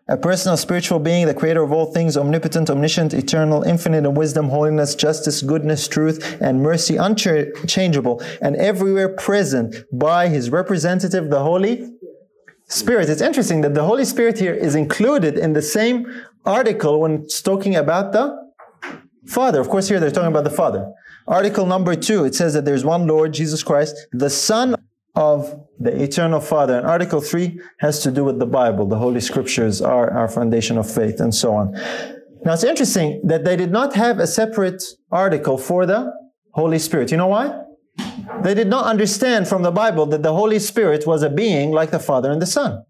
a 0.09 0.17
personal 0.17 0.57
spiritual 0.57 1.01
being, 1.01 1.27
the 1.27 1.35
creator 1.35 1.63
of 1.63 1.73
all 1.73 1.93
things, 1.93 2.17
omnipotent, 2.17 2.71
omniscient, 2.71 3.13
eternal, 3.13 3.63
infinite 3.65 4.05
in 4.05 4.15
wisdom, 4.15 4.49
holiness, 4.49 4.95
justice, 4.95 5.43
goodness, 5.43 5.89
truth, 5.89 6.41
and 6.41 6.63
mercy, 6.63 6.97
unchangeable, 6.97 8.23
and 8.41 8.57
everywhere 8.57 9.09
present 9.09 9.75
by 9.93 10.29
his 10.29 10.49
representative, 10.51 11.29
the 11.29 11.41
Holy 11.41 11.93
Spirit. 12.69 13.09
It's 13.09 13.21
interesting 13.21 13.61
that 13.63 13.75
the 13.75 13.85
Holy 13.85 14.05
Spirit 14.05 14.39
here 14.39 14.55
is 14.55 14.75
included 14.75 15.37
in 15.37 15.53
the 15.53 15.63
same 15.63 16.07
article 16.45 17.01
when 17.01 17.23
it's 17.25 17.43
talking 17.43 17.75
about 17.75 18.13
the 18.13 18.37
Father. 19.27 19.61
Of 19.61 19.69
course, 19.69 19.89
here 19.89 19.99
they're 19.99 20.13
talking 20.13 20.31
about 20.31 20.45
the 20.45 20.51
Father. 20.51 20.93
Article 21.27 21.67
number 21.67 21.97
two, 21.97 22.25
it 22.25 22.37
says 22.37 22.55
that 22.55 22.65
there's 22.65 22.85
one 22.85 23.09
Lord, 23.09 23.35
Jesus 23.35 23.65
Christ, 23.65 23.97
the 24.13 24.31
Son 24.31 24.77
of 25.17 25.67
the 25.81 26.03
eternal 26.03 26.41
Father. 26.41 26.79
And 26.79 26.87
Article 26.87 27.21
three 27.21 27.59
has 27.81 28.03
to 28.03 28.11
do 28.11 28.23
with 28.23 28.39
the 28.39 28.47
Bible. 28.47 28.87
The 28.87 28.99
Holy 28.99 29.21
Scriptures 29.21 29.81
are 29.81 30.11
our 30.13 30.29
foundation 30.29 30.79
of 30.79 30.91
faith 30.91 31.21
and 31.21 31.35
so 31.35 31.55
on. 31.55 31.73
Now, 32.45 32.53
it's 32.53 32.65
interesting 32.65 33.23
that 33.25 33.45
they 33.45 33.57
did 33.57 33.73
not 33.73 33.95
have 33.95 34.21
a 34.21 34.27
separate 34.27 34.83
article 35.11 35.59
for 35.59 35.87
the 35.87 36.13
Holy 36.53 36.79
Spirit. 36.79 37.11
You 37.11 37.17
know 37.17 37.27
why? 37.27 37.63
They 38.43 38.55
did 38.55 38.69
not 38.69 38.85
understand 38.85 39.49
from 39.49 39.63
the 39.63 39.71
Bible 39.73 40.07
that 40.07 40.23
the 40.23 40.35
Holy 40.35 40.59
Spirit 40.59 41.07
was 41.07 41.23
a 41.23 41.31
being 41.31 41.73
like 41.73 41.91
the 41.91 41.99
Father 41.99 42.31
and 42.31 42.41
the 42.41 42.47
Son. 42.47 42.85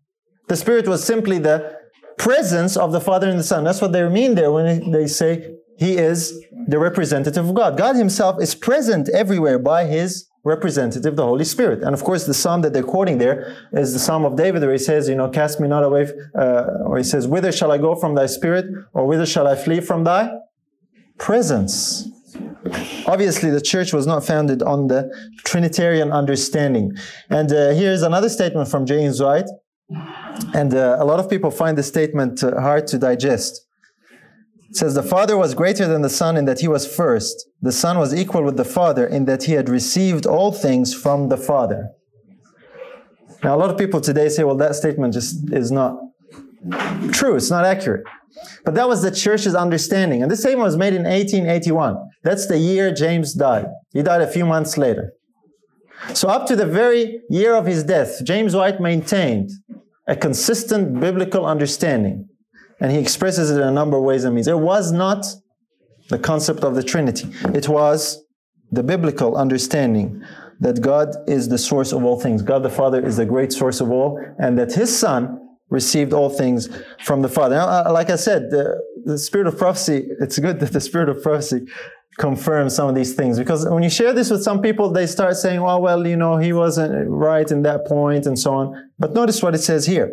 The 0.49 0.57
Spirit 0.57 0.89
was 0.89 1.03
simply 1.03 1.39
the 1.39 1.75
presence 2.19 2.77
of 2.77 2.93
the 2.93 3.01
Father 3.01 3.29
and 3.29 3.39
the 3.39 3.45
Son. 3.45 3.65
That's 3.65 3.81
what 3.81 3.93
they 3.93 4.07
mean 4.09 4.35
there 4.35 4.51
when 4.51 4.91
they 4.91 5.07
say 5.07 5.55
He 5.79 5.97
is 5.97 6.39
the 6.67 6.79
representative 6.79 7.49
of 7.49 7.55
God. 7.55 7.79
God 7.79 7.97
Himself 7.97 8.43
is 8.43 8.55
present 8.55 9.09
everywhere 9.11 9.59
by 9.59 9.85
His 9.85 10.27
representative, 10.47 11.17
the 11.17 11.25
Holy 11.25 11.45
Spirit. 11.45 11.83
And 11.83 11.93
of 11.93 12.05
course, 12.05 12.25
the 12.25 12.35
psalm 12.43 12.63
that 12.63 12.73
they're 12.73 12.91
quoting 12.97 13.19
there 13.19 13.39
is 13.73 13.93
the 13.93 13.99
Psalm 13.99 14.25
of 14.25 14.37
David, 14.37 14.63
where 14.63 14.73
he 14.73 14.79
says, 14.79 15.09
you 15.09 15.17
know, 15.17 15.29
cast 15.29 15.61
me 15.61 15.67
not 15.67 15.83
away, 15.83 16.07
uh, 16.39 16.87
or 16.87 16.97
he 16.97 17.03
says, 17.05 17.27
whither 17.27 17.51
shall 17.51 17.73
I 17.73 17.79
go 17.79 17.95
from 17.97 18.15
thy 18.15 18.27
spirit, 18.27 18.67
or 18.95 19.07
whither 19.07 19.27
shall 19.27 19.49
I 19.49 19.57
flee 19.57 19.81
from 19.81 20.05
thy 20.05 20.31
presence? 21.19 22.09
Obviously, 23.07 23.51
the 23.51 23.61
church 23.61 23.93
was 23.93 24.07
not 24.07 24.25
founded 24.25 24.63
on 24.63 24.87
the 24.87 25.11
Trinitarian 25.45 26.13
understanding. 26.13 26.97
And 27.29 27.53
uh, 27.53 27.71
here's 27.71 28.03
another 28.03 28.29
statement 28.29 28.69
from 28.69 28.87
James 28.87 29.21
White. 29.21 29.49
And 30.55 30.75
uh, 30.75 30.97
a 30.99 31.05
lot 31.05 31.19
of 31.21 31.29
people 31.29 31.51
find 31.51 31.77
this 31.79 31.89
statement 31.89 32.43
uh, 32.43 32.61
hard 32.61 32.87
to 32.89 32.99
digest. 32.99 33.66
Says, 34.77 34.95
The 34.95 35.03
Father 35.03 35.37
was 35.37 35.55
greater 35.55 35.89
than 35.89 36.03
the 36.03 36.11
Son 36.11 36.37
in 36.37 36.45
that 36.45 36.61
he 36.61 36.69
was 36.69 36.87
first. 36.87 37.49
The 37.63 37.73
Son 37.73 37.99
was 37.99 38.15
equal 38.15 38.43
with 38.43 38.57
the 38.57 38.65
Father 38.65 39.07
in 39.07 39.25
that 39.25 39.45
he 39.45 39.53
had 39.53 39.69
received 39.69 40.27
all 40.27 40.53
things 40.53 40.93
from 40.95 41.29
the 41.29 41.37
Father. 41.37 41.91
Now, 43.43 43.55
a 43.55 43.59
lot 43.59 43.71
of 43.71 43.79
people 43.79 44.01
today 44.01 44.29
say, 44.29 44.45
well, 44.45 44.57
that 44.57 44.75
statement 44.75 45.15
just 45.15 45.53
is 45.53 45.71
not 45.71 45.99
true. 47.13 47.37
It's 47.37 47.51
not 47.51 47.65
accurate. 47.65 48.05
But 48.65 48.75
that 48.75 48.89
was 48.89 49.03
the 49.03 49.11
church's 49.11 49.55
understanding. 49.55 50.23
And 50.23 50.31
this 50.31 50.41
statement 50.41 50.65
was 50.65 50.77
made 50.77 50.95
in 50.95 51.05
1881. 51.05 51.97
That's 52.23 52.47
the 52.47 52.59
year 52.59 52.93
James 52.93 53.35
died. 53.35 53.67
He 53.93 54.03
died 54.03 54.21
a 54.21 54.27
few 54.27 54.45
months 54.45 54.77
later. 54.77 55.13
So, 56.13 56.29
up 56.29 56.47
to 56.49 56.57
the 56.57 56.67
very 56.67 57.21
year 57.31 57.55
of 57.55 57.65
his 57.65 57.83
death, 57.83 58.23
James 58.25 58.55
White 58.55 58.81
maintained 58.81 59.51
a 60.07 60.15
consistent 60.15 61.01
biblical 61.01 61.47
understanding. 61.47 62.29
And 62.81 62.93
he 62.93 62.99
expresses 62.99 63.51
it 63.51 63.61
in 63.61 63.67
a 63.67 63.73
number 63.73 63.97
of 63.97 64.03
ways 64.03 64.25
and 64.25 64.35
means. 64.35 64.49
It 64.49 64.59
was 64.59 64.93
not 64.93 65.27
the 66.09 66.19
concept 66.19 66.63
of 66.63 66.75
the 66.75 66.83
Trinity, 66.83 67.29
it 67.55 67.69
was 67.69 68.23
the 68.71 68.83
biblical 68.83 69.37
understanding 69.37 70.23
that 70.61 70.81
God 70.81 71.15
is 71.29 71.49
the 71.49 71.59
source 71.59 71.93
of 71.93 72.05
all 72.05 72.19
things. 72.19 72.43
God 72.43 72.63
the 72.63 72.71
Father 72.71 73.05
is 73.05 73.17
the 73.17 73.27
great 73.27 73.53
source 73.53 73.81
of 73.81 73.91
all, 73.91 74.19
and 74.39 74.59
that 74.59 74.73
his 74.73 74.97
Son 74.97 75.41
received 75.69 76.13
all 76.13 76.31
things 76.31 76.69
from 77.05 77.23
the 77.23 77.29
Father. 77.29 77.57
Now, 77.57 77.69
uh, 77.69 77.93
like 77.93 78.11
I 78.11 78.17
said, 78.17 78.51
the 79.07 79.19
spirit 79.19 79.47
of 79.47 79.57
prophecy, 79.57 80.09
it's 80.21 80.39
good 80.39 80.59
that 80.61 80.73
the 80.73 80.81
spirit 80.81 81.09
of 81.09 81.23
prophecy 81.23 81.67
confirms 82.19 82.75
some 82.75 82.89
of 82.89 82.95
these 82.95 83.15
things 83.15 83.39
because 83.39 83.69
when 83.69 83.83
you 83.83 83.91
share 83.91 84.13
this 84.13 84.31
with 84.31 84.43
some 84.43 84.61
people, 84.61 84.91
they 84.91 85.07
start 85.07 85.37
saying, 85.37 85.61
well, 85.61 85.81
well, 85.81 86.07
you 86.07 86.17
know, 86.17 86.39
he 86.39 86.53
wasn't 86.53 87.09
right 87.09 87.51
in 87.51 87.63
that 87.63 87.87
point 87.87 88.27
and 88.27 88.39
so 88.39 88.55
on. 88.55 88.91
But 88.99 89.13
notice 89.13 89.43
what 89.43 89.55
it 89.55 89.59
says 89.59 89.87
here. 89.87 90.13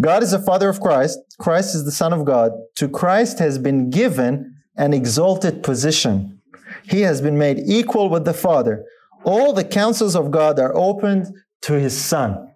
God 0.00 0.22
is 0.22 0.30
the 0.30 0.38
Father 0.38 0.68
of 0.68 0.80
Christ. 0.80 1.18
Christ 1.38 1.74
is 1.74 1.84
the 1.84 1.92
Son 1.92 2.12
of 2.12 2.24
God. 2.24 2.52
To 2.76 2.88
Christ 2.88 3.38
has 3.40 3.58
been 3.58 3.90
given 3.90 4.54
an 4.76 4.92
exalted 4.92 5.62
position. 5.62 6.40
He 6.84 7.00
has 7.00 7.20
been 7.20 7.38
made 7.38 7.58
equal 7.66 8.10
with 8.10 8.24
the 8.24 8.34
Father. 8.34 8.84
All 9.24 9.52
the 9.52 9.64
counsels 9.64 10.14
of 10.14 10.30
God 10.30 10.60
are 10.60 10.76
opened 10.76 11.34
to 11.62 11.72
his 11.80 12.00
Son. 12.00 12.54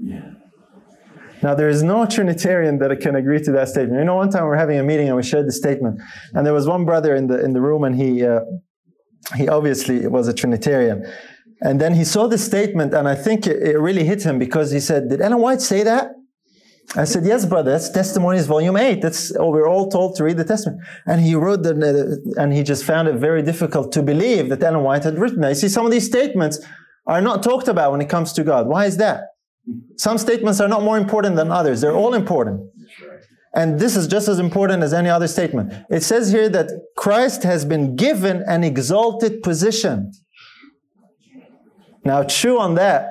Yeah. 0.00 0.33
Now, 1.44 1.54
there 1.54 1.68
is 1.68 1.82
no 1.82 2.06
Trinitarian 2.06 2.78
that 2.78 2.98
can 3.02 3.16
agree 3.16 3.38
to 3.42 3.52
that 3.52 3.68
statement. 3.68 3.98
You 3.98 4.06
know, 4.06 4.16
one 4.16 4.30
time 4.30 4.44
we 4.44 4.48
were 4.48 4.56
having 4.56 4.78
a 4.78 4.82
meeting 4.82 5.08
and 5.08 5.16
we 5.16 5.22
shared 5.22 5.46
the 5.46 5.52
statement, 5.52 6.00
and 6.32 6.46
there 6.46 6.54
was 6.54 6.66
one 6.66 6.86
brother 6.86 7.14
in 7.14 7.26
the 7.26 7.38
in 7.44 7.52
the 7.52 7.60
room, 7.60 7.84
and 7.84 7.94
he 7.94 8.24
uh, 8.24 8.40
he 9.36 9.46
obviously 9.46 10.06
was 10.06 10.26
a 10.26 10.32
Trinitarian. 10.32 11.04
And 11.60 11.78
then 11.82 11.92
he 12.00 12.04
saw 12.04 12.28
the 12.28 12.38
statement, 12.38 12.94
and 12.94 13.06
I 13.06 13.14
think 13.14 13.46
it, 13.46 13.58
it 13.62 13.78
really 13.78 14.04
hit 14.04 14.22
him 14.22 14.38
because 14.38 14.70
he 14.70 14.80
said, 14.80 15.10
"Did 15.10 15.20
Ellen 15.20 15.42
White 15.46 15.60
say 15.60 15.82
that?" 15.82 16.12
I 16.96 17.04
said, 17.04 17.24
Yes, 17.26 17.44
brother, 17.44 17.72
that's 17.72 17.90
Testimonies, 17.90 18.46
Volume 18.46 18.76
8. 18.76 19.00
That's, 19.00 19.34
oh, 19.36 19.50
we're 19.50 19.68
all 19.68 19.88
told 19.88 20.16
to 20.16 20.24
read 20.24 20.36
the 20.36 20.44
Testament. 20.44 20.80
And 21.06 21.22
he 21.22 21.34
wrote 21.34 21.62
that, 21.62 21.76
and 22.36 22.52
he 22.52 22.62
just 22.62 22.84
found 22.84 23.08
it 23.08 23.16
very 23.16 23.42
difficult 23.42 23.90
to 23.92 24.02
believe 24.02 24.50
that 24.50 24.62
Ellen 24.62 24.82
White 24.82 25.04
had 25.04 25.18
written 25.18 25.40
that. 25.40 25.48
You 25.48 25.54
see, 25.54 25.68
some 25.68 25.86
of 25.86 25.92
these 25.92 26.06
statements 26.06 26.60
are 27.06 27.22
not 27.22 27.42
talked 27.42 27.68
about 27.68 27.92
when 27.92 28.02
it 28.02 28.10
comes 28.10 28.32
to 28.34 28.44
God. 28.44 28.66
Why 28.66 28.84
is 28.84 28.98
that? 28.98 29.33
Some 29.96 30.18
statements 30.18 30.60
are 30.60 30.68
not 30.68 30.82
more 30.82 30.98
important 30.98 31.36
than 31.36 31.50
others, 31.50 31.80
they're 31.80 31.96
all 31.96 32.14
important. 32.14 32.70
And 33.54 33.78
this 33.78 33.94
is 33.96 34.08
just 34.08 34.26
as 34.26 34.40
important 34.40 34.82
as 34.82 34.92
any 34.92 35.08
other 35.08 35.28
statement. 35.28 35.72
It 35.88 36.02
says 36.02 36.32
here 36.32 36.48
that 36.48 36.70
Christ 36.96 37.44
has 37.44 37.64
been 37.64 37.94
given 37.94 38.42
an 38.48 38.64
exalted 38.64 39.42
position. 39.44 40.12
Now, 42.04 42.24
chew 42.24 42.58
on 42.58 42.74
that 42.74 43.10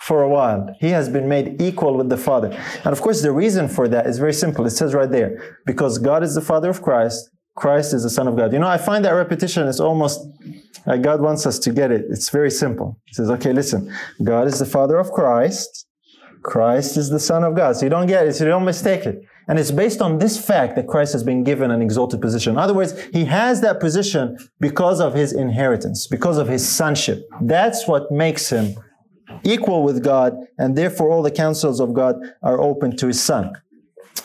for 0.00 0.22
a 0.22 0.28
while. 0.28 0.74
He 0.80 0.88
has 0.90 1.08
been 1.08 1.28
made 1.28 1.60
equal 1.60 1.96
with 1.96 2.08
the 2.08 2.16
Father. 2.16 2.48
And 2.84 2.92
of 2.92 3.00
course, 3.00 3.22
the 3.22 3.32
reason 3.32 3.68
for 3.68 3.88
that 3.88 4.06
is 4.06 4.18
very 4.18 4.32
simple. 4.32 4.64
It 4.66 4.70
says 4.70 4.94
right 4.94 5.10
there 5.10 5.58
because 5.66 5.98
God 5.98 6.22
is 6.22 6.34
the 6.34 6.40
Father 6.40 6.70
of 6.70 6.80
Christ, 6.80 7.30
Christ 7.54 7.92
is 7.94 8.02
the 8.02 8.10
Son 8.10 8.26
of 8.28 8.36
God. 8.36 8.52
You 8.52 8.58
know, 8.58 8.68
I 8.68 8.78
find 8.78 9.04
that 9.04 9.12
repetition 9.12 9.66
is 9.68 9.80
almost 9.80 10.26
like 10.86 11.02
God 11.02 11.20
wants 11.20 11.46
us 11.46 11.58
to 11.60 11.70
get 11.70 11.90
it. 11.90 12.06
It's 12.08 12.30
very 12.30 12.50
simple. 12.50 12.98
He 13.04 13.14
says, 13.14 13.30
okay, 13.30 13.52
listen, 13.52 13.92
God 14.22 14.46
is 14.46 14.58
the 14.58 14.66
Father 14.66 14.98
of 14.98 15.10
Christ, 15.12 15.86
Christ 16.42 16.96
is 16.96 17.08
the 17.08 17.20
Son 17.20 17.44
of 17.44 17.54
God. 17.54 17.76
So 17.76 17.86
you 17.86 17.90
don't 17.90 18.06
get 18.06 18.26
it, 18.26 18.34
so 18.34 18.44
you 18.44 18.50
don't 18.50 18.64
mistake 18.64 19.06
it. 19.06 19.22
And 19.48 19.58
it's 19.58 19.70
based 19.70 20.00
on 20.00 20.18
this 20.18 20.44
fact 20.44 20.76
that 20.76 20.86
Christ 20.86 21.12
has 21.12 21.22
been 21.24 21.44
given 21.44 21.70
an 21.70 21.82
exalted 21.82 22.20
position. 22.20 22.52
In 22.52 22.58
other 22.58 22.74
words, 22.74 23.00
he 23.12 23.24
has 23.26 23.60
that 23.60 23.80
position 23.80 24.36
because 24.60 25.00
of 25.00 25.14
his 25.14 25.32
inheritance, 25.32 26.06
because 26.06 26.38
of 26.38 26.48
his 26.48 26.66
sonship. 26.66 27.24
That's 27.40 27.86
what 27.86 28.10
makes 28.10 28.50
him 28.50 28.76
equal 29.44 29.82
with 29.82 30.02
God, 30.02 30.36
and 30.58 30.76
therefore 30.76 31.10
all 31.10 31.22
the 31.22 31.30
counsels 31.30 31.80
of 31.80 31.92
God 31.92 32.16
are 32.42 32.60
open 32.60 32.96
to 32.98 33.08
his 33.08 33.20
son. 33.20 33.52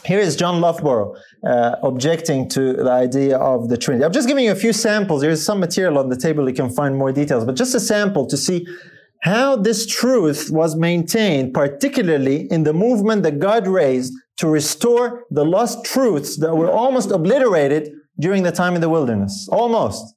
Here 0.06 0.20
is 0.20 0.36
John 0.36 0.62
Loughborough 0.62 1.16
uh, 1.46 1.76
objecting 1.84 2.48
to 2.50 2.74
the 2.74 2.92
idea 2.92 3.38
of 3.38 3.70
the 3.70 3.78
Trinity. 3.78 4.06
I'm 4.06 4.14
just 4.14 4.28
giving 4.28 4.46
you 4.46 4.52
a 4.52 4.56
few 4.56 4.72
samples. 4.72 5.22
There's 5.22 5.44
some 5.44 5.60
material 5.60 5.98
on 5.98 6.10
the 6.10 6.16
table, 6.16 6.48
you 6.48 6.56
can 6.56 6.70
find 6.70 6.96
more 6.96 7.12
details, 7.12 7.44
but 7.46 7.56
just 7.56 7.76
a 7.76 7.80
sample 7.80 8.26
to 8.28 8.38
see 8.38 8.66
how 9.24 9.56
this 9.56 9.86
truth 9.86 10.50
was 10.52 10.76
maintained, 10.76 11.54
particularly 11.54 12.48
in 12.52 12.64
the 12.64 12.74
movement 12.74 13.24
that 13.24 13.40
God 13.40 13.68
raised 13.68 14.14
to 14.38 14.48
restore 14.48 15.26
the 15.32 15.44
lost 15.44 15.84
truths 15.84 16.38
that 16.38 16.56
were 16.56 16.72
almost 16.72 17.12
obliterated 17.12 17.92
during 18.20 18.44
the 18.44 18.52
time 18.52 18.76
in 18.76 18.82
the 18.82 18.90
wilderness. 18.90 19.50
Almost, 19.52 20.14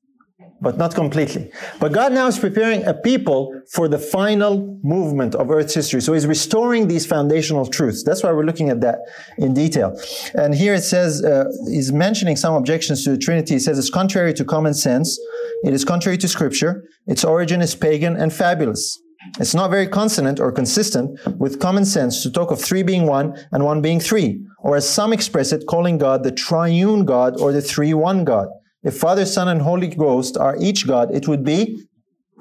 but 0.60 0.76
not 0.76 0.94
completely. 0.94 1.50
But 1.78 1.92
God 1.92 2.12
now 2.12 2.26
is 2.26 2.38
preparing 2.38 2.84
a 2.84 2.94
people 2.94 3.52
for 3.70 3.88
the 3.88 3.98
final 3.98 4.78
movement 4.82 5.34
of 5.34 5.50
Earth's 5.50 5.74
history. 5.74 6.00
So 6.00 6.12
He's 6.12 6.26
restoring 6.26 6.88
these 6.88 7.06
foundational 7.06 7.66
truths. 7.66 8.02
That's 8.04 8.22
why 8.22 8.32
we're 8.32 8.44
looking 8.44 8.68
at 8.70 8.80
that 8.82 8.98
in 9.38 9.54
detail. 9.54 9.98
And 10.34 10.54
here 10.54 10.74
it 10.74 10.82
says, 10.82 11.24
uh, 11.24 11.44
He's 11.68 11.92
mentioning 11.92 12.36
some 12.36 12.54
objections 12.54 13.04
to 13.04 13.10
the 13.10 13.18
Trinity. 13.18 13.54
He 13.54 13.60
says 13.60 13.78
it's 13.78 13.90
contrary 13.90 14.34
to 14.34 14.44
common 14.44 14.74
sense. 14.74 15.18
It 15.64 15.72
is 15.72 15.84
contrary 15.84 16.18
to 16.18 16.28
Scripture. 16.28 16.84
Its 17.06 17.24
origin 17.24 17.60
is 17.60 17.74
pagan 17.74 18.16
and 18.16 18.32
fabulous. 18.32 19.00
It's 19.38 19.54
not 19.54 19.70
very 19.70 19.86
consonant 19.86 20.40
or 20.40 20.50
consistent 20.50 21.20
with 21.38 21.60
common 21.60 21.84
sense 21.84 22.22
to 22.22 22.30
talk 22.30 22.50
of 22.50 22.60
three 22.60 22.82
being 22.82 23.06
one 23.06 23.36
and 23.52 23.64
one 23.64 23.82
being 23.82 24.00
three, 24.00 24.40
or 24.60 24.76
as 24.76 24.88
some 24.88 25.12
express 25.12 25.52
it, 25.52 25.64
calling 25.68 25.98
God 25.98 26.22
the 26.22 26.32
triune 26.32 27.04
God 27.04 27.38
or 27.38 27.52
the 27.52 27.60
three 27.60 27.92
one 27.92 28.24
God. 28.24 28.48
If 28.82 28.96
Father, 28.96 29.26
Son, 29.26 29.48
and 29.48 29.62
Holy 29.62 29.88
Ghost 29.88 30.36
are 30.36 30.56
each 30.58 30.86
God, 30.86 31.14
it 31.14 31.28
would 31.28 31.44
be 31.44 31.84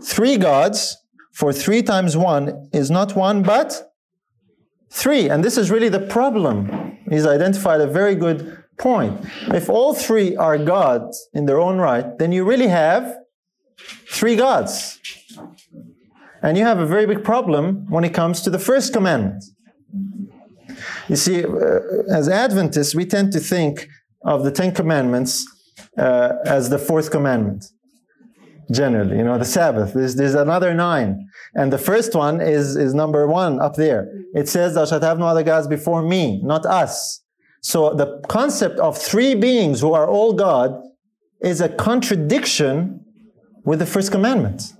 three 0.01 0.37
gods, 0.37 0.97
for 1.33 1.53
three 1.53 1.81
times 1.81 2.17
one 2.17 2.69
is 2.73 2.89
not 2.89 3.15
one 3.15 3.43
but 3.43 3.91
three. 4.89 5.29
And 5.29 5.43
this 5.43 5.57
is 5.57 5.69
really 5.69 5.89
the 5.89 5.99
problem. 5.99 6.97
He's 7.09 7.25
identified 7.25 7.81
a 7.81 7.87
very 7.87 8.15
good 8.15 8.63
point. 8.77 9.25
If 9.47 9.69
all 9.69 9.93
three 9.93 10.35
are 10.35 10.57
gods 10.57 11.29
in 11.33 11.45
their 11.45 11.59
own 11.59 11.77
right, 11.77 12.17
then 12.17 12.31
you 12.31 12.45
really 12.45 12.67
have 12.67 13.15
three 14.09 14.35
gods. 14.35 14.99
And 16.41 16.57
you 16.57 16.63
have 16.63 16.79
a 16.79 16.85
very 16.85 17.05
big 17.05 17.23
problem 17.23 17.85
when 17.89 18.03
it 18.03 18.13
comes 18.13 18.41
to 18.41 18.49
the 18.49 18.59
first 18.59 18.93
commandment. 18.93 19.43
You 21.09 21.15
see, 21.15 21.43
uh, 21.43 21.79
as 22.13 22.29
Adventists, 22.29 22.95
we 22.95 23.05
tend 23.05 23.33
to 23.33 23.39
think 23.39 23.87
of 24.23 24.43
the 24.43 24.51
Ten 24.51 24.73
Commandments 24.73 25.45
uh, 25.99 26.37
as 26.45 26.69
the 26.69 26.79
fourth 26.79 27.11
commandment. 27.11 27.65
Generally, 28.71 29.17
you 29.17 29.23
know, 29.23 29.37
the 29.37 29.45
Sabbath. 29.45 29.93
There's, 29.93 30.15
there's 30.15 30.35
another 30.35 30.73
nine. 30.75 31.27
And 31.55 31.73
the 31.73 31.79
first 31.79 32.13
one 32.13 32.39
is, 32.39 32.75
is 32.75 32.93
number 32.93 33.25
one 33.27 33.59
up 33.59 33.75
there. 33.75 34.07
It 34.35 34.47
says, 34.47 34.75
Thou 34.75 34.85
shalt 34.85 35.01
have 35.01 35.17
no 35.17 35.25
other 35.25 35.43
gods 35.43 35.67
before 35.67 36.03
me, 36.03 36.39
not 36.43 36.65
us. 36.67 37.23
So 37.61 37.93
the 37.95 38.21
concept 38.29 38.79
of 38.79 38.95
three 38.97 39.33
beings 39.33 39.81
who 39.81 39.93
are 39.93 40.07
all 40.07 40.33
God 40.33 40.79
is 41.41 41.61
a 41.61 41.69
contradiction 41.69 43.03
with 43.65 43.79
the 43.79 43.87
first 43.87 44.11
commandment 44.11 44.73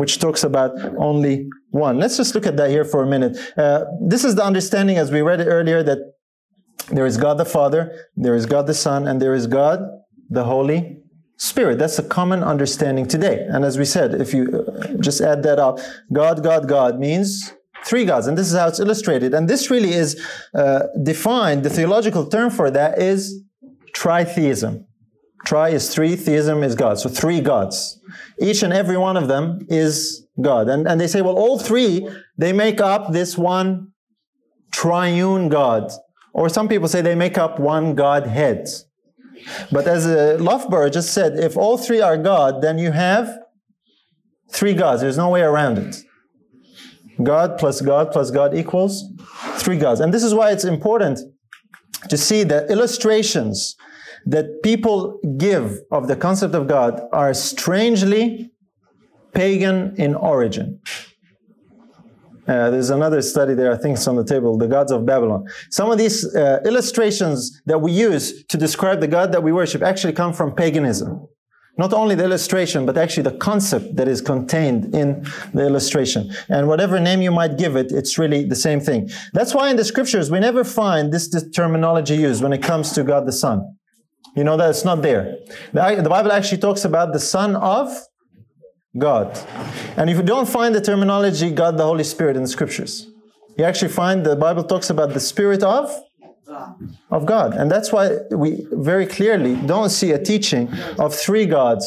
which 0.00 0.18
talks 0.18 0.42
about 0.42 0.72
only 0.96 1.46
one. 1.70 1.98
Let's 1.98 2.16
just 2.16 2.34
look 2.34 2.46
at 2.46 2.56
that 2.56 2.70
here 2.70 2.86
for 2.86 3.02
a 3.02 3.06
minute. 3.06 3.36
Uh, 3.56 3.84
this 4.08 4.24
is 4.24 4.34
the 4.34 4.42
understanding, 4.42 4.96
as 4.96 5.12
we 5.12 5.20
read 5.20 5.40
it 5.40 5.46
earlier, 5.46 5.82
that 5.82 5.98
there 6.90 7.04
is 7.04 7.18
God 7.18 7.36
the 7.36 7.44
Father, 7.44 8.08
there 8.16 8.34
is 8.34 8.46
God 8.46 8.66
the 8.66 8.72
Son, 8.72 9.06
and 9.06 9.20
there 9.20 9.34
is 9.34 9.46
God 9.46 9.80
the 10.30 10.44
Holy 10.44 10.98
Spirit. 11.36 11.78
That's 11.78 11.98
a 11.98 12.02
common 12.02 12.42
understanding 12.42 13.06
today. 13.06 13.46
And 13.48 13.64
as 13.64 13.78
we 13.78 13.84
said, 13.84 14.14
if 14.14 14.32
you 14.32 14.64
uh, 14.66 14.94
just 15.00 15.20
add 15.20 15.42
that 15.42 15.58
up, 15.58 15.80
God, 16.12 16.42
God, 16.42 16.68
God 16.68 16.98
means 16.98 17.52
three 17.84 18.04
gods. 18.04 18.26
And 18.26 18.36
this 18.38 18.50
is 18.50 18.56
how 18.58 18.68
it's 18.68 18.80
illustrated. 18.80 19.34
And 19.34 19.48
this 19.48 19.70
really 19.70 19.92
is 19.92 20.24
uh, 20.54 20.82
defined, 21.02 21.64
the 21.64 21.70
theological 21.70 22.26
term 22.26 22.50
for 22.50 22.70
that 22.70 23.00
is 23.00 23.42
tritheism. 23.96 24.84
Tri 25.46 25.70
is 25.70 25.92
three, 25.92 26.16
theism 26.16 26.62
is 26.62 26.74
God. 26.74 26.98
So 26.98 27.08
three 27.08 27.40
gods. 27.40 27.98
Each 28.38 28.62
and 28.62 28.72
every 28.72 28.98
one 28.98 29.16
of 29.16 29.26
them 29.28 29.66
is 29.68 30.26
God. 30.40 30.68
And, 30.68 30.86
and 30.86 31.00
they 31.00 31.06
say, 31.06 31.22
well, 31.22 31.36
all 31.36 31.58
three, 31.58 32.06
they 32.36 32.52
make 32.52 32.80
up 32.80 33.12
this 33.12 33.38
one 33.38 33.92
triune 34.72 35.48
God. 35.48 35.90
Or 36.34 36.48
some 36.48 36.68
people 36.68 36.88
say 36.88 37.00
they 37.00 37.14
make 37.14 37.38
up 37.38 37.58
one 37.58 37.94
Godhead. 37.94 38.68
But 39.70 39.86
as 39.86 40.06
uh, 40.06 40.36
Loughborough 40.40 40.90
just 40.90 41.12
said, 41.12 41.38
if 41.38 41.56
all 41.56 41.78
three 41.78 42.00
are 42.00 42.16
God, 42.16 42.62
then 42.62 42.78
you 42.78 42.92
have 42.92 43.38
three 44.50 44.74
gods. 44.74 45.02
There's 45.02 45.18
no 45.18 45.28
way 45.30 45.42
around 45.42 45.78
it. 45.78 45.96
God 47.22 47.58
plus 47.58 47.80
God 47.80 48.12
plus 48.12 48.30
God 48.30 48.56
equals 48.56 49.04
three 49.56 49.76
gods. 49.76 50.00
And 50.00 50.12
this 50.12 50.24
is 50.24 50.34
why 50.34 50.50
it's 50.52 50.64
important 50.64 51.20
to 52.08 52.16
see 52.16 52.44
that 52.44 52.70
illustrations 52.70 53.76
that 54.26 54.62
people 54.62 55.18
give 55.36 55.80
of 55.90 56.08
the 56.08 56.16
concept 56.16 56.54
of 56.54 56.66
God 56.66 57.00
are 57.12 57.34
strangely 57.34 58.50
pagan 59.32 59.94
in 59.96 60.14
origin. 60.14 60.80
Uh, 62.50 62.68
there's 62.68 62.90
another 62.90 63.22
study 63.22 63.54
there, 63.54 63.72
I 63.72 63.76
think 63.76 63.96
it's 63.96 64.08
on 64.08 64.16
the 64.16 64.24
table, 64.24 64.58
the 64.58 64.66
gods 64.66 64.90
of 64.90 65.06
Babylon. 65.06 65.46
Some 65.70 65.88
of 65.92 65.98
these 65.98 66.34
uh, 66.34 66.58
illustrations 66.64 67.62
that 67.66 67.80
we 67.80 67.92
use 67.92 68.44
to 68.46 68.56
describe 68.56 68.98
the 69.00 69.06
God 69.06 69.30
that 69.30 69.42
we 69.44 69.52
worship 69.52 69.82
actually 69.82 70.14
come 70.14 70.32
from 70.32 70.56
paganism. 70.56 71.28
Not 71.78 71.92
only 71.92 72.16
the 72.16 72.24
illustration, 72.24 72.86
but 72.86 72.98
actually 72.98 73.22
the 73.22 73.38
concept 73.38 73.94
that 73.94 74.08
is 74.08 74.20
contained 74.20 74.94
in 74.96 75.24
the 75.54 75.64
illustration. 75.64 76.30
And 76.48 76.66
whatever 76.66 76.98
name 76.98 77.22
you 77.22 77.30
might 77.30 77.56
give 77.56 77.76
it, 77.76 77.92
it's 77.92 78.18
really 78.18 78.44
the 78.44 78.56
same 78.56 78.80
thing. 78.80 79.08
That's 79.32 79.54
why 79.54 79.70
in 79.70 79.76
the 79.76 79.84
scriptures 79.84 80.28
we 80.28 80.40
never 80.40 80.64
find 80.64 81.12
this, 81.12 81.30
this 81.30 81.48
terminology 81.50 82.16
used 82.16 82.42
when 82.42 82.52
it 82.52 82.64
comes 82.64 82.90
to 82.94 83.04
God 83.04 83.26
the 83.26 83.32
Son. 83.32 83.76
You 84.34 84.42
know 84.42 84.56
that 84.56 84.70
it's 84.70 84.84
not 84.84 85.02
there. 85.02 85.36
The, 85.72 86.00
the 86.02 86.10
Bible 86.10 86.32
actually 86.32 86.58
talks 86.58 86.84
about 86.84 87.12
the 87.12 87.20
Son 87.20 87.54
of 87.54 87.96
God. 88.98 89.38
And 89.96 90.10
if 90.10 90.16
you 90.16 90.22
don't 90.22 90.48
find 90.48 90.74
the 90.74 90.80
terminology 90.80 91.50
God 91.50 91.76
the 91.76 91.84
Holy 91.84 92.04
Spirit 92.04 92.36
in 92.36 92.42
the 92.42 92.48
scriptures, 92.48 93.06
you 93.56 93.64
actually 93.64 93.92
find 93.92 94.24
the 94.24 94.36
Bible 94.36 94.64
talks 94.64 94.90
about 94.90 95.12
the 95.12 95.20
Spirit 95.20 95.62
of 95.62 95.90
of 97.10 97.26
God. 97.26 97.54
And 97.54 97.70
that's 97.70 97.92
why 97.92 98.18
we 98.30 98.66
very 98.72 99.06
clearly 99.06 99.54
don't 99.54 99.90
see 99.90 100.10
a 100.12 100.22
teaching 100.22 100.68
of 100.98 101.14
three 101.14 101.46
gods 101.46 101.84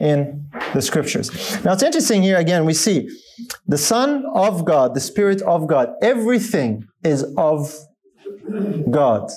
in 0.00 0.48
the 0.72 0.82
scriptures. 0.82 1.30
Now 1.64 1.72
it's 1.72 1.82
interesting 1.82 2.22
here 2.22 2.38
again, 2.38 2.64
we 2.64 2.74
see 2.74 3.08
the 3.66 3.78
Son 3.78 4.24
of 4.34 4.64
God, 4.64 4.94
the 4.94 5.00
Spirit 5.00 5.42
of 5.42 5.66
God, 5.66 5.94
everything 6.02 6.86
is 7.02 7.24
of 7.36 7.74
God. 8.90 9.30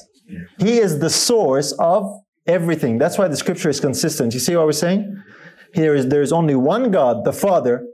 He 0.59 0.78
is 0.78 0.99
the 0.99 1.09
source 1.09 1.72
of 1.74 2.22
everything. 2.45 2.97
That's 2.97 3.18
why 3.18 3.28
the 3.28 3.38
scripture 3.38 3.70
is 3.70 3.80
consistent. 3.80 4.34
You 4.34 4.39
see 4.39 4.55
what 4.55 4.65
we're 4.65 4.72
saying? 4.72 5.24
Here 5.74 5.95
is 5.95 6.07
there 6.07 6.22
is 6.22 6.32
only 6.32 6.55
one 6.55 6.91
God, 6.91 7.26
the 7.26 7.34
Father, 7.34 7.86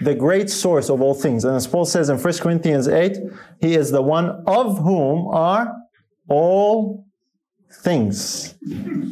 the 0.00 0.14
great 0.14 0.50
source 0.50 0.88
of 0.88 1.00
all 1.00 1.14
things. 1.14 1.44
And 1.44 1.56
as 1.56 1.66
Paul 1.66 1.84
says 1.84 2.08
in 2.08 2.18
1 2.18 2.34
Corinthians 2.38 2.88
8, 2.88 3.16
he 3.60 3.74
is 3.74 3.90
the 3.90 4.02
one 4.02 4.42
of 4.46 4.78
whom 4.78 5.28
are 5.28 5.72
all 6.28 7.06
things. 7.82 8.54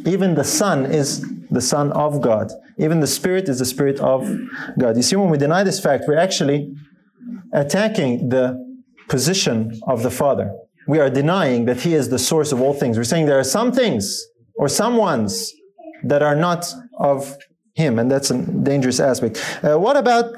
Even 0.05 0.35
the 0.35 0.43
Son 0.43 0.85
is 0.85 1.25
the 1.49 1.61
Son 1.61 1.91
of 1.93 2.21
God. 2.21 2.51
Even 2.77 2.99
the 2.99 3.07
Spirit 3.07 3.49
is 3.49 3.59
the 3.59 3.65
Spirit 3.65 3.99
of 3.99 4.29
God. 4.77 4.95
You 4.95 5.03
see, 5.03 5.15
when 5.15 5.29
we 5.29 5.37
deny 5.37 5.63
this 5.63 5.79
fact, 5.79 6.05
we're 6.07 6.17
actually 6.17 6.73
attacking 7.53 8.29
the 8.29 8.57
position 9.09 9.79
of 9.87 10.03
the 10.03 10.11
Father. 10.11 10.51
we 10.87 10.99
are 10.99 11.09
denying 11.09 11.65
that 11.65 11.79
He 11.81 11.93
is 11.93 12.09
the 12.09 12.19
source 12.19 12.51
of 12.51 12.61
all 12.61 12.73
things. 12.73 12.97
We're 12.97 13.03
saying 13.03 13.25
there 13.25 13.39
are 13.39 13.43
some 13.43 13.71
things 13.71 14.25
or 14.55 14.67
some 14.67 14.97
ones 14.97 15.53
that 16.03 16.21
are 16.23 16.35
not 16.35 16.73
of 16.97 17.37
Him, 17.73 17.99
and 17.99 18.11
that's 18.11 18.31
a 18.31 18.37
dangerous 18.37 18.99
aspect. 18.99 19.43
Uh, 19.63 19.77
what 19.77 19.97
about 19.97 20.33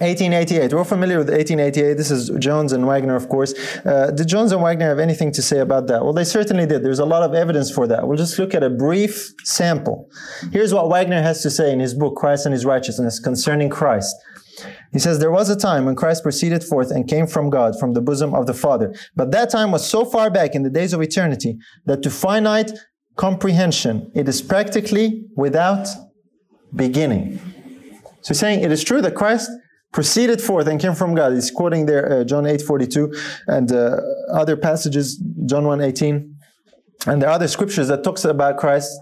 1888. 0.00 0.72
We're 0.72 0.84
familiar 0.84 1.18
with 1.18 1.28
1888. 1.28 1.94
This 1.94 2.12
is 2.12 2.30
Jones 2.38 2.72
and 2.72 2.86
Waggoner, 2.86 3.16
of 3.16 3.28
course. 3.28 3.52
Uh, 3.84 4.12
did 4.12 4.28
Jones 4.28 4.52
and 4.52 4.62
Waggoner 4.62 4.86
have 4.90 5.00
anything 5.00 5.32
to 5.32 5.42
say 5.42 5.58
about 5.58 5.88
that? 5.88 6.04
Well, 6.04 6.12
they 6.12 6.22
certainly 6.22 6.66
did. 6.66 6.84
There's 6.84 7.00
a 7.00 7.04
lot 7.04 7.24
of 7.24 7.34
evidence 7.34 7.68
for 7.68 7.88
that. 7.88 8.06
We'll 8.06 8.16
just 8.16 8.38
look 8.38 8.54
at 8.54 8.62
a 8.62 8.70
brief 8.70 9.34
sample. 9.42 10.08
Here's 10.52 10.72
what 10.72 10.88
Waggoner 10.88 11.20
has 11.20 11.42
to 11.42 11.50
say 11.50 11.72
in 11.72 11.80
his 11.80 11.94
book, 11.94 12.14
Christ 12.14 12.46
and 12.46 12.52
His 12.52 12.64
Righteousness, 12.64 13.18
concerning 13.18 13.70
Christ. 13.70 14.14
He 14.92 15.00
says, 15.00 15.18
There 15.18 15.32
was 15.32 15.50
a 15.50 15.56
time 15.56 15.84
when 15.84 15.96
Christ 15.96 16.22
proceeded 16.22 16.62
forth 16.62 16.92
and 16.92 17.08
came 17.08 17.26
from 17.26 17.50
God, 17.50 17.78
from 17.78 17.94
the 17.94 18.00
bosom 18.00 18.34
of 18.34 18.46
the 18.46 18.54
Father. 18.54 18.94
But 19.16 19.32
that 19.32 19.50
time 19.50 19.72
was 19.72 19.84
so 19.84 20.04
far 20.04 20.30
back 20.30 20.54
in 20.54 20.62
the 20.62 20.70
days 20.70 20.92
of 20.92 21.02
eternity 21.02 21.58
that 21.86 22.02
to 22.04 22.10
finite 22.10 22.70
comprehension, 23.16 24.12
it 24.14 24.28
is 24.28 24.42
practically 24.42 25.24
without 25.34 25.88
beginning. 26.74 27.40
So 28.22 28.34
saying 28.34 28.62
it 28.62 28.72
is 28.72 28.84
true 28.84 29.00
that 29.02 29.14
Christ 29.14 29.50
proceeded 29.92 30.40
forth 30.42 30.66
and 30.66 30.80
came 30.80 30.94
from 30.94 31.14
God. 31.14 31.32
He's 31.32 31.50
quoting 31.50 31.86
there 31.86 32.20
uh, 32.20 32.24
John 32.24 32.46
8 32.46 32.62
42 32.62 33.14
and 33.46 33.72
uh, 33.72 34.00
other 34.32 34.56
passages, 34.56 35.16
John 35.46 35.64
1 35.64 35.80
18. 35.80 36.36
And 37.06 37.22
there 37.22 37.28
are 37.28 37.32
other 37.32 37.48
scriptures 37.48 37.88
that 37.88 38.02
talks 38.02 38.24
about 38.24 38.58
Christ 38.58 38.98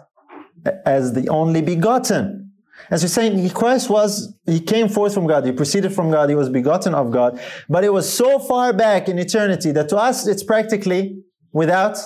as 0.84 1.12
the 1.12 1.28
only 1.28 1.62
begotten. 1.62 2.52
As 2.90 3.02
we're 3.02 3.08
saying, 3.08 3.50
Christ 3.50 3.90
was, 3.90 4.34
he 4.44 4.60
came 4.60 4.88
forth 4.88 5.14
from 5.14 5.26
God, 5.26 5.44
he 5.44 5.52
proceeded 5.52 5.92
from 5.92 6.10
God, 6.10 6.28
he 6.28 6.34
was 6.34 6.48
begotten 6.48 6.94
of 6.94 7.10
God, 7.10 7.40
but 7.68 7.82
it 7.84 7.92
was 7.92 8.10
so 8.10 8.38
far 8.38 8.72
back 8.72 9.08
in 9.08 9.18
eternity 9.18 9.72
that 9.72 9.88
to 9.88 9.96
us 9.96 10.26
it's 10.26 10.44
practically 10.44 11.20
without 11.52 11.98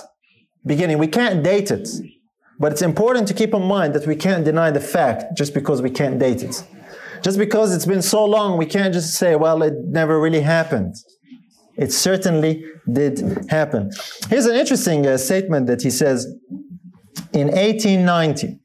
beginning. 0.65 0.97
We 0.97 1.07
can't 1.07 1.43
date 1.43 1.71
it. 1.71 1.87
But 2.61 2.71
it's 2.73 2.83
important 2.83 3.27
to 3.29 3.33
keep 3.33 3.55
in 3.55 3.63
mind 3.63 3.95
that 3.95 4.05
we 4.05 4.15
can't 4.15 4.45
deny 4.45 4.69
the 4.69 4.79
fact 4.79 5.35
just 5.35 5.55
because 5.55 5.81
we 5.81 5.89
can't 5.89 6.19
date 6.19 6.43
it. 6.43 6.63
Just 7.23 7.39
because 7.39 7.73
it's 7.73 7.87
been 7.87 8.03
so 8.03 8.23
long, 8.23 8.55
we 8.55 8.67
can't 8.67 8.93
just 8.93 9.15
say, 9.15 9.35
well, 9.35 9.63
it 9.63 9.73
never 9.87 10.21
really 10.21 10.41
happened. 10.41 10.93
It 11.75 11.91
certainly 11.91 12.63
did 12.91 13.47
happen. 13.49 13.89
Here's 14.29 14.45
an 14.45 14.55
interesting 14.55 15.07
uh, 15.07 15.17
statement 15.17 15.65
that 15.67 15.81
he 15.81 15.89
says 15.89 16.27
in 17.33 17.47
1890. 17.47 18.59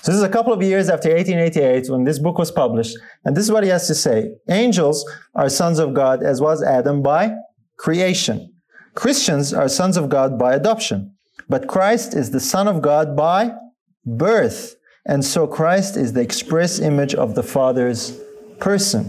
So 0.00 0.10
this 0.10 0.16
is 0.16 0.22
a 0.22 0.30
couple 0.30 0.54
of 0.54 0.62
years 0.62 0.88
after 0.88 1.10
1888 1.10 1.90
when 1.90 2.04
this 2.04 2.18
book 2.18 2.38
was 2.38 2.50
published. 2.50 2.96
And 3.26 3.36
this 3.36 3.44
is 3.44 3.52
what 3.52 3.62
he 3.62 3.68
has 3.68 3.86
to 3.88 3.94
say. 3.94 4.30
Angels 4.48 5.04
are 5.34 5.50
sons 5.50 5.78
of 5.78 5.92
God 5.92 6.22
as 6.22 6.40
was 6.40 6.62
Adam 6.62 7.02
by 7.02 7.34
creation. 7.76 8.54
Christians 8.94 9.52
are 9.52 9.68
sons 9.68 9.98
of 9.98 10.08
God 10.08 10.38
by 10.38 10.54
adoption. 10.54 11.11
But 11.52 11.68
Christ 11.68 12.14
is 12.14 12.30
the 12.30 12.40
son 12.40 12.66
of 12.66 12.80
God 12.80 13.14
by 13.14 13.52
birth. 14.06 14.74
And 15.04 15.22
so 15.22 15.46
Christ 15.46 15.98
is 15.98 16.14
the 16.14 16.22
express 16.22 16.78
image 16.78 17.14
of 17.14 17.34
the 17.34 17.42
Father's 17.42 18.18
person. 18.58 19.04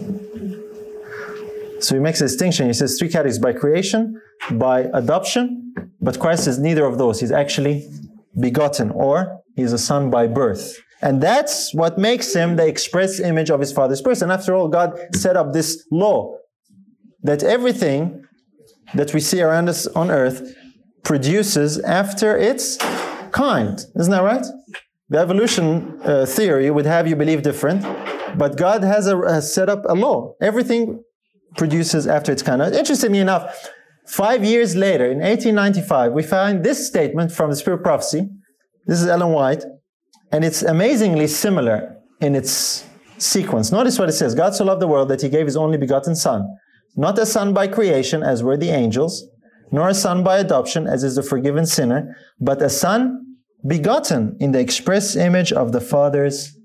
So 1.80 1.96
he 1.96 2.02
makes 2.02 2.20
a 2.20 2.26
distinction. 2.26 2.68
He 2.68 2.74
says 2.74 3.00
three 3.00 3.08
categories 3.08 3.40
by 3.40 3.54
creation, 3.54 4.22
by 4.52 4.82
adoption, 4.94 5.74
but 6.02 6.20
Christ 6.20 6.46
is 6.48 6.60
neither 6.60 6.86
of 6.86 6.98
those. 6.98 7.22
He's 7.22 7.32
actually 7.32 7.90
begotten, 8.38 8.92
or 8.92 9.40
he's 9.56 9.72
a 9.72 9.78
son 9.78 10.10
by 10.10 10.28
birth. 10.28 10.82
And 11.02 11.24
that's 11.24 11.74
what 11.74 11.98
makes 11.98 12.34
him 12.34 12.58
the 12.58 12.68
express 12.68 13.22
image 13.22 13.52
of 13.52 13.62
his 13.62 13.72
Father's 13.72 14.02
person. 14.02 14.30
After 14.30 14.54
all, 14.54 14.68
God 14.68 15.00
set 15.16 15.38
up 15.38 15.54
this 15.54 15.88
law 15.92 16.36
that 17.22 17.42
everything 17.42 18.26
that 18.96 19.14
we 19.14 19.22
see 19.22 19.42
around 19.42 19.70
us 19.70 19.88
on 19.88 20.12
earth 20.12 20.54
produces 21.04 21.80
after 21.80 22.38
its 22.38 22.78
kind. 23.32 23.86
Isn't 23.96 24.12
that 24.12 24.24
right? 24.24 24.46
The 25.10 25.20
evolution 25.20 26.00
uh, 26.04 26.26
theory 26.26 26.72
would 26.72 26.86
have 26.86 27.08
you 27.08 27.16
believe 27.16 27.44
different, 27.44 27.84
but 28.38 28.58
God 28.58 28.84
has, 28.84 29.08
a, 29.08 29.18
has 29.30 29.54
set 29.54 29.70
up 29.70 29.84
a 29.88 29.94
law. 29.94 30.34
Everything 30.42 31.04
produces 31.58 32.08
after 32.08 32.32
its 32.32 32.42
kind. 32.42 32.62
Interestingly 32.62 33.20
enough, 33.20 33.70
five 34.08 34.44
years 34.44 34.76
later, 34.76 35.06
in 35.06 35.20
1895, 35.20 36.14
we 36.14 36.24
find 36.24 36.64
this 36.64 36.88
statement 36.88 37.32
from 37.32 37.50
the 37.50 37.56
Spirit 37.56 37.78
of 37.78 37.84
Prophecy. 37.84 38.30
This 38.88 39.02
is 39.02 39.08
Ellen 39.08 39.34
White, 39.34 39.64
and 40.32 40.44
it's 40.44 40.64
amazingly 40.64 41.28
similar 41.28 41.98
in 42.22 42.36
its 42.36 42.86
sequence. 43.18 43.72
Notice 43.72 44.00
what 44.00 44.10
it 44.10 44.14
says 44.14 44.34
God 44.36 44.56
so 44.56 44.66
loved 44.66 44.82
the 44.82 44.88
world 44.88 45.10
that 45.10 45.22
he 45.22 45.30
gave 45.30 45.46
his 45.46 45.58
only 45.58 45.78
begotten 45.78 46.16
Son, 46.16 46.48
not 46.96 47.20
a 47.20 47.26
son 47.26 47.54
by 47.54 47.68
creation, 47.68 48.24
as 48.24 48.42
were 48.42 48.58
the 48.58 48.70
angels, 48.70 49.28
nor 49.74 49.90
a 49.90 49.94
son 49.94 50.24
by 50.24 50.38
adoption, 50.38 50.88
as 50.88 51.04
is 51.04 51.16
the 51.16 51.24
forgiven 51.24 51.66
sinner, 51.66 52.16
but 52.40 52.62
a 52.62 52.70
son 52.70 53.00
begotten 53.68 54.38
in 54.40 54.52
the 54.52 54.60
express 54.60 55.16
image 55.16 55.52
of 55.52 55.72
the 55.72 55.82
Father's 55.82 56.56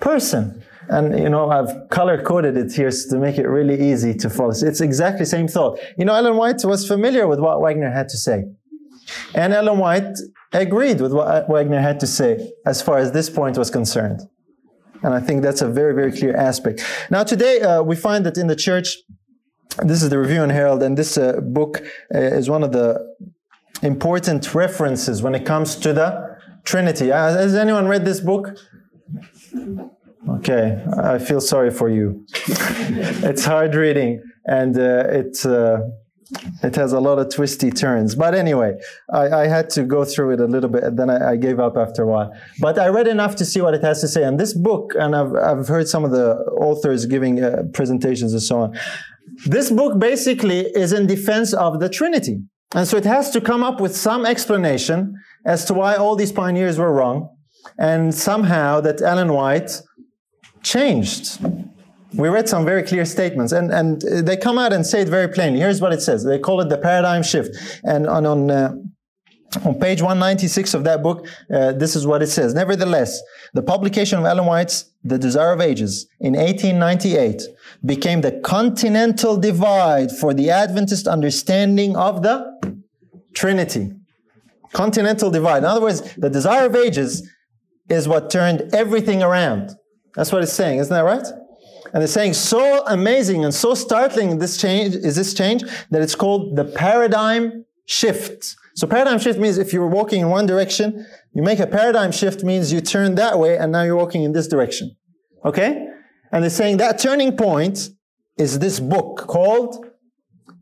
person. 0.00 0.62
And 0.90 1.18
you 1.18 1.30
know, 1.30 1.48
I've 1.48 1.72
color 1.88 2.22
coded 2.22 2.56
it 2.58 2.70
here 2.70 2.90
to 2.90 3.16
make 3.18 3.38
it 3.38 3.48
really 3.48 3.90
easy 3.90 4.12
to 4.22 4.28
follow. 4.28 4.50
It's 4.50 4.82
exactly 4.82 5.20
the 5.20 5.32
same 5.36 5.48
thought. 5.48 5.78
You 5.96 6.04
know, 6.04 6.14
Ellen 6.14 6.36
White 6.36 6.62
was 6.64 6.86
familiar 6.86 7.26
with 7.26 7.40
what 7.40 7.62
Waggoner 7.62 7.90
had 7.90 8.10
to 8.10 8.18
say. 8.18 8.44
And 9.34 9.54
Ellen 9.54 9.78
White 9.78 10.18
agreed 10.52 11.00
with 11.00 11.14
what 11.14 11.48
Waggoner 11.48 11.80
had 11.80 11.98
to 12.00 12.06
say 12.06 12.52
as 12.66 12.82
far 12.82 12.98
as 12.98 13.12
this 13.12 13.30
point 13.30 13.56
was 13.56 13.70
concerned. 13.70 14.20
And 15.02 15.14
I 15.14 15.20
think 15.20 15.42
that's 15.42 15.62
a 15.62 15.68
very, 15.68 15.94
very 15.94 16.12
clear 16.12 16.36
aspect. 16.36 16.84
Now, 17.10 17.24
today 17.24 17.60
uh, 17.60 17.82
we 17.82 17.96
find 17.96 18.24
that 18.26 18.36
in 18.36 18.48
the 18.48 18.56
church, 18.56 18.88
this 19.82 20.02
is 20.02 20.10
the 20.10 20.18
Review 20.18 20.42
and 20.42 20.52
Herald, 20.52 20.82
and 20.82 20.96
this 20.96 21.16
uh, 21.18 21.40
book 21.40 21.82
uh, 22.14 22.18
is 22.18 22.48
one 22.48 22.62
of 22.62 22.72
the 22.72 23.14
important 23.82 24.54
references 24.54 25.22
when 25.22 25.34
it 25.34 25.44
comes 25.44 25.76
to 25.76 25.92
the 25.92 26.38
Trinity. 26.64 27.12
Uh, 27.12 27.32
has 27.32 27.54
anyone 27.54 27.86
read 27.88 28.04
this 28.04 28.20
book? 28.20 28.56
Okay, 30.28 30.82
I 30.96 31.18
feel 31.18 31.40
sorry 31.40 31.70
for 31.70 31.90
you. 31.90 32.24
it's 32.34 33.44
hard 33.44 33.74
reading 33.74 34.22
and 34.46 34.78
uh, 34.78 35.04
it, 35.08 35.44
uh, 35.44 35.80
it 36.62 36.74
has 36.76 36.92
a 36.92 37.00
lot 37.00 37.18
of 37.18 37.32
twisty 37.32 37.70
turns. 37.70 38.14
But 38.14 38.34
anyway, 38.34 38.78
I, 39.12 39.28
I 39.28 39.46
had 39.46 39.68
to 39.70 39.84
go 39.84 40.04
through 40.04 40.32
it 40.32 40.40
a 40.40 40.46
little 40.46 40.70
bit 40.70 40.82
and 40.82 40.98
then 40.98 41.10
I, 41.10 41.32
I, 41.32 41.36
gave 41.36 41.60
up 41.60 41.76
after 41.76 42.02
a 42.02 42.06
while. 42.06 42.32
But 42.58 42.78
I 42.78 42.88
read 42.88 43.06
enough 43.06 43.36
to 43.36 43.44
see 43.44 43.60
what 43.60 43.74
it 43.74 43.82
has 43.82 44.00
to 44.00 44.08
say. 44.08 44.24
And 44.24 44.40
this 44.40 44.54
book, 44.54 44.94
and 44.98 45.14
I've, 45.14 45.34
I've 45.34 45.68
heard 45.68 45.88
some 45.88 46.04
of 46.04 46.10
the 46.10 46.36
authors 46.58 47.04
giving 47.04 47.42
uh, 47.42 47.64
presentations 47.74 48.32
and 48.32 48.42
so 48.42 48.60
on. 48.60 48.78
This 49.46 49.70
book 49.70 49.98
basically 49.98 50.60
is 50.60 50.92
in 50.92 51.06
defense 51.06 51.52
of 51.52 51.80
the 51.80 51.88
Trinity. 51.88 52.42
And 52.74 52.88
so 52.88 52.96
it 52.96 53.04
has 53.04 53.30
to 53.30 53.40
come 53.40 53.62
up 53.62 53.80
with 53.80 53.94
some 53.94 54.26
explanation 54.26 55.14
as 55.44 55.64
to 55.66 55.74
why 55.74 55.94
all 55.94 56.16
these 56.16 56.32
pioneers 56.32 56.78
were 56.78 56.92
wrong 56.92 57.30
and 57.78 58.14
somehow 58.14 58.80
that 58.80 59.00
Ellen 59.00 59.32
White 59.32 59.80
changed. 60.62 61.38
We 62.14 62.28
read 62.28 62.48
some 62.48 62.64
very 62.64 62.82
clear 62.82 63.04
statements 63.04 63.52
and, 63.52 63.72
and 63.72 64.00
they 64.02 64.36
come 64.36 64.58
out 64.58 64.72
and 64.72 64.86
say 64.86 65.02
it 65.02 65.08
very 65.08 65.28
plainly. 65.28 65.60
Here's 65.60 65.80
what 65.80 65.92
it 65.92 66.00
says. 66.00 66.24
They 66.24 66.38
call 66.38 66.60
it 66.60 66.68
the 66.68 66.78
paradigm 66.78 67.22
shift. 67.22 67.56
And 67.84 68.06
on, 68.08 68.26
on, 68.26 68.50
uh, 68.50 68.74
on 69.64 69.74
page 69.78 70.00
196 70.00 70.74
of 70.74 70.84
that 70.84 71.02
book, 71.02 71.26
uh, 71.52 71.72
this 71.72 71.94
is 71.94 72.06
what 72.06 72.22
it 72.22 72.28
says. 72.28 72.54
Nevertheless, 72.54 73.20
the 73.52 73.62
publication 73.62 74.18
of 74.18 74.24
Ellen 74.24 74.46
White's 74.46 74.93
The 75.04 75.18
Desire 75.18 75.52
of 75.52 75.60
Ages 75.60 76.06
in 76.18 76.32
1898 76.32 77.42
became 77.84 78.22
the 78.22 78.32
continental 78.40 79.36
divide 79.36 80.10
for 80.10 80.32
the 80.32 80.50
Adventist 80.50 81.06
understanding 81.06 81.94
of 81.96 82.22
the 82.22 82.54
Trinity. 83.34 83.92
Continental 84.72 85.30
divide. 85.30 85.58
In 85.58 85.66
other 85.66 85.82
words, 85.82 86.14
the 86.16 86.30
desire 86.30 86.66
of 86.66 86.74
ages 86.74 87.30
is 87.88 88.08
what 88.08 88.30
turned 88.30 88.74
everything 88.74 89.22
around. 89.22 89.76
That's 90.14 90.32
what 90.32 90.42
it's 90.42 90.52
saying, 90.52 90.78
isn't 90.78 90.92
that 90.92 91.02
right? 91.02 91.26
And 91.92 92.02
it's 92.02 92.12
saying 92.12 92.34
so 92.34 92.84
amazing 92.86 93.44
and 93.44 93.54
so 93.54 93.74
startling 93.74 94.38
this 94.38 94.56
change 94.56 94.96
is 94.96 95.14
this 95.14 95.32
change 95.32 95.62
that 95.90 96.02
it's 96.02 96.14
called 96.16 96.56
the 96.56 96.64
paradigm 96.64 97.64
shift. 97.86 98.56
So 98.74 98.88
paradigm 98.88 99.20
shift 99.20 99.38
means 99.38 99.58
if 99.58 99.72
you're 99.72 99.86
walking 99.86 100.22
in 100.22 100.28
one 100.28 100.46
direction, 100.46 101.06
you 101.34 101.42
make 101.42 101.58
a 101.58 101.66
paradigm 101.66 102.12
shift 102.12 102.44
means 102.44 102.72
you 102.72 102.80
turn 102.80 103.16
that 103.16 103.38
way 103.38 103.58
and 103.58 103.72
now 103.72 103.82
you're 103.82 103.96
walking 103.96 104.22
in 104.22 104.32
this 104.32 104.46
direction. 104.46 104.96
Okay? 105.44 105.86
And 106.32 106.42
they're 106.42 106.50
saying 106.50 106.78
that 106.78 106.98
turning 106.98 107.36
point 107.36 107.90
is 108.38 108.58
this 108.58 108.80
book 108.80 109.18
called 109.28 109.86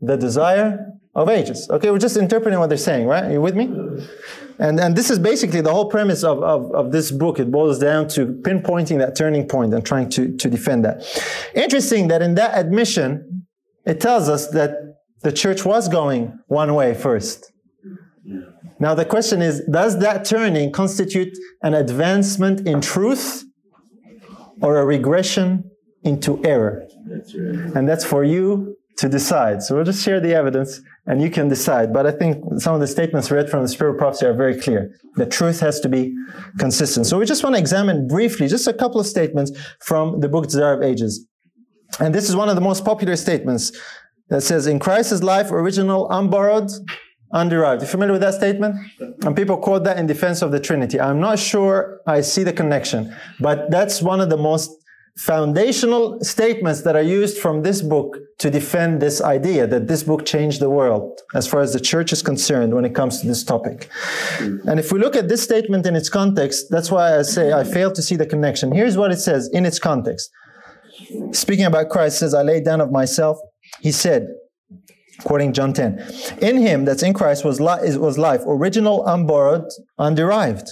The 0.01 0.17
Desire 0.17 0.93
of 1.15 1.29
Ages. 1.29 1.69
Okay, 1.69 1.91
we're 1.91 1.99
just 1.99 2.17
interpreting 2.17 2.59
what 2.59 2.69
they're 2.69 2.77
saying, 2.77 3.07
right? 3.07 3.25
Are 3.25 3.31
you 3.31 3.41
with 3.41 3.55
me? 3.55 3.65
And, 4.59 4.79
and 4.79 4.95
this 4.95 5.09
is 5.09 5.19
basically 5.19 5.61
the 5.61 5.71
whole 5.71 5.89
premise 5.89 6.23
of, 6.23 6.43
of, 6.43 6.71
of 6.73 6.91
this 6.91 7.11
book. 7.11 7.39
It 7.39 7.51
boils 7.51 7.79
down 7.79 8.07
to 8.09 8.25
pinpointing 8.27 8.99
that 8.99 9.15
turning 9.15 9.47
point 9.47 9.73
and 9.73 9.85
trying 9.85 10.09
to, 10.09 10.35
to 10.37 10.49
defend 10.49 10.85
that. 10.85 11.05
Interesting 11.55 12.07
that 12.07 12.21
in 12.21 12.35
that 12.35 12.57
admission, 12.57 13.45
it 13.85 13.99
tells 13.99 14.29
us 14.29 14.47
that 14.49 14.75
the 15.21 15.31
church 15.31 15.65
was 15.65 15.87
going 15.87 16.39
one 16.47 16.73
way 16.73 16.93
first. 16.93 17.51
Now 18.83 18.93
the 18.93 19.05
question 19.05 19.41
is, 19.41 19.61
does 19.71 19.99
that 19.99 20.25
turning 20.25 20.73
constitute 20.73 21.33
an 21.61 21.73
advancement 21.73 22.67
in 22.67 22.81
truth 22.81 23.45
or 24.61 24.75
a 24.81 24.85
regression 24.85 25.71
into 26.03 26.43
error? 26.43 26.85
That's 27.07 27.33
right. 27.33 27.75
And 27.75 27.87
that's 27.87 28.03
for 28.03 28.25
you 28.25 28.75
to 28.97 29.07
decide. 29.07 29.63
So 29.63 29.75
we'll 29.75 29.85
just 29.85 30.03
share 30.03 30.19
the 30.19 30.35
evidence 30.35 30.81
and 31.05 31.21
you 31.21 31.29
can 31.29 31.47
decide. 31.47 31.93
But 31.93 32.05
I 32.05 32.11
think 32.11 32.43
some 32.57 32.75
of 32.75 32.81
the 32.81 32.87
statements 32.87 33.31
read 33.31 33.49
from 33.49 33.61
the 33.61 33.69
Spirit 33.69 33.93
of 33.93 33.99
Prophecy 33.99 34.25
are 34.25 34.33
very 34.33 34.59
clear. 34.59 34.93
The 35.15 35.27
truth 35.27 35.61
has 35.61 35.79
to 35.79 35.87
be 35.87 36.13
consistent. 36.59 37.05
So 37.05 37.17
we 37.17 37.25
just 37.25 37.41
want 37.41 37.55
to 37.55 37.61
examine 37.61 38.09
briefly 38.09 38.49
just 38.49 38.67
a 38.67 38.73
couple 38.73 38.99
of 38.99 39.07
statements 39.07 39.51
from 39.79 40.19
the 40.19 40.27
book 40.27 40.43
Desire 40.43 40.73
of 40.73 40.83
Ages. 40.83 41.25
And 42.01 42.13
this 42.13 42.27
is 42.27 42.35
one 42.35 42.49
of 42.49 42.55
the 42.55 42.65
most 42.69 42.83
popular 42.83 43.15
statements 43.15 43.71
that 44.27 44.41
says, 44.41 44.67
In 44.67 44.77
Christ's 44.79 45.23
life, 45.23 45.51
original, 45.51 46.09
unborrowed, 46.09 46.69
underived. 47.33 47.81
You 47.81 47.87
familiar 47.87 48.13
with 48.13 48.21
that 48.21 48.35
statement? 48.35 48.75
And 49.25 49.35
people 49.35 49.57
quote 49.57 49.83
that 49.85 49.97
in 49.97 50.05
defense 50.07 50.41
of 50.41 50.51
the 50.51 50.59
Trinity. 50.59 50.99
I'm 50.99 51.19
not 51.19 51.39
sure 51.39 52.01
I 52.05 52.21
see 52.21 52.43
the 52.43 52.53
connection, 52.53 53.15
but 53.39 53.71
that's 53.71 54.01
one 54.01 54.21
of 54.21 54.29
the 54.29 54.37
most 54.37 54.71
foundational 55.17 56.19
statements 56.23 56.81
that 56.81 56.95
are 56.95 57.03
used 57.03 57.37
from 57.37 57.61
this 57.61 57.83
book 57.83 58.17
to 58.39 58.49
defend 58.49 58.99
this 58.99 59.21
idea 59.21 59.67
that 59.67 59.87
this 59.87 60.01
book 60.01 60.25
changed 60.25 60.59
the 60.59 60.69
world 60.69 61.21
as 61.35 61.45
far 61.45 61.61
as 61.61 61.71
the 61.71 61.79
church 61.79 62.11
is 62.11 62.23
concerned 62.23 62.73
when 62.73 62.83
it 62.83 62.95
comes 62.95 63.21
to 63.21 63.27
this 63.27 63.43
topic. 63.43 63.89
And 64.39 64.79
if 64.79 64.91
we 64.91 64.99
look 64.99 65.15
at 65.15 65.29
this 65.29 65.43
statement 65.43 65.85
in 65.85 65.95
its 65.95 66.09
context, 66.09 66.65
that's 66.71 66.89
why 66.89 67.19
I 67.19 67.21
say 67.21 67.53
I 67.53 67.63
fail 67.63 67.91
to 67.91 68.01
see 68.01 68.15
the 68.15 68.25
connection. 68.25 68.71
Here's 68.71 68.97
what 68.97 69.11
it 69.11 69.17
says 69.17 69.49
in 69.53 69.65
its 69.67 69.77
context. 69.77 70.31
Speaking 71.31 71.65
about 71.65 71.89
Christ 71.89 72.17
says, 72.19 72.33
I 72.33 72.41
laid 72.41 72.65
down 72.65 72.81
of 72.81 72.91
myself. 72.91 73.37
He 73.81 73.91
said, 73.91 74.27
quoting 75.21 75.53
John 75.53 75.73
10, 75.73 76.03
in 76.41 76.57
him, 76.57 76.85
that's 76.85 77.03
in 77.03 77.13
Christ, 77.13 77.45
was, 77.45 77.59
li- 77.59 77.97
was 77.97 78.17
life, 78.17 78.41
original, 78.45 79.03
unborrowed, 79.03 79.69
underived. 79.99 80.69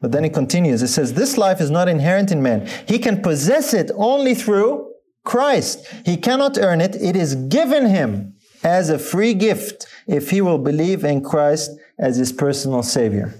But 0.00 0.12
then 0.12 0.24
it 0.24 0.34
continues. 0.34 0.82
It 0.82 0.88
says, 0.88 1.14
This 1.14 1.38
life 1.38 1.60
is 1.60 1.70
not 1.70 1.88
inherent 1.88 2.30
in 2.30 2.42
man. 2.42 2.68
He 2.86 2.98
can 2.98 3.22
possess 3.22 3.72
it 3.72 3.90
only 3.94 4.34
through 4.34 4.92
Christ. 5.24 5.86
He 6.04 6.16
cannot 6.16 6.58
earn 6.58 6.80
it. 6.80 6.94
It 6.96 7.16
is 7.16 7.34
given 7.34 7.86
him 7.86 8.34
as 8.62 8.90
a 8.90 8.98
free 8.98 9.34
gift 9.34 9.86
if 10.06 10.30
he 10.30 10.40
will 10.40 10.58
believe 10.58 11.04
in 11.04 11.22
Christ 11.22 11.70
as 11.98 12.16
his 12.16 12.32
personal 12.32 12.82
Savior. 12.82 13.34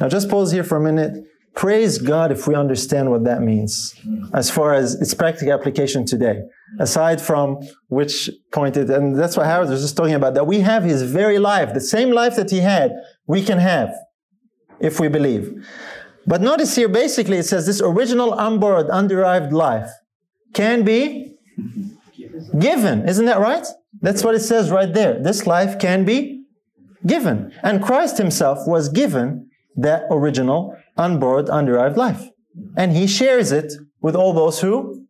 Now, 0.00 0.08
just 0.08 0.30
pause 0.30 0.52
here 0.52 0.64
for 0.64 0.76
a 0.76 0.80
minute. 0.80 1.24
Praise 1.54 1.98
God 1.98 2.30
if 2.30 2.46
we 2.46 2.54
understand 2.54 3.10
what 3.10 3.24
that 3.24 3.42
means 3.42 3.94
as 4.32 4.50
far 4.50 4.74
as 4.74 4.94
its 5.00 5.12
practical 5.14 5.52
application 5.52 6.04
today. 6.04 6.42
Aside 6.78 7.20
from 7.20 7.60
which 7.88 8.30
pointed, 8.52 8.90
and 8.90 9.18
that's 9.18 9.36
what 9.36 9.46
Howard 9.46 9.68
was 9.68 9.80
just 9.80 9.96
talking 9.96 10.14
about, 10.14 10.34
that 10.34 10.46
we 10.46 10.60
have 10.60 10.84
his 10.84 11.02
very 11.02 11.38
life, 11.38 11.74
the 11.74 11.80
same 11.80 12.10
life 12.10 12.36
that 12.36 12.50
he 12.50 12.58
had, 12.58 12.92
we 13.26 13.42
can 13.42 13.58
have 13.58 13.90
if 14.78 15.00
we 15.00 15.08
believe. 15.08 15.66
But 16.26 16.42
notice 16.42 16.76
here, 16.76 16.88
basically, 16.88 17.38
it 17.38 17.44
says 17.44 17.66
this 17.66 17.80
original 17.80 18.34
unborrowed, 18.34 18.88
underived 18.88 19.50
life 19.50 19.90
can 20.52 20.84
be 20.84 21.36
given. 22.58 23.08
Isn't 23.08 23.26
that 23.26 23.40
right? 23.40 23.66
That's 24.00 24.22
what 24.22 24.34
it 24.34 24.40
says 24.40 24.70
right 24.70 24.92
there. 24.92 25.20
This 25.20 25.46
life 25.46 25.78
can 25.78 26.04
be 26.04 26.44
given. 27.06 27.52
And 27.62 27.82
Christ 27.82 28.18
himself 28.18 28.58
was 28.66 28.88
given 28.88 29.50
that 29.76 30.04
original, 30.10 30.76
unborrowed, 30.98 31.46
underived 31.48 31.96
life. 31.96 32.28
And 32.76 32.92
he 32.92 33.06
shares 33.06 33.52
it 33.52 33.72
with 34.00 34.14
all 34.16 34.32
those 34.32 34.60
who 34.60 35.06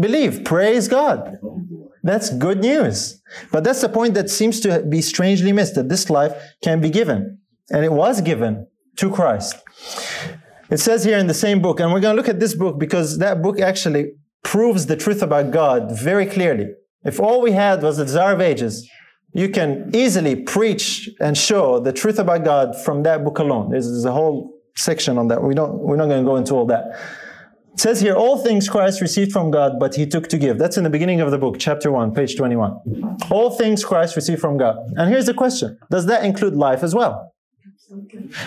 believe. 0.00 0.44
Praise 0.44 0.88
God. 0.88 1.38
That's 2.02 2.30
good 2.30 2.60
news. 2.60 3.20
But 3.52 3.64
that's 3.64 3.80
the 3.80 3.88
point 3.88 4.14
that 4.14 4.30
seems 4.30 4.60
to 4.60 4.82
be 4.82 5.02
strangely 5.02 5.52
missed 5.52 5.74
that 5.74 5.88
this 5.88 6.08
life 6.08 6.32
can 6.62 6.80
be 6.80 6.90
given. 6.90 7.38
And 7.70 7.84
it 7.84 7.92
was 7.92 8.20
given 8.20 8.66
to 8.96 9.10
Christ. 9.10 9.56
It 10.70 10.78
says 10.78 11.04
here 11.04 11.18
in 11.18 11.26
the 11.26 11.34
same 11.34 11.60
book, 11.60 11.80
and 11.80 11.92
we're 11.92 12.00
going 12.00 12.14
to 12.14 12.20
look 12.20 12.28
at 12.28 12.40
this 12.40 12.54
book 12.54 12.78
because 12.78 13.18
that 13.18 13.42
book 13.42 13.60
actually 13.60 14.12
proves 14.42 14.86
the 14.86 14.96
truth 14.96 15.22
about 15.22 15.50
God 15.50 15.90
very 15.98 16.26
clearly. 16.26 16.68
If 17.04 17.20
all 17.20 17.40
we 17.40 17.52
had 17.52 17.82
was 17.82 17.96
the 17.96 18.04
desire 18.04 18.34
of 18.34 18.40
ages, 18.40 18.88
you 19.32 19.48
can 19.48 19.90
easily 19.94 20.36
preach 20.36 21.08
and 21.20 21.36
show 21.36 21.80
the 21.80 21.92
truth 21.92 22.18
about 22.18 22.44
God 22.44 22.76
from 22.76 23.02
that 23.02 23.24
book 23.24 23.38
alone. 23.38 23.70
There's, 23.70 23.86
there's 23.86 24.04
a 24.04 24.12
whole 24.12 24.57
section 24.78 25.18
on 25.18 25.28
that. 25.28 25.42
We 25.42 25.54
don't, 25.54 25.78
we're 25.78 25.96
not 25.96 26.06
going 26.06 26.24
to 26.24 26.28
go 26.28 26.36
into 26.36 26.54
all 26.54 26.66
that. 26.66 26.98
It 27.74 27.80
says 27.80 28.00
here, 28.00 28.14
all 28.14 28.38
things 28.38 28.68
Christ 28.68 29.00
received 29.00 29.30
from 29.30 29.50
God, 29.50 29.78
but 29.78 29.94
he 29.94 30.06
took 30.06 30.28
to 30.28 30.38
give. 30.38 30.58
That's 30.58 30.76
in 30.76 30.84
the 30.84 30.90
beginning 30.90 31.20
of 31.20 31.30
the 31.30 31.38
book, 31.38 31.56
chapter 31.58 31.92
1, 31.92 32.12
page 32.12 32.36
21. 32.36 33.18
All 33.30 33.50
things 33.50 33.84
Christ 33.84 34.16
received 34.16 34.40
from 34.40 34.56
God. 34.56 34.76
And 34.96 35.10
here's 35.10 35.26
the 35.26 35.34
question 35.34 35.78
Does 35.90 36.06
that 36.06 36.24
include 36.24 36.54
life 36.54 36.82
as 36.82 36.94
well? 36.94 37.32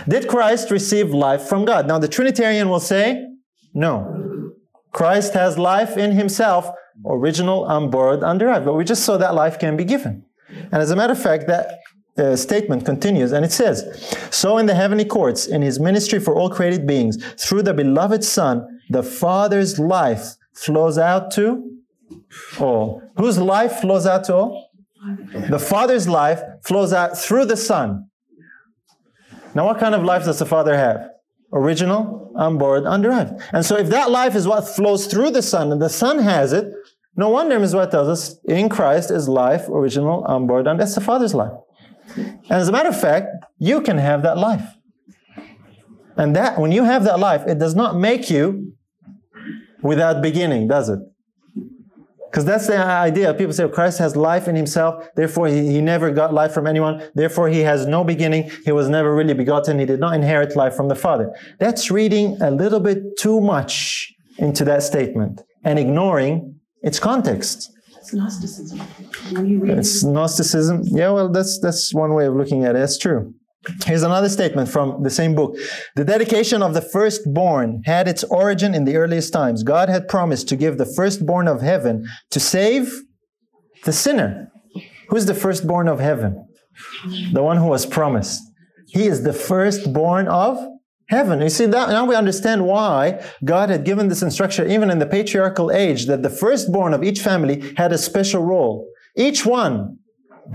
Did 0.08 0.28
Christ 0.28 0.70
receive 0.70 1.14
life 1.14 1.44
from 1.44 1.66
God? 1.66 1.88
Now, 1.88 1.98
the 1.98 2.08
Trinitarian 2.08 2.70
will 2.70 2.80
say, 2.80 3.28
no. 3.74 4.52
Christ 4.92 5.34
has 5.34 5.58
life 5.58 5.98
in 5.98 6.12
himself, 6.12 6.70
original, 7.06 7.66
unborrowed, 7.66 8.22
underived. 8.22 8.66
But 8.66 8.76
we 8.76 8.84
just 8.84 9.04
saw 9.04 9.18
that 9.18 9.34
life 9.34 9.58
can 9.58 9.78
be 9.78 9.86
given. 9.86 10.26
And 10.50 10.76
as 10.76 10.92
a 10.92 10.96
matter 10.96 11.14
of 11.14 11.22
fact, 11.22 11.48
that 11.48 11.80
uh, 12.18 12.36
statement 12.36 12.86
continues 12.86 13.32
and 13.32 13.45
it 13.45 13.51
says, 13.51 13.86
So 14.32 14.57
in 14.57 14.66
the 14.66 14.76
heavenly 14.76 15.05
courts, 15.05 15.47
in 15.47 15.62
his 15.62 15.80
ministry 15.80 16.20
for 16.20 16.36
all 16.36 16.49
created 16.49 16.86
beings, 16.86 17.24
through 17.36 17.64
the 17.64 17.74
beloved 17.74 18.24
Son, 18.24 18.80
the 18.89 19.03
Father's 19.03 19.80
life 19.80 20.36
flows 20.53 20.97
out 20.97 21.32
to 21.32 21.78
all. 22.59 23.01
Whose 23.18 23.38
life 23.38 23.80
flows 23.80 24.05
out 24.05 24.26
to 24.26 24.36
all? 24.36 24.72
The 25.49 25.59
Father's 25.59 26.07
life 26.07 26.41
flows 26.64 26.93
out 26.93 27.18
through 27.18 27.45
the 27.45 27.57
Son. 27.57 28.07
Now, 29.55 29.66
what 29.66 29.80
kind 29.80 29.95
of 29.95 30.03
life 30.03 30.26
does 30.26 30.39
the 30.39 30.45
Father 30.45 30.78
have? 30.78 31.09
Original, 31.53 32.32
unborrowed, 32.36 32.84
underived. 32.84 33.41
And 33.51 33.66
so, 33.66 33.76
if 33.78 33.89
that 33.89 34.09
life 34.09 34.36
is 34.36 34.47
what 34.47 34.62
flows 34.62 35.07
through 35.07 35.32
the 35.32 35.41
Son, 35.41 35.72
and 35.72 35.82
the 35.82 35.89
Son 35.89 36.20
has 36.20 36.53
it, 36.53 36.72
no 37.16 37.30
wonder 37.30 37.59
what 37.59 37.91
tells 37.91 38.07
us 38.07 38.39
in 38.45 38.70
Christ 38.70 39.12
is 39.12 39.28
life, 39.28 39.68
original, 39.68 40.24
unborrowed, 40.26 40.68
and 40.68 40.80
that's 40.80 40.95
the 40.95 41.01
Father's 41.01 41.34
life. 41.34 41.51
And 42.16 42.51
as 42.51 42.68
a 42.68 42.72
matter 42.72 42.89
of 42.89 42.99
fact, 42.99 43.28
you 43.57 43.82
can 43.82 43.97
have 43.97 44.24
that 44.24 44.38
life. 44.38 44.66
And 46.18 46.36
that, 46.36 46.59
when 46.59 46.72
you 46.72 46.84
have 46.84 47.03
that 47.05 47.20
life, 47.20 47.43
it 47.47 47.57
does 47.59 47.76
not 47.76 47.95
make 47.95 48.30
you 48.30 48.74
without 49.82 50.22
beginning, 50.22 50.68
does 50.68 50.89
it? 50.89 50.99
Because 52.30 52.45
that's 52.45 52.68
the 52.68 52.78
idea. 52.78 53.34
People 53.34 53.51
say 53.51 53.66
oh, 53.66 53.70
Christ 53.70 53.99
has 53.99 54.16
life 54.16 54.47
in 54.47 54.55
himself, 54.55 55.05
therefore 55.16 55.47
he, 55.47 55.68
he 55.68 55.82
never 55.82 56.12
got 56.12 56.34
life 56.34 56.53
from 56.53 56.66
anyone, 56.66 57.03
therefore 57.14 57.49
he 57.49 57.59
has 57.59 57.86
no 57.86 58.05
beginning, 58.05 58.49
he 58.64 58.72
was 58.72 58.88
never 58.88 59.14
really 59.14 59.34
begotten, 59.34 59.80
he 59.80 59.86
did 59.86 59.99
not 59.99 60.14
inherit 60.14 60.55
life 60.55 60.74
from 60.74 60.88
the 60.88 60.95
Father. 60.95 61.36
That's 61.59 61.91
reading 61.91 62.41
a 62.41 62.49
little 62.49 62.80
bit 62.80 63.18
too 63.18 63.41
much 63.41 64.14
into 64.38 64.64
that 64.64 64.82
statement 64.84 65.41
and 65.66 65.78
ignoring 65.78 66.59
its 66.82 66.99
context. 66.99 67.70
Gnosticism. 68.14 68.82
It's 69.80 70.03
Gnosticism. 70.03 70.84
Yeah, 70.86 71.12
well, 71.12 71.30
that's 71.30 71.59
that's 71.59 71.93
one 71.93 72.14
way 72.14 72.26
of 72.26 72.36
looking 72.36 72.64
at 72.66 72.76
it. 72.76 72.80
That's 72.80 72.97
true. 72.97 73.34
Here's 73.86 74.01
another 74.01 74.30
statement 74.30 74.70
from 74.70 75.03
the 75.03 75.09
same 75.12 75.36
book. 75.36 75.55
The 75.95 76.03
dedication 76.03 76.64
of 76.64 76.74
the 76.74 76.82
firstborn 76.82 77.84
had 77.86 78.07
its 78.07 78.24
origin 78.24 78.74
in 78.74 78.86
the 78.86 78.97
earliest 78.97 79.32
times. 79.32 79.62
God 79.62 79.88
had 79.88 80.07
promised 80.07 80.47
to 80.49 80.55
give 80.55 80.80
the 80.80 80.86
firstborn 80.86 81.47
of 81.47 81.62
heaven 81.62 82.07
to 82.32 82.39
save 82.39 82.91
the 83.86 83.93
sinner. 83.93 84.51
Who's 85.09 85.28
the 85.28 85.36
firstborn 85.36 85.88
of 85.88 85.99
heaven? 85.99 86.47
The 87.34 87.43
one 87.43 87.57
who 87.57 87.68
was 87.68 87.86
promised. 87.86 88.41
He 88.88 89.05
is 89.05 89.24
the 89.24 89.34
firstborn 89.34 90.28
of 90.28 90.57
heaven. 91.12 91.41
You 91.41 91.49
see 91.49 91.66
that 91.66 91.89
now 91.89 92.05
we 92.05 92.16
understand 92.16 92.66
why 92.66 93.22
God 93.43 93.70
had 93.70 93.84
given 93.84 94.07
this 94.07 94.24
instruction 94.24 94.72
even 94.72 94.89
in 94.89 94.99
the 94.99 95.05
patriarchal 95.05 95.70
age 95.70 96.07
that 96.07 96.24
the 96.24 96.30
firstborn 96.30 96.93
of 96.93 97.03
each 97.03 97.20
family 97.20 97.74
had 97.76 97.91
a 97.91 97.97
special 97.97 98.43
role. 98.43 98.88
Each 99.16 99.45
one 99.45 99.99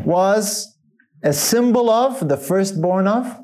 was 0.04 0.76
a 1.22 1.34
symbol 1.34 1.90
of 1.90 2.26
the 2.26 2.38
firstborn 2.38 3.06
of 3.06 3.38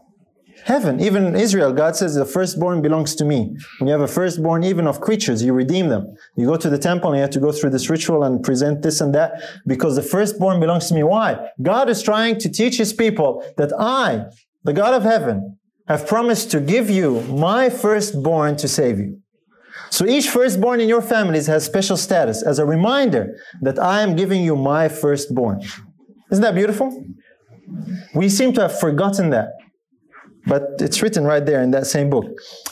heaven. 0.65 1.01
Even 1.01 1.27
in 1.27 1.37
Israel, 1.37 1.73
God 1.73 1.97
says 1.97 2.15
the 2.15 2.25
firstborn 2.25 2.81
belongs 2.81 3.15
to 3.17 3.25
me. 3.27 3.57
When 3.79 3.89
you 3.89 3.93
have 3.93 4.01
a 4.01 4.09
firstborn, 4.09 4.65
even 4.65 4.87
of 4.87 5.03
creatures, 5.03 5.43
you 5.43 5.53
redeem 5.53 5.89
them. 5.89 6.15
You 6.37 6.47
go 6.47 6.57
to 6.57 6.71
the 6.71 6.79
temple 6.79 7.11
and 7.11 7.19
you 7.19 7.23
have 7.23 7.31
to 7.39 7.41
go 7.41 7.53
through 7.53 7.71
this 7.71 7.91
ritual 7.91 8.23
and 8.23 8.43
present 8.43 8.81
this 8.81 9.03
and 9.03 9.15
that 9.15 9.33
because 9.67 9.97
the 9.97 10.03
firstborn 10.03 10.61
belongs 10.61 10.89
to 10.89 10.95
me. 10.95 11.03
Why? 11.03 11.49
God 11.61 11.91
is 11.91 12.03
trying 12.03 12.39
to 12.39 12.49
teach 12.49 12.79
his 12.79 12.93
people 12.95 13.45
that 13.59 13.73
I, 13.79 14.27
the 14.65 14.73
God 14.73 14.95
of 14.95 15.03
heaven, 15.03 15.59
have 15.93 16.07
promised 16.07 16.51
to 16.53 16.61
give 16.61 16.91
you 16.91 17.21
my 17.23 17.71
firstborn 17.71 18.57
to 18.57 18.69
save 18.69 18.99
you. 18.99 19.19
So 19.91 20.07
each 20.07 20.29
firstborn 20.29 20.81
in 20.81 20.89
your 20.89 21.03
families 21.03 21.47
has 21.47 21.65
special 21.65 21.97
status 21.97 22.43
as 22.43 22.59
a 22.59 22.65
reminder 22.65 23.37
that 23.61 23.79
I 23.79 24.01
am 24.01 24.17
giving 24.17 24.43
you 24.43 24.57
my 24.57 24.89
firstborn. 24.89 25.61
Isn't 26.31 26.43
that 26.43 26.55
beautiful? 26.55 27.05
We 28.15 28.29
seem 28.29 28.53
to 28.55 28.63
have 28.63 28.79
forgotten 28.79 29.31
that. 29.31 29.51
But 30.47 30.63
it's 30.81 31.03
written 31.03 31.25
right 31.25 31.45
there 31.45 31.63
in 31.63 31.71
that 31.71 31.87
same 31.87 32.11
book. 32.11 32.25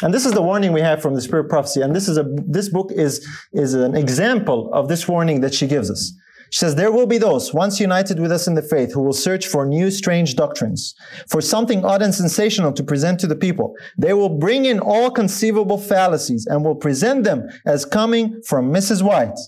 And 0.02 0.12
this 0.12 0.26
is 0.26 0.32
the 0.32 0.42
warning 0.42 0.72
we 0.72 0.80
have 0.80 1.00
from 1.00 1.14
the 1.14 1.20
Spirit 1.20 1.48
prophecy. 1.48 1.82
And 1.82 1.94
this 1.94 2.08
is 2.08 2.16
a 2.16 2.24
this 2.56 2.68
book 2.68 2.90
is, 2.90 3.24
is 3.52 3.74
an 3.74 3.94
example 3.96 4.70
of 4.72 4.88
this 4.88 5.06
warning 5.06 5.40
that 5.42 5.54
she 5.54 5.66
gives 5.68 5.88
us. 5.90 6.12
She 6.50 6.58
says, 6.58 6.74
There 6.74 6.92
will 6.92 7.06
be 7.06 7.18
those, 7.18 7.54
once 7.54 7.80
united 7.80 8.18
with 8.18 8.32
us 8.32 8.46
in 8.46 8.54
the 8.54 8.62
faith, 8.62 8.92
who 8.92 9.02
will 9.02 9.12
search 9.12 9.46
for 9.46 9.64
new 9.66 9.90
strange 9.90 10.34
doctrines, 10.36 10.94
for 11.28 11.40
something 11.40 11.84
odd 11.84 12.02
and 12.02 12.14
sensational 12.14 12.72
to 12.72 12.82
present 12.82 13.20
to 13.20 13.26
the 13.26 13.36
people. 13.36 13.74
They 13.96 14.12
will 14.12 14.28
bring 14.28 14.64
in 14.64 14.80
all 14.80 15.10
conceivable 15.10 15.78
fallacies 15.78 16.46
and 16.46 16.64
will 16.64 16.74
present 16.74 17.24
them 17.24 17.48
as 17.66 17.84
coming 17.84 18.42
from 18.44 18.72
Mrs. 18.72 19.02
White. 19.02 19.38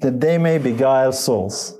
that 0.00 0.20
they 0.20 0.38
may 0.38 0.58
beguile 0.58 1.12
souls. 1.12 1.76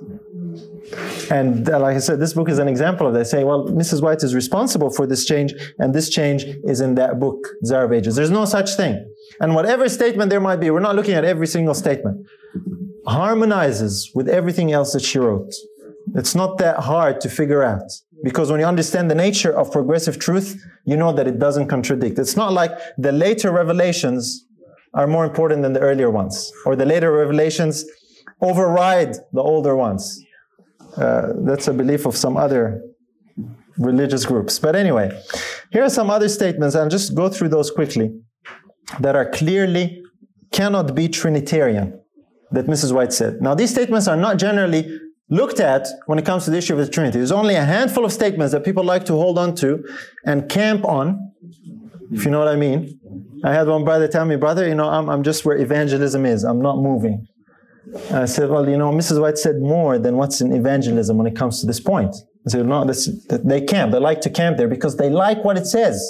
And 1.31 1.69
uh, 1.69 1.79
like 1.79 1.95
I 1.95 1.99
said, 1.99 2.19
this 2.19 2.33
book 2.33 2.49
is 2.49 2.59
an 2.59 2.67
example 2.67 3.07
of 3.07 3.13
that. 3.13 3.25
Saying, 3.25 3.45
well, 3.45 3.67
Mrs. 3.67 4.01
White 4.01 4.23
is 4.23 4.33
responsible 4.33 4.89
for 4.89 5.05
this 5.05 5.25
change, 5.25 5.53
and 5.77 5.93
this 5.93 6.09
change 6.09 6.43
is 6.63 6.81
in 6.81 6.95
that 6.95 7.19
book, 7.19 7.37
Desire 7.61 7.85
of 7.85 7.93
Ages. 7.93 8.15
There's 8.15 8.31
no 8.31 8.45
such 8.45 8.75
thing. 8.75 8.95
And 9.39 9.55
whatever 9.55 9.87
statement 9.87 10.29
there 10.31 10.41
might 10.41 10.59
be, 10.59 10.69
we're 10.71 10.79
not 10.79 10.95
looking 10.95 11.13
at 11.13 11.23
every 11.23 11.47
single 11.47 11.75
statement, 11.75 12.27
harmonizes 13.09 14.11
with 14.15 14.27
everything 14.29 14.71
else 14.71 14.93
that 14.93 15.01
she 15.01 15.19
wrote. 15.19 15.53
It's 16.15 16.35
not 16.35 16.57
that 16.59 16.77
hard 16.79 17.21
to 17.21 17.29
figure 17.29 17.63
out. 17.63 17.89
Because 18.23 18.51
when 18.51 18.59
you 18.59 18.65
understand 18.65 19.09
the 19.09 19.15
nature 19.15 19.53
of 19.57 19.71
progressive 19.71 20.19
truth, 20.19 20.61
you 20.85 20.97
know 20.97 21.13
that 21.13 21.27
it 21.27 21.39
doesn't 21.39 21.67
contradict. 21.67 22.19
It's 22.19 22.35
not 22.35 22.51
like 22.51 22.71
the 22.97 23.11
later 23.11 23.51
revelations 23.51 24.45
are 24.93 25.07
more 25.07 25.23
important 25.23 25.61
than 25.61 25.73
the 25.73 25.79
earlier 25.79 26.09
ones, 26.09 26.51
or 26.65 26.75
the 26.75 26.85
later 26.85 27.11
revelations 27.11 27.85
override 28.41 29.13
the 29.31 29.41
older 29.41 29.75
ones. 29.75 30.21
Uh, 30.97 31.27
that's 31.47 31.67
a 31.67 31.73
belief 31.73 32.05
of 32.05 32.17
some 32.17 32.35
other 32.35 32.81
religious 33.77 34.25
groups. 34.25 34.59
But 34.59 34.75
anyway, 34.75 35.07
here 35.71 35.83
are 35.83 35.89
some 35.89 36.09
other 36.09 36.27
statements, 36.27 36.75
and 36.75 36.91
just 36.91 37.15
go 37.15 37.29
through 37.29 37.49
those 37.49 37.71
quickly, 37.71 38.11
that 38.99 39.15
are 39.15 39.29
clearly 39.29 40.01
cannot 40.51 40.95
be 40.95 41.07
Trinitarian, 41.07 41.98
that 42.51 42.65
Mrs. 42.65 42.93
White 42.93 43.13
said. 43.13 43.41
Now, 43.41 43.55
these 43.55 43.71
statements 43.71 44.07
are 44.07 44.17
not 44.17 44.37
generally 44.37 44.99
looked 45.29 45.59
at 45.59 45.87
when 46.07 46.17
it 46.17 46.25
comes 46.25 46.45
to 46.45 46.51
the 46.51 46.57
issue 46.57 46.73
of 46.73 46.79
the 46.79 46.89
Trinity. 46.89 47.19
There's 47.19 47.31
only 47.31 47.55
a 47.55 47.65
handful 47.65 48.03
of 48.03 48.11
statements 48.11 48.51
that 48.53 48.63
people 48.63 48.83
like 48.83 49.05
to 49.05 49.13
hold 49.13 49.37
on 49.37 49.55
to 49.55 49.83
and 50.25 50.49
camp 50.49 50.83
on, 50.85 51.31
if 52.11 52.25
you 52.25 52.31
know 52.31 52.39
what 52.39 52.47
I 52.47 52.55
mean. 52.55 52.99
I 53.43 53.53
had 53.53 53.67
one 53.67 53.85
brother 53.85 54.07
tell 54.07 54.25
me, 54.25 54.35
brother, 54.35 54.67
you 54.67 54.75
know, 54.75 54.89
I'm, 54.89 55.09
I'm 55.09 55.23
just 55.23 55.45
where 55.45 55.57
evangelism 55.57 56.25
is. 56.25 56.43
I'm 56.43 56.61
not 56.61 56.77
moving. 56.77 57.27
I 58.11 58.25
said, 58.25 58.49
well, 58.49 58.67
you 58.67 58.77
know, 58.77 58.91
Mrs. 58.91 59.21
White 59.21 59.37
said 59.37 59.59
more 59.59 59.97
than 59.97 60.17
what's 60.17 60.41
in 60.41 60.51
evangelism 60.51 61.17
when 61.17 61.27
it 61.27 61.35
comes 61.35 61.61
to 61.61 61.67
this 61.67 61.79
point. 61.79 62.15
I 62.45 62.49
said, 62.49 62.65
no, 62.65 62.85
this, 62.85 63.09
they 63.29 63.61
camp. 63.61 63.91
They 63.91 63.99
like 63.99 64.21
to 64.21 64.29
camp 64.29 64.57
there 64.57 64.67
because 64.67 64.97
they 64.97 65.09
like 65.09 65.43
what 65.43 65.57
it 65.57 65.65
says. 65.65 66.03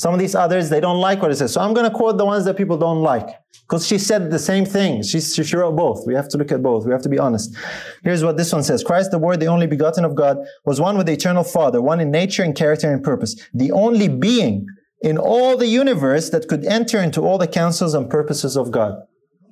Some 0.00 0.14
of 0.14 0.18
these 0.18 0.34
others, 0.34 0.70
they 0.70 0.80
don't 0.80 0.98
like 0.98 1.20
what 1.20 1.30
it 1.30 1.36
says. 1.36 1.52
So 1.52 1.60
I'm 1.60 1.74
going 1.74 1.84
to 1.84 1.94
quote 1.94 2.16
the 2.16 2.24
ones 2.24 2.46
that 2.46 2.56
people 2.56 2.78
don't 2.78 3.02
like 3.02 3.28
because 3.68 3.86
she 3.86 3.98
said 3.98 4.30
the 4.30 4.38
same 4.38 4.64
thing. 4.64 5.02
She, 5.02 5.20
she 5.20 5.54
wrote 5.54 5.76
both. 5.76 6.06
We 6.06 6.14
have 6.14 6.26
to 6.30 6.38
look 6.38 6.50
at 6.50 6.62
both. 6.62 6.86
We 6.86 6.92
have 6.92 7.02
to 7.02 7.10
be 7.10 7.18
honest. 7.18 7.54
Here's 8.02 8.24
what 8.24 8.38
this 8.38 8.50
one 8.50 8.62
says. 8.62 8.82
Christ, 8.82 9.10
the 9.10 9.18
Word, 9.18 9.40
the 9.40 9.46
only 9.46 9.66
begotten 9.66 10.06
of 10.06 10.14
God, 10.14 10.38
was 10.64 10.80
one 10.80 10.96
with 10.96 11.04
the 11.04 11.12
eternal 11.12 11.44
Father, 11.44 11.82
one 11.82 12.00
in 12.00 12.10
nature 12.10 12.42
and 12.42 12.56
character 12.56 12.90
and 12.90 13.04
purpose, 13.04 13.46
the 13.52 13.72
only 13.72 14.08
being 14.08 14.66
in 15.02 15.18
all 15.18 15.58
the 15.58 15.66
universe 15.66 16.30
that 16.30 16.48
could 16.48 16.64
enter 16.64 16.98
into 16.98 17.20
all 17.20 17.36
the 17.36 17.46
counsels 17.46 17.92
and 17.92 18.08
purposes 18.08 18.56
of 18.56 18.70
God. 18.70 18.94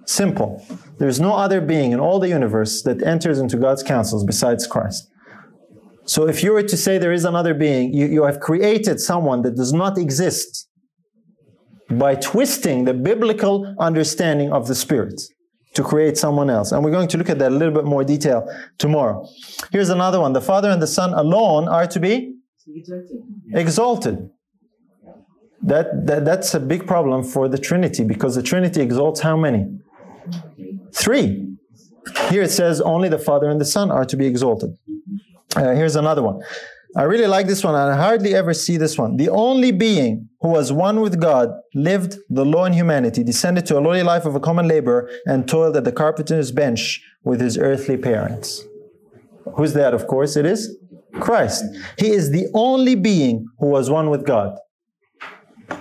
Simple. 0.06 0.64
There's 0.98 1.20
no 1.20 1.34
other 1.34 1.60
being 1.60 1.92
in 1.92 2.00
all 2.00 2.18
the 2.20 2.30
universe 2.30 2.80
that 2.84 3.02
enters 3.02 3.38
into 3.38 3.58
God's 3.58 3.82
counsels 3.82 4.24
besides 4.24 4.66
Christ. 4.66 5.10
So 6.08 6.26
if 6.26 6.42
you 6.42 6.52
were 6.54 6.62
to 6.62 6.76
say 6.76 6.96
there 6.96 7.12
is 7.12 7.26
another 7.26 7.52
being, 7.52 7.92
you, 7.92 8.06
you 8.06 8.24
have 8.24 8.40
created 8.40 8.98
someone 8.98 9.42
that 9.42 9.56
does 9.56 9.74
not 9.74 9.98
exist 9.98 10.66
by 11.90 12.14
twisting 12.14 12.86
the 12.86 12.94
biblical 12.94 13.74
understanding 13.78 14.50
of 14.50 14.68
the 14.68 14.74
Spirit 14.74 15.20
to 15.74 15.82
create 15.82 16.16
someone 16.16 16.48
else. 16.48 16.72
And 16.72 16.82
we're 16.82 16.92
going 16.92 17.08
to 17.08 17.18
look 17.18 17.28
at 17.28 17.38
that 17.40 17.52
a 17.52 17.54
little 17.54 17.74
bit 17.74 17.84
more 17.84 18.04
detail 18.04 18.48
tomorrow. 18.78 19.28
Here's 19.70 19.90
another 19.90 20.18
one. 20.18 20.32
The 20.32 20.40
Father 20.40 20.70
and 20.70 20.80
the 20.80 20.86
Son 20.86 21.12
alone 21.12 21.68
are 21.68 21.86
to 21.86 22.00
be 22.00 22.36
exalted. 23.52 24.30
That, 25.60 26.06
that, 26.06 26.24
that's 26.24 26.54
a 26.54 26.60
big 26.60 26.86
problem 26.86 27.22
for 27.22 27.48
the 27.48 27.58
Trinity 27.58 28.04
because 28.04 28.34
the 28.34 28.42
Trinity 28.42 28.80
exalts 28.80 29.20
how 29.20 29.36
many? 29.36 29.66
Three. 30.94 31.54
Here 32.30 32.42
it 32.42 32.50
says 32.50 32.80
only 32.80 33.10
the 33.10 33.18
Father 33.18 33.50
and 33.50 33.60
the 33.60 33.66
Son 33.66 33.90
are 33.90 34.06
to 34.06 34.16
be 34.16 34.26
exalted. 34.26 34.70
Uh, 35.56 35.72
here's 35.74 35.96
another 35.96 36.22
one. 36.22 36.42
I 36.96 37.02
really 37.02 37.26
like 37.26 37.46
this 37.46 37.62
one. 37.62 37.74
I 37.74 37.94
hardly 37.96 38.34
ever 38.34 38.54
see 38.54 38.76
this 38.76 38.96
one. 38.96 39.16
The 39.16 39.28
only 39.28 39.72
being 39.72 40.28
who 40.40 40.48
was 40.48 40.72
one 40.72 41.00
with 41.00 41.20
God 41.20 41.50
lived 41.74 42.16
the 42.30 42.44
law 42.44 42.64
in 42.64 42.72
humanity, 42.72 43.22
descended 43.22 43.66
to 43.66 43.78
a 43.78 43.80
lowly 43.80 44.02
life 44.02 44.24
of 44.24 44.34
a 44.34 44.40
common 44.40 44.66
laborer, 44.66 45.10
and 45.26 45.46
toiled 45.46 45.76
at 45.76 45.84
the 45.84 45.92
carpenter's 45.92 46.50
bench 46.50 47.02
with 47.24 47.40
his 47.40 47.58
earthly 47.58 47.96
parents. 47.98 48.64
Who's 49.56 49.74
that? 49.74 49.92
Of 49.92 50.06
course, 50.06 50.36
it 50.36 50.46
is 50.46 50.76
Christ. 51.20 51.64
He 51.98 52.08
is 52.08 52.30
the 52.30 52.48
only 52.54 52.94
being 52.94 53.46
who 53.58 53.66
was 53.66 53.90
one 53.90 54.08
with 54.08 54.26
God. 54.26 54.58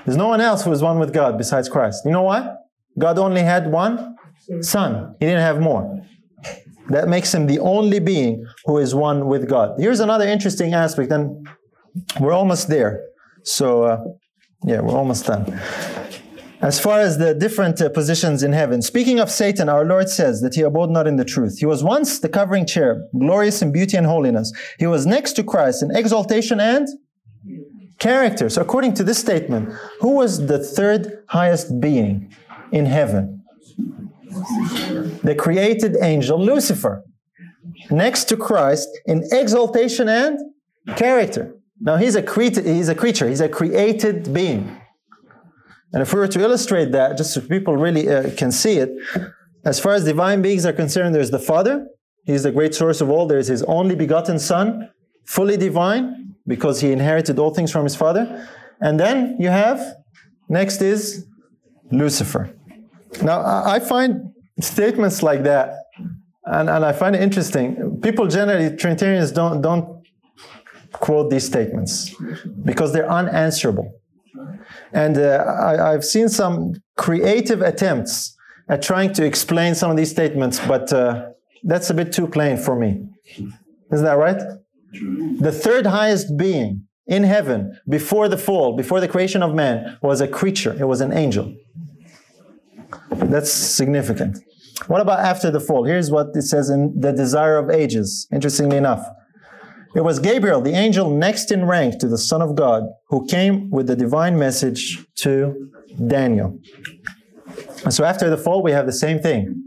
There's 0.05 0.17
no 0.17 0.27
one 0.27 0.41
else 0.41 0.63
who 0.63 0.69
was 0.69 0.83
one 0.83 0.99
with 0.99 1.13
God 1.13 1.37
besides 1.37 1.69
Christ. 1.69 2.03
You 2.05 2.11
know 2.11 2.23
why? 2.23 2.55
God 2.99 3.17
only 3.17 3.41
had 3.41 3.71
one 3.71 4.17
son. 4.61 5.15
He 5.19 5.25
didn't 5.25 5.41
have 5.41 5.61
more. 5.61 6.01
That 6.89 7.07
makes 7.07 7.33
him 7.33 7.47
the 7.47 7.59
only 7.59 7.99
being 7.99 8.45
who 8.65 8.77
is 8.77 8.95
one 8.95 9.27
with 9.27 9.49
God. 9.49 9.75
Here's 9.77 9.99
another 9.99 10.27
interesting 10.27 10.73
aspect, 10.73 11.11
and 11.11 11.47
we're 12.19 12.33
almost 12.33 12.69
there. 12.69 13.03
So, 13.43 13.83
uh, 13.83 14.03
yeah, 14.63 14.81
we're 14.81 14.97
almost 14.97 15.25
done. 15.25 15.59
As 16.61 16.79
far 16.79 16.99
as 16.99 17.19
the 17.19 17.35
different 17.35 17.79
uh, 17.79 17.89
positions 17.89 18.41
in 18.41 18.51
heaven, 18.51 18.81
speaking 18.81 19.19
of 19.19 19.29
Satan, 19.29 19.69
our 19.69 19.85
Lord 19.85 20.09
says 20.09 20.41
that 20.41 20.55
he 20.55 20.61
abode 20.61 20.89
not 20.89 21.05
in 21.05 21.17
the 21.17 21.25
truth. 21.25 21.59
He 21.59 21.67
was 21.67 21.83
once 21.83 22.19
the 22.19 22.29
covering 22.29 22.65
cherub, 22.65 22.99
glorious 23.17 23.61
in 23.61 23.71
beauty 23.71 23.95
and 23.95 24.07
holiness. 24.07 24.51
He 24.79 24.87
was 24.87 25.05
next 25.05 25.33
to 25.33 25.43
Christ 25.43 25.83
in 25.83 25.95
exaltation 25.95 26.59
and 26.59 26.87
character. 27.99 28.49
So, 28.49 28.61
according 28.61 28.95
to 28.95 29.03
this 29.03 29.19
statement, 29.19 29.71
who 29.99 30.15
was 30.15 30.47
the 30.47 30.57
third 30.57 31.23
highest 31.27 31.79
being 31.79 32.33
in 32.71 32.87
heaven? 32.87 33.36
The 35.23 35.35
created 35.37 35.97
angel 36.01 36.39
Lucifer, 36.39 37.03
next 37.89 38.25
to 38.25 38.37
Christ 38.37 38.89
in 39.05 39.23
exaltation 39.31 40.07
and 40.09 40.39
character. 40.95 41.53
Now 41.79 41.97
he's 41.97 42.15
a, 42.15 42.23
cre- 42.23 42.61
he's 42.61 42.89
a 42.89 42.95
creature, 42.95 43.27
he's 43.27 43.41
a 43.41 43.49
created 43.49 44.33
being. 44.33 44.81
And 45.93 46.01
if 46.01 46.13
we 46.13 46.19
were 46.19 46.27
to 46.27 46.39
illustrate 46.41 46.91
that, 46.91 47.17
just 47.17 47.33
so 47.33 47.41
people 47.41 47.77
really 47.77 48.09
uh, 48.09 48.31
can 48.35 48.51
see 48.51 48.77
it, 48.77 48.89
as 49.63 49.79
far 49.79 49.93
as 49.93 50.03
divine 50.03 50.41
beings 50.41 50.65
are 50.65 50.73
concerned, 50.73 51.15
there's 51.15 51.31
the 51.31 51.39
Father, 51.39 51.87
he's 52.25 52.43
the 52.43 52.51
great 52.51 52.75
source 52.75 52.99
of 52.99 53.09
all. 53.09 53.25
There's 53.25 53.47
his 53.47 53.63
only 53.63 53.95
begotten 53.95 54.39
Son, 54.39 54.89
fully 55.25 55.57
divine, 55.57 56.35
because 56.45 56.81
he 56.81 56.91
inherited 56.91 57.39
all 57.39 57.53
things 57.53 57.71
from 57.71 57.83
his 57.83 57.95
Father. 57.95 58.47
And 58.81 58.99
then 58.99 59.37
you 59.39 59.49
have, 59.49 59.95
next 60.49 60.81
is 60.81 61.25
Lucifer. 61.91 62.56
Now, 63.21 63.41
I 63.65 63.79
find 63.79 64.31
statements 64.59 65.23
like 65.23 65.43
that, 65.43 65.85
and, 66.45 66.69
and 66.69 66.85
I 66.85 66.93
find 66.93 67.15
it 67.15 67.21
interesting. 67.21 67.99
People 68.01 68.27
generally, 68.27 68.75
Trinitarians 68.75 69.31
don't, 69.31 69.61
don't 69.61 70.03
quote 70.93 71.29
these 71.29 71.45
statements 71.45 72.15
because 72.63 72.93
they're 72.93 73.09
unanswerable. 73.09 73.93
And 74.93 75.17
uh, 75.17 75.43
I, 75.59 75.93
I've 75.93 76.05
seen 76.05 76.29
some 76.29 76.75
creative 76.95 77.61
attempts 77.61 78.35
at 78.69 78.81
trying 78.81 79.13
to 79.13 79.25
explain 79.25 79.75
some 79.75 79.91
of 79.91 79.97
these 79.97 80.11
statements, 80.11 80.59
but 80.67 80.91
uh, 80.91 81.29
that's 81.63 81.89
a 81.89 81.93
bit 81.93 82.11
too 82.11 82.27
plain 82.27 82.57
for 82.57 82.77
me. 82.77 83.07
Isn't 83.91 84.05
that 84.05 84.17
right? 84.17 84.41
The 85.39 85.51
third 85.51 85.85
highest 85.85 86.37
being 86.37 86.87
in 87.05 87.23
heaven 87.23 87.77
before 87.87 88.27
the 88.27 88.37
fall, 88.37 88.75
before 88.75 88.99
the 88.99 89.07
creation 89.07 89.41
of 89.41 89.53
man, 89.53 89.97
was 90.01 90.21
a 90.21 90.27
creature, 90.27 90.75
it 90.79 90.85
was 90.85 91.01
an 91.01 91.13
angel. 91.13 91.55
That's 93.11 93.51
significant. 93.51 94.39
What 94.87 95.01
about 95.01 95.19
after 95.19 95.49
the 95.49 95.59
fall? 95.59 95.85
Here's 95.85 96.11
what 96.11 96.27
it 96.35 96.43
says 96.43 96.69
in 96.69 96.99
the 96.99 97.11
Desire 97.11 97.57
of 97.57 97.69
Ages, 97.69 98.27
interestingly 98.31 98.77
enough. 98.77 99.05
It 99.95 100.01
was 100.01 100.19
Gabriel, 100.19 100.61
the 100.61 100.73
angel 100.73 101.09
next 101.09 101.51
in 101.51 101.65
rank 101.65 101.99
to 101.99 102.07
the 102.07 102.17
Son 102.17 102.41
of 102.41 102.55
God, 102.55 102.83
who 103.09 103.25
came 103.25 103.71
with 103.71 103.87
the 103.87 103.95
divine 103.95 104.37
message 104.37 105.03
to 105.15 105.71
Daniel. 106.05 106.59
And 107.83 107.93
so 107.93 108.03
after 108.03 108.29
the 108.29 108.37
fall, 108.37 108.61
we 108.61 108.71
have 108.71 108.85
the 108.85 108.91
same 108.91 109.19
thing. 109.19 109.63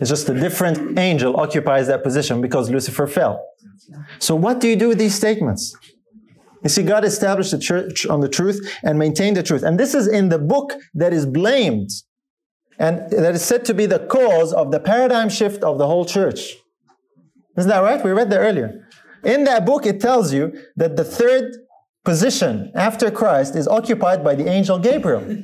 It's 0.00 0.10
just 0.10 0.28
a 0.28 0.34
different 0.34 0.98
angel 0.98 1.38
occupies 1.38 1.86
that 1.86 2.02
position 2.02 2.40
because 2.40 2.70
Lucifer 2.70 3.06
fell. 3.06 3.46
So 4.18 4.34
what 4.34 4.60
do 4.60 4.68
you 4.68 4.76
do 4.76 4.88
with 4.88 4.98
these 4.98 5.14
statements? 5.14 5.76
You 6.62 6.68
see, 6.68 6.82
God 6.82 7.04
established 7.04 7.52
the 7.52 7.58
church 7.58 8.06
on 8.06 8.20
the 8.20 8.28
truth 8.28 8.76
and 8.82 8.98
maintained 8.98 9.36
the 9.36 9.42
truth. 9.42 9.62
And 9.62 9.78
this 9.78 9.94
is 9.94 10.08
in 10.08 10.28
the 10.28 10.38
book 10.38 10.72
that 10.94 11.12
is 11.12 11.24
blamed 11.24 11.90
and 12.78 13.10
that 13.10 13.34
is 13.34 13.42
said 13.42 13.64
to 13.66 13.74
be 13.74 13.86
the 13.86 14.00
cause 14.00 14.52
of 14.52 14.70
the 14.70 14.80
paradigm 14.80 15.28
shift 15.28 15.62
of 15.62 15.78
the 15.78 15.86
whole 15.86 16.04
church. 16.04 16.54
Isn't 17.56 17.70
that 17.70 17.80
right? 17.80 18.04
We 18.04 18.10
read 18.10 18.30
that 18.30 18.38
earlier. 18.38 18.86
In 19.24 19.44
that 19.44 19.64
book, 19.64 19.86
it 19.86 20.00
tells 20.00 20.32
you 20.32 20.52
that 20.76 20.96
the 20.96 21.04
third 21.04 21.52
position 22.04 22.70
after 22.74 23.10
Christ 23.10 23.56
is 23.56 23.66
occupied 23.66 24.22
by 24.22 24.34
the 24.34 24.48
angel 24.48 24.78
Gabriel. 24.78 25.42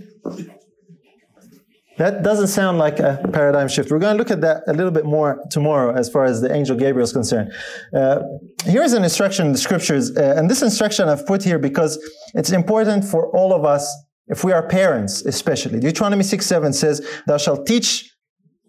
That 1.98 2.22
doesn't 2.22 2.48
sound 2.48 2.78
like 2.78 3.00
a 3.00 3.20
paradigm 3.32 3.68
shift. 3.68 3.90
We're 3.90 3.98
going 3.98 4.16
to 4.16 4.18
look 4.18 4.30
at 4.30 4.40
that 4.40 4.62
a 4.66 4.72
little 4.72 4.90
bit 4.90 5.04
more 5.04 5.44
tomorrow 5.50 5.94
as 5.94 6.08
far 6.08 6.24
as 6.24 6.40
the 6.40 6.52
angel 6.52 6.76
Gabriel 6.76 7.04
is 7.04 7.12
concerned. 7.12 7.52
Uh, 7.94 8.22
here's 8.64 8.92
an 8.94 9.04
instruction 9.04 9.46
in 9.46 9.52
the 9.52 9.58
scriptures, 9.58 10.16
uh, 10.16 10.34
and 10.36 10.50
this 10.50 10.62
instruction 10.62 11.08
I've 11.08 11.26
put 11.26 11.42
here 11.42 11.58
because 11.58 11.98
it's 12.34 12.50
important 12.50 13.04
for 13.04 13.28
all 13.36 13.52
of 13.52 13.64
us 13.64 13.84
if 14.32 14.42
we 14.42 14.52
are 14.52 14.66
parents, 14.66 15.22
especially. 15.34 15.78
Deuteronomy 15.78 16.24
6 16.24 16.44
7 16.44 16.72
says, 16.72 17.06
Thou 17.26 17.36
shalt 17.36 17.66
teach 17.66 18.10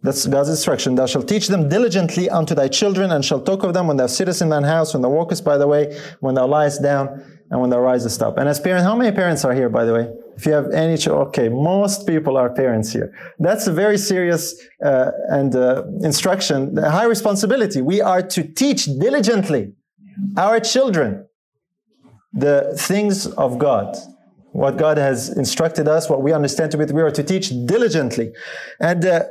That's 0.03 0.27
God's 0.27 0.49
instruction. 0.49 0.95
Thou 0.95 1.05
shalt 1.05 1.27
teach 1.29 1.47
them 1.47 1.69
diligently 1.69 2.29
unto 2.29 2.53
thy 2.53 2.67
children, 2.67 3.11
and 3.13 3.23
shalt 3.23 3.45
talk 3.45 3.63
of 3.63 3.73
them 3.73 3.87
when 3.87 3.97
thou 3.97 4.07
sittest 4.07 4.41
in 4.41 4.49
thine 4.49 4.67
house, 4.75 4.93
when 4.93 5.01
thou 5.01 5.09
walkest 5.19 5.43
by 5.45 5.57
the 5.57 5.69
way, 5.73 5.83
when 6.19 6.35
thou 6.35 6.45
liest 6.55 6.83
down, 6.83 7.05
and 7.49 7.61
when 7.61 7.69
thou 7.69 7.79
risest 7.79 8.21
up. 8.21 8.37
And 8.37 8.49
as 8.49 8.59
parents, 8.59 8.83
how 8.89 8.95
many 9.01 9.15
parents 9.15 9.45
are 9.45 9.53
here, 9.53 9.69
by 9.69 9.85
the 9.85 9.93
way? 9.93 10.05
If 10.35 10.45
you 10.45 10.51
have 10.59 10.69
any, 10.71 10.97
okay, 11.25 11.47
most 11.47 12.05
people 12.05 12.35
are 12.35 12.49
parents 12.63 12.91
here. 12.91 13.09
That's 13.39 13.65
a 13.67 13.73
very 13.83 13.97
serious 13.97 14.43
uh, 14.83 15.11
and 15.29 15.55
uh, 15.55 15.83
instruction, 16.01 16.75
high 16.75 17.05
responsibility. 17.15 17.79
We 17.81 18.01
are 18.01 18.23
to 18.35 18.41
teach 18.43 18.81
diligently 19.05 19.73
our 20.35 20.59
children 20.59 21.09
the 22.45 22.75
things 22.89 23.27
of 23.45 23.59
God 23.59 23.87
what 24.53 24.77
God 24.77 24.97
has 24.97 25.29
instructed 25.29 25.87
us, 25.87 26.09
what 26.09 26.21
we 26.21 26.31
understand 26.31 26.71
to 26.71 26.77
be, 26.77 26.85
we 26.85 27.01
are 27.01 27.11
to 27.11 27.23
teach 27.23 27.49
diligently. 27.65 28.31
And 28.79 29.03
uh, 29.03 29.23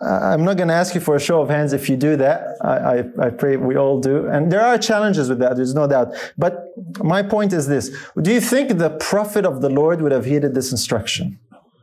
I'm 0.00 0.44
not 0.44 0.56
going 0.56 0.68
to 0.68 0.74
ask 0.74 0.94
you 0.94 1.00
for 1.00 1.14
a 1.14 1.20
show 1.20 1.40
of 1.40 1.48
hands 1.48 1.72
if 1.72 1.88
you 1.88 1.96
do 1.96 2.16
that. 2.16 2.56
I, 2.60 2.76
I, 2.76 3.26
I, 3.26 3.30
pray 3.30 3.56
we 3.56 3.76
all 3.76 4.00
do. 4.00 4.26
And 4.26 4.50
there 4.52 4.60
are 4.60 4.76
challenges 4.76 5.28
with 5.28 5.38
that, 5.38 5.56
there's 5.56 5.74
no 5.74 5.86
doubt. 5.86 6.14
But 6.36 6.64
my 6.98 7.22
point 7.22 7.52
is 7.52 7.68
this 7.68 7.90
Do 8.20 8.32
you 8.32 8.40
think 8.40 8.76
the 8.78 8.90
prophet 8.90 9.46
of 9.46 9.62
the 9.62 9.70
Lord 9.70 10.02
would 10.02 10.12
have 10.12 10.24
heeded 10.24 10.54
this 10.54 10.72
instruction? 10.72 11.38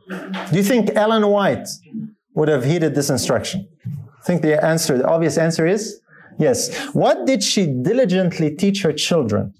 Do 0.08 0.56
you 0.56 0.62
think 0.62 0.90
Ellen 0.94 1.26
White 1.26 1.66
would 2.34 2.48
have 2.48 2.64
heeded 2.64 2.94
this 2.94 3.08
instruction? 3.08 3.66
I 3.86 4.26
think 4.26 4.42
the 4.42 4.62
answer, 4.62 4.98
the 4.98 5.08
obvious 5.08 5.38
answer 5.38 5.66
is 5.66 6.00
yes. 6.38 6.76
What 6.94 7.26
did 7.26 7.42
she 7.42 7.66
diligently 7.66 8.54
teach 8.54 8.82
her 8.82 8.92
children 8.92 9.54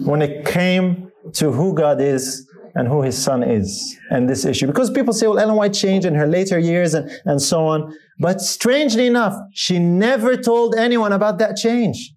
when 0.00 0.20
it 0.20 0.44
came 0.44 1.11
to 1.34 1.52
who 1.52 1.74
God 1.74 2.00
is 2.00 2.48
and 2.74 2.88
who 2.88 3.02
his 3.02 3.16
son 3.16 3.42
is 3.42 3.98
and 4.10 4.28
this 4.28 4.44
issue. 4.44 4.66
Because 4.66 4.90
people 4.90 5.12
say, 5.12 5.26
well, 5.26 5.38
Ellen 5.38 5.56
White 5.56 5.74
changed 5.74 6.06
in 6.06 6.14
her 6.14 6.26
later 6.26 6.58
years 6.58 6.94
and, 6.94 7.10
and 7.24 7.40
so 7.40 7.66
on. 7.66 7.94
But 8.18 8.40
strangely 8.40 9.06
enough, 9.06 9.36
she 9.52 9.78
never 9.78 10.36
told 10.36 10.74
anyone 10.74 11.12
about 11.12 11.38
that 11.38 11.56
change. 11.56 12.14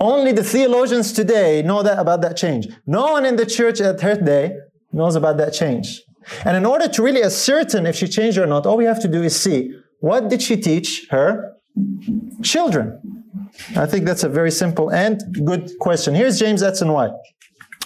Only 0.00 0.32
the 0.32 0.44
theologians 0.44 1.12
today 1.12 1.62
know 1.62 1.82
that 1.82 1.98
about 1.98 2.20
that 2.22 2.36
change. 2.36 2.68
No 2.86 3.12
one 3.12 3.24
in 3.24 3.36
the 3.36 3.46
church 3.46 3.80
at 3.80 4.00
her 4.00 4.16
day 4.16 4.56
knows 4.92 5.14
about 5.14 5.36
that 5.38 5.52
change. 5.52 6.02
And 6.44 6.56
in 6.56 6.66
order 6.66 6.88
to 6.88 7.02
really 7.02 7.22
ascertain 7.22 7.86
if 7.86 7.96
she 7.96 8.08
changed 8.08 8.38
or 8.38 8.46
not, 8.46 8.66
all 8.66 8.76
we 8.76 8.86
have 8.86 9.00
to 9.02 9.08
do 9.08 9.22
is 9.22 9.40
see 9.40 9.72
what 10.00 10.28
did 10.28 10.42
she 10.42 10.56
teach 10.56 11.06
her 11.10 11.52
children. 12.42 13.00
I 13.76 13.86
think 13.86 14.04
that's 14.04 14.24
a 14.24 14.28
very 14.28 14.50
simple 14.50 14.90
and 14.90 15.20
good 15.44 15.70
question. 15.78 16.14
Here's 16.14 16.38
James 16.38 16.62
Edson 16.62 16.92
White 16.92 17.12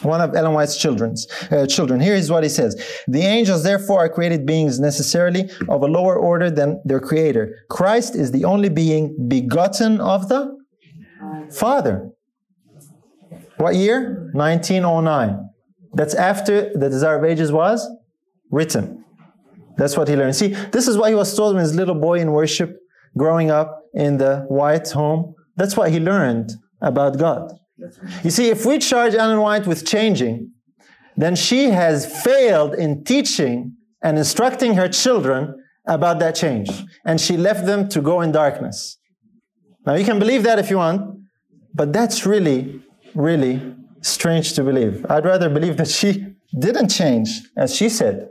one 0.02 0.20
of 0.20 0.34
Ellen 0.34 0.54
White's 0.54 0.76
children's, 0.76 1.26
uh, 1.50 1.66
children. 1.66 2.00
Here 2.00 2.14
is 2.14 2.30
what 2.30 2.42
he 2.42 2.48
says. 2.48 2.80
The 3.06 3.22
angels 3.22 3.62
therefore 3.62 4.00
are 4.00 4.08
created 4.08 4.46
beings 4.46 4.78
necessarily 4.78 5.50
of 5.68 5.82
a 5.82 5.86
lower 5.86 6.16
order 6.16 6.50
than 6.50 6.80
their 6.84 7.00
creator. 7.00 7.56
Christ 7.68 8.14
is 8.14 8.32
the 8.32 8.44
only 8.44 8.68
being 8.68 9.28
begotten 9.28 10.00
of 10.00 10.28
the 10.28 10.56
Father. 11.50 12.10
What 13.56 13.74
year? 13.74 14.30
1909. 14.34 15.48
That's 15.94 16.14
after 16.14 16.70
the 16.74 16.88
Desire 16.88 17.18
of 17.18 17.24
Ages 17.24 17.50
was 17.50 17.88
written. 18.50 19.04
That's 19.76 19.96
what 19.96 20.08
he 20.08 20.16
learned. 20.16 20.36
See, 20.36 20.48
this 20.48 20.88
is 20.88 20.96
what 20.96 21.08
he 21.08 21.14
was 21.14 21.34
told 21.34 21.54
when 21.54 21.62
his 21.62 21.74
little 21.74 21.94
boy 21.94 22.18
in 22.18 22.32
worship, 22.32 22.76
growing 23.16 23.50
up 23.50 23.84
in 23.94 24.18
the 24.18 24.44
White 24.48 24.90
home. 24.90 25.34
That's 25.56 25.76
what 25.76 25.90
he 25.90 25.98
learned 25.98 26.52
about 26.80 27.18
God. 27.18 27.57
You 28.24 28.30
see, 28.30 28.48
if 28.48 28.66
we 28.66 28.78
charge 28.78 29.14
Ellen 29.14 29.40
White 29.40 29.66
with 29.66 29.86
changing, 29.86 30.52
then 31.16 31.36
she 31.36 31.70
has 31.70 32.06
failed 32.22 32.74
in 32.74 33.04
teaching 33.04 33.76
and 34.02 34.18
instructing 34.18 34.74
her 34.74 34.88
children 34.88 35.54
about 35.86 36.18
that 36.20 36.34
change. 36.34 36.70
And 37.04 37.20
she 37.20 37.36
left 37.36 37.66
them 37.66 37.88
to 37.90 38.00
go 38.00 38.20
in 38.20 38.32
darkness. 38.32 38.98
Now, 39.86 39.94
you 39.94 40.04
can 40.04 40.18
believe 40.18 40.42
that 40.42 40.58
if 40.58 40.70
you 40.70 40.76
want, 40.76 41.18
but 41.74 41.92
that's 41.92 42.26
really, 42.26 42.82
really 43.14 43.74
strange 44.02 44.52
to 44.54 44.62
believe. 44.62 45.04
I'd 45.08 45.24
rather 45.24 45.48
believe 45.48 45.76
that 45.78 45.88
she 45.88 46.34
didn't 46.58 46.88
change, 46.88 47.28
as 47.56 47.74
she 47.74 47.88
said. 47.88 48.28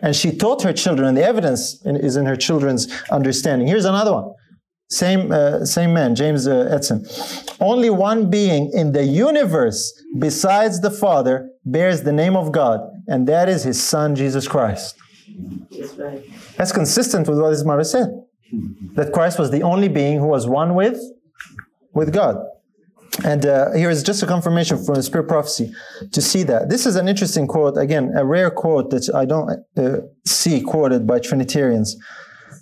And 0.00 0.16
she 0.16 0.36
taught 0.36 0.62
her 0.62 0.72
children, 0.72 1.08
and 1.08 1.16
the 1.16 1.24
evidence 1.24 1.80
is 1.84 2.16
in 2.16 2.26
her 2.26 2.36
children's 2.36 2.88
understanding. 3.10 3.68
Here's 3.68 3.84
another 3.84 4.12
one. 4.12 4.32
Same, 4.92 5.32
uh, 5.32 5.64
same 5.64 5.94
man, 5.94 6.14
James 6.14 6.46
uh, 6.46 6.68
Edson. 6.70 7.06
Only 7.60 7.88
one 7.88 8.28
being 8.28 8.70
in 8.74 8.92
the 8.92 9.04
universe 9.04 9.80
besides 10.18 10.82
the 10.82 10.90
Father 10.90 11.50
bears 11.64 12.02
the 12.02 12.12
name 12.12 12.36
of 12.36 12.52
God, 12.52 12.80
and 13.08 13.26
that 13.26 13.48
is 13.48 13.64
his 13.64 13.82
Son, 13.82 14.14
Jesus 14.14 14.46
Christ. 14.46 14.96
That's, 15.70 15.94
right. 15.94 16.22
That's 16.58 16.72
consistent 16.72 17.26
with 17.26 17.40
what 17.40 17.52
his 17.52 17.64
mother 17.64 17.84
said. 17.84 18.08
That 18.96 19.14
Christ 19.14 19.38
was 19.38 19.50
the 19.50 19.62
only 19.62 19.88
being 19.88 20.18
who 20.18 20.26
was 20.26 20.46
one 20.46 20.74
with, 20.74 21.00
with 21.94 22.12
God. 22.12 22.36
And 23.24 23.46
uh, 23.46 23.72
here 23.72 23.88
is 23.88 24.02
just 24.02 24.22
a 24.22 24.26
confirmation 24.26 24.76
from 24.84 24.96
the 24.96 25.02
Spirit 25.02 25.26
prophecy 25.28 25.72
to 26.10 26.20
see 26.20 26.42
that. 26.44 26.68
This 26.68 26.84
is 26.84 26.96
an 26.96 27.08
interesting 27.08 27.46
quote, 27.46 27.78
again, 27.78 28.12
a 28.14 28.26
rare 28.26 28.50
quote 28.50 28.90
that 28.90 29.08
I 29.14 29.24
don't 29.24 29.64
uh, 29.76 30.00
see 30.26 30.60
quoted 30.60 31.06
by 31.06 31.18
Trinitarians. 31.18 31.96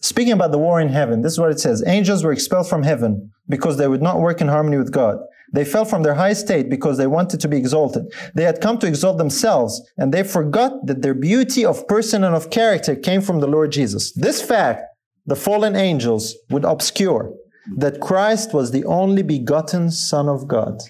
Speaking 0.01 0.33
about 0.33 0.51
the 0.51 0.59
war 0.59 0.81
in 0.81 0.89
heaven, 0.89 1.23
this 1.23 1.33
is 1.33 1.39
what 1.39 1.51
it 1.51 1.61
says. 1.61 1.85
Angels 1.87 2.25
were 2.25 2.33
expelled 2.33 2.69
from 2.69 2.83
heaven 2.83 3.33
because 3.49 3.77
they 3.77 3.89
would 3.89 4.03
not 4.03 4.21
work 4.21 4.41
in 4.41 4.49
harmony 4.49 4.79
with 4.79 4.93
God. 4.93 5.19
They 5.53 5.65
fell 5.65 5.85
from 5.85 6.03
their 6.03 6.15
high 6.15 6.33
state 6.33 6.71
because 6.71 6.97
they 6.97 7.07
wanted 7.07 7.41
to 7.41 7.49
be 7.49 7.57
exalted. 7.57 8.05
They 8.35 8.45
had 8.45 8.61
come 8.61 8.79
to 8.79 8.87
exalt 8.87 9.19
themselves, 9.19 9.83
and 9.99 10.15
they 10.15 10.23
forgot 10.23 10.87
that 10.87 11.03
their 11.03 11.15
beauty 11.15 11.65
of 11.65 11.87
person 11.89 12.23
and 12.25 12.35
of 12.35 12.51
character 12.51 12.95
came 12.95 13.21
from 13.21 13.41
the 13.41 13.49
Lord 13.49 13.73
Jesus. 13.73 14.13
This 14.13 14.41
fact, 14.41 14.85
the 15.27 15.37
fallen 15.37 15.77
angels 15.77 16.37
would 16.51 16.65
obscure 16.65 17.35
that 17.77 18.01
Christ 18.01 18.55
was 18.55 18.71
the 18.71 18.85
only 18.85 19.23
begotten 19.23 19.91
Son 19.91 20.29
of 20.29 20.49
God. 20.49 20.81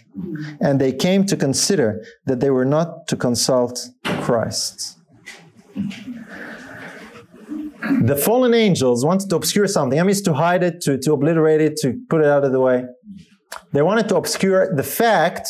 And 0.60 0.80
they 0.80 0.92
came 0.92 1.24
to 1.26 1.36
consider 1.36 2.04
that 2.26 2.40
they 2.40 2.50
were 2.50 2.64
not 2.64 3.08
to 3.08 3.16
consult 3.16 3.88
Christ. 4.04 4.98
The 8.02 8.16
fallen 8.16 8.54
angels 8.54 9.04
wanted 9.04 9.30
to 9.30 9.36
obscure 9.36 9.66
something. 9.66 9.96
That 9.96 10.04
means 10.04 10.22
to 10.22 10.34
hide 10.34 10.62
it, 10.62 10.80
to, 10.82 10.98
to 10.98 11.12
obliterate 11.12 11.60
it, 11.60 11.76
to 11.78 11.98
put 12.08 12.20
it 12.20 12.26
out 12.26 12.44
of 12.44 12.52
the 12.52 12.60
way. 12.60 12.84
They 13.72 13.82
wanted 13.82 14.08
to 14.10 14.16
obscure 14.16 14.74
the 14.74 14.82
fact, 14.82 15.48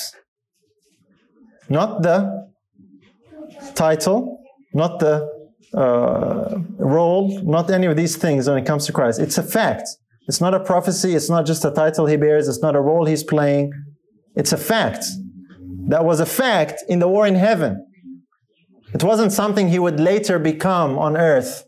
not 1.68 2.02
the 2.02 2.48
title, 3.74 4.40
not 4.72 5.00
the 5.00 5.28
uh, 5.74 6.58
role, 6.78 7.40
not 7.42 7.70
any 7.70 7.86
of 7.86 7.96
these 7.96 8.16
things 8.16 8.48
when 8.48 8.58
it 8.58 8.66
comes 8.66 8.86
to 8.86 8.92
Christ. 8.92 9.20
It's 9.20 9.38
a 9.38 9.42
fact. 9.42 9.88
It's 10.28 10.40
not 10.40 10.54
a 10.54 10.60
prophecy. 10.60 11.14
It's 11.14 11.30
not 11.30 11.46
just 11.46 11.64
a 11.64 11.70
title 11.70 12.06
he 12.06 12.16
bears. 12.16 12.48
It's 12.48 12.62
not 12.62 12.76
a 12.76 12.80
role 12.80 13.06
he's 13.06 13.24
playing. 13.24 13.72
It's 14.36 14.52
a 14.52 14.56
fact. 14.56 15.04
That 15.88 16.04
was 16.04 16.20
a 16.20 16.26
fact 16.26 16.84
in 16.88 17.00
the 17.00 17.08
war 17.08 17.26
in 17.26 17.34
heaven. 17.34 17.84
It 18.94 19.02
wasn't 19.04 19.32
something 19.32 19.68
he 19.68 19.78
would 19.78 19.98
later 20.00 20.38
become 20.38 20.98
on 20.98 21.16
earth. 21.16 21.64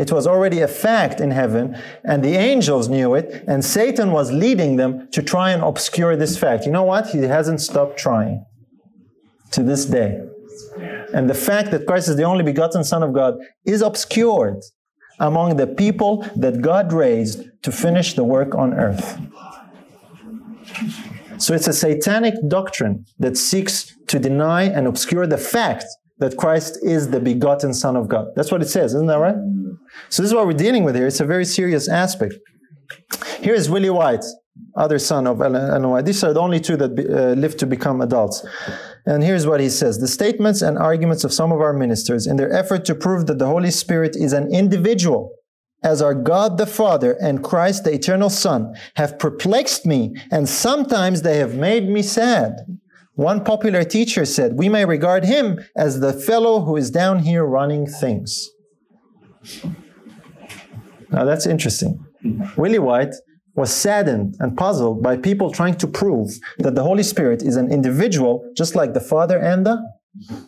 It 0.00 0.10
was 0.10 0.26
already 0.26 0.60
a 0.62 0.68
fact 0.68 1.20
in 1.20 1.30
heaven, 1.30 1.76
and 2.04 2.24
the 2.24 2.34
angels 2.34 2.88
knew 2.88 3.14
it, 3.14 3.44
and 3.46 3.62
Satan 3.62 4.12
was 4.12 4.32
leading 4.32 4.76
them 4.76 5.08
to 5.10 5.22
try 5.22 5.50
and 5.50 5.62
obscure 5.62 6.16
this 6.16 6.38
fact. 6.38 6.64
You 6.64 6.72
know 6.72 6.84
what? 6.84 7.10
He 7.10 7.18
hasn't 7.18 7.60
stopped 7.60 7.98
trying 7.98 8.46
to 9.50 9.62
this 9.62 9.84
day. 9.84 10.18
And 11.12 11.28
the 11.28 11.34
fact 11.34 11.70
that 11.72 11.86
Christ 11.86 12.08
is 12.08 12.16
the 12.16 12.22
only 12.22 12.44
begotten 12.44 12.82
Son 12.82 13.02
of 13.02 13.12
God 13.12 13.34
is 13.66 13.82
obscured 13.82 14.62
among 15.18 15.56
the 15.56 15.66
people 15.66 16.26
that 16.34 16.62
God 16.62 16.94
raised 16.94 17.44
to 17.62 17.70
finish 17.70 18.14
the 18.14 18.24
work 18.24 18.54
on 18.54 18.72
earth. 18.72 19.20
So 21.36 21.52
it's 21.52 21.68
a 21.68 21.74
satanic 21.74 22.34
doctrine 22.48 23.04
that 23.18 23.36
seeks 23.36 23.94
to 24.06 24.18
deny 24.18 24.62
and 24.62 24.86
obscure 24.86 25.26
the 25.26 25.38
fact 25.38 25.84
that 26.20 26.36
Christ 26.36 26.78
is 26.82 27.10
the 27.10 27.20
begotten 27.20 27.74
Son 27.74 27.96
of 27.96 28.08
God. 28.08 28.26
That's 28.36 28.52
what 28.52 28.62
it 28.62 28.68
says, 28.68 28.94
isn't 28.94 29.06
that 29.08 29.18
right? 29.18 29.36
So 30.08 30.22
this 30.22 30.30
is 30.30 30.34
what 30.34 30.46
we're 30.46 30.52
dealing 30.52 30.84
with 30.84 30.94
here. 30.94 31.06
It's 31.06 31.20
a 31.20 31.26
very 31.26 31.44
serious 31.44 31.88
aspect. 31.88 32.34
Here 33.40 33.54
is 33.54 33.70
Willie 33.70 33.90
White, 33.90 34.24
other 34.76 34.98
son 34.98 35.26
of 35.26 35.40
Ellen 35.40 35.88
White. 35.88 36.04
These 36.04 36.22
are 36.24 36.32
the 36.32 36.40
only 36.40 36.60
two 36.60 36.76
that 36.76 36.94
be, 36.94 37.08
uh, 37.08 37.34
live 37.34 37.56
to 37.58 37.66
become 37.66 38.00
adults. 38.00 38.44
And 39.06 39.22
here's 39.22 39.46
what 39.46 39.60
he 39.60 39.70
says. 39.70 39.98
The 39.98 40.08
statements 40.08 40.62
and 40.62 40.78
arguments 40.78 41.24
of 41.24 41.32
some 41.32 41.52
of 41.52 41.60
our 41.60 41.72
ministers 41.72 42.26
in 42.26 42.36
their 42.36 42.52
effort 42.52 42.84
to 42.86 42.94
prove 42.94 43.26
that 43.26 43.38
the 43.38 43.46
Holy 43.46 43.70
Spirit 43.70 44.14
is 44.14 44.32
an 44.32 44.52
individual 44.52 45.32
as 45.82 46.02
our 46.02 46.14
God 46.14 46.58
the 46.58 46.66
Father 46.66 47.16
and 47.22 47.42
Christ 47.42 47.84
the 47.84 47.94
eternal 47.94 48.28
Son 48.28 48.74
have 48.96 49.18
perplexed 49.18 49.86
me 49.86 50.14
and 50.30 50.48
sometimes 50.48 51.22
they 51.22 51.38
have 51.38 51.54
made 51.54 51.88
me 51.88 52.02
sad. 52.02 52.52
One 53.14 53.44
popular 53.44 53.84
teacher 53.84 54.24
said, 54.24 54.54
we 54.56 54.68
may 54.68 54.84
regard 54.84 55.24
him 55.24 55.60
as 55.76 56.00
the 56.00 56.12
fellow 56.12 56.60
who 56.62 56.76
is 56.76 56.90
down 56.90 57.20
here 57.20 57.44
running 57.44 57.86
things. 57.86 58.50
Now 61.10 61.24
that's 61.24 61.46
interesting. 61.46 62.04
Willie 62.56 62.78
White 62.78 63.14
was 63.54 63.72
saddened 63.72 64.36
and 64.38 64.56
puzzled 64.56 65.02
by 65.02 65.16
people 65.16 65.50
trying 65.50 65.74
to 65.74 65.86
prove 65.86 66.30
that 66.58 66.74
the 66.74 66.82
Holy 66.82 67.02
Spirit 67.02 67.42
is 67.42 67.56
an 67.56 67.70
individual, 67.70 68.48
just 68.56 68.74
like 68.74 68.94
the 68.94 69.00
Father 69.00 69.38
and 69.38 69.66
the 69.66 69.82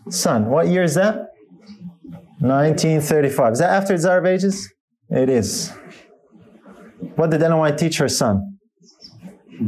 Son. 0.09 0.47
What 0.47 0.69
year 0.69 0.83
is 0.83 0.95
that? 0.95 1.29
1935. 2.41 3.53
Is 3.53 3.59
that 3.59 3.71
after 3.71 3.95
Desire 3.95 4.19
of 4.19 4.27
Ages? 4.27 4.73
It 5.11 5.29
is. 5.29 5.71
What 7.17 7.31
did 7.31 7.43
Ellen 7.43 7.59
White 7.59 7.79
teach 7.79 7.99
her 7.99 8.09
son? 8.09 8.52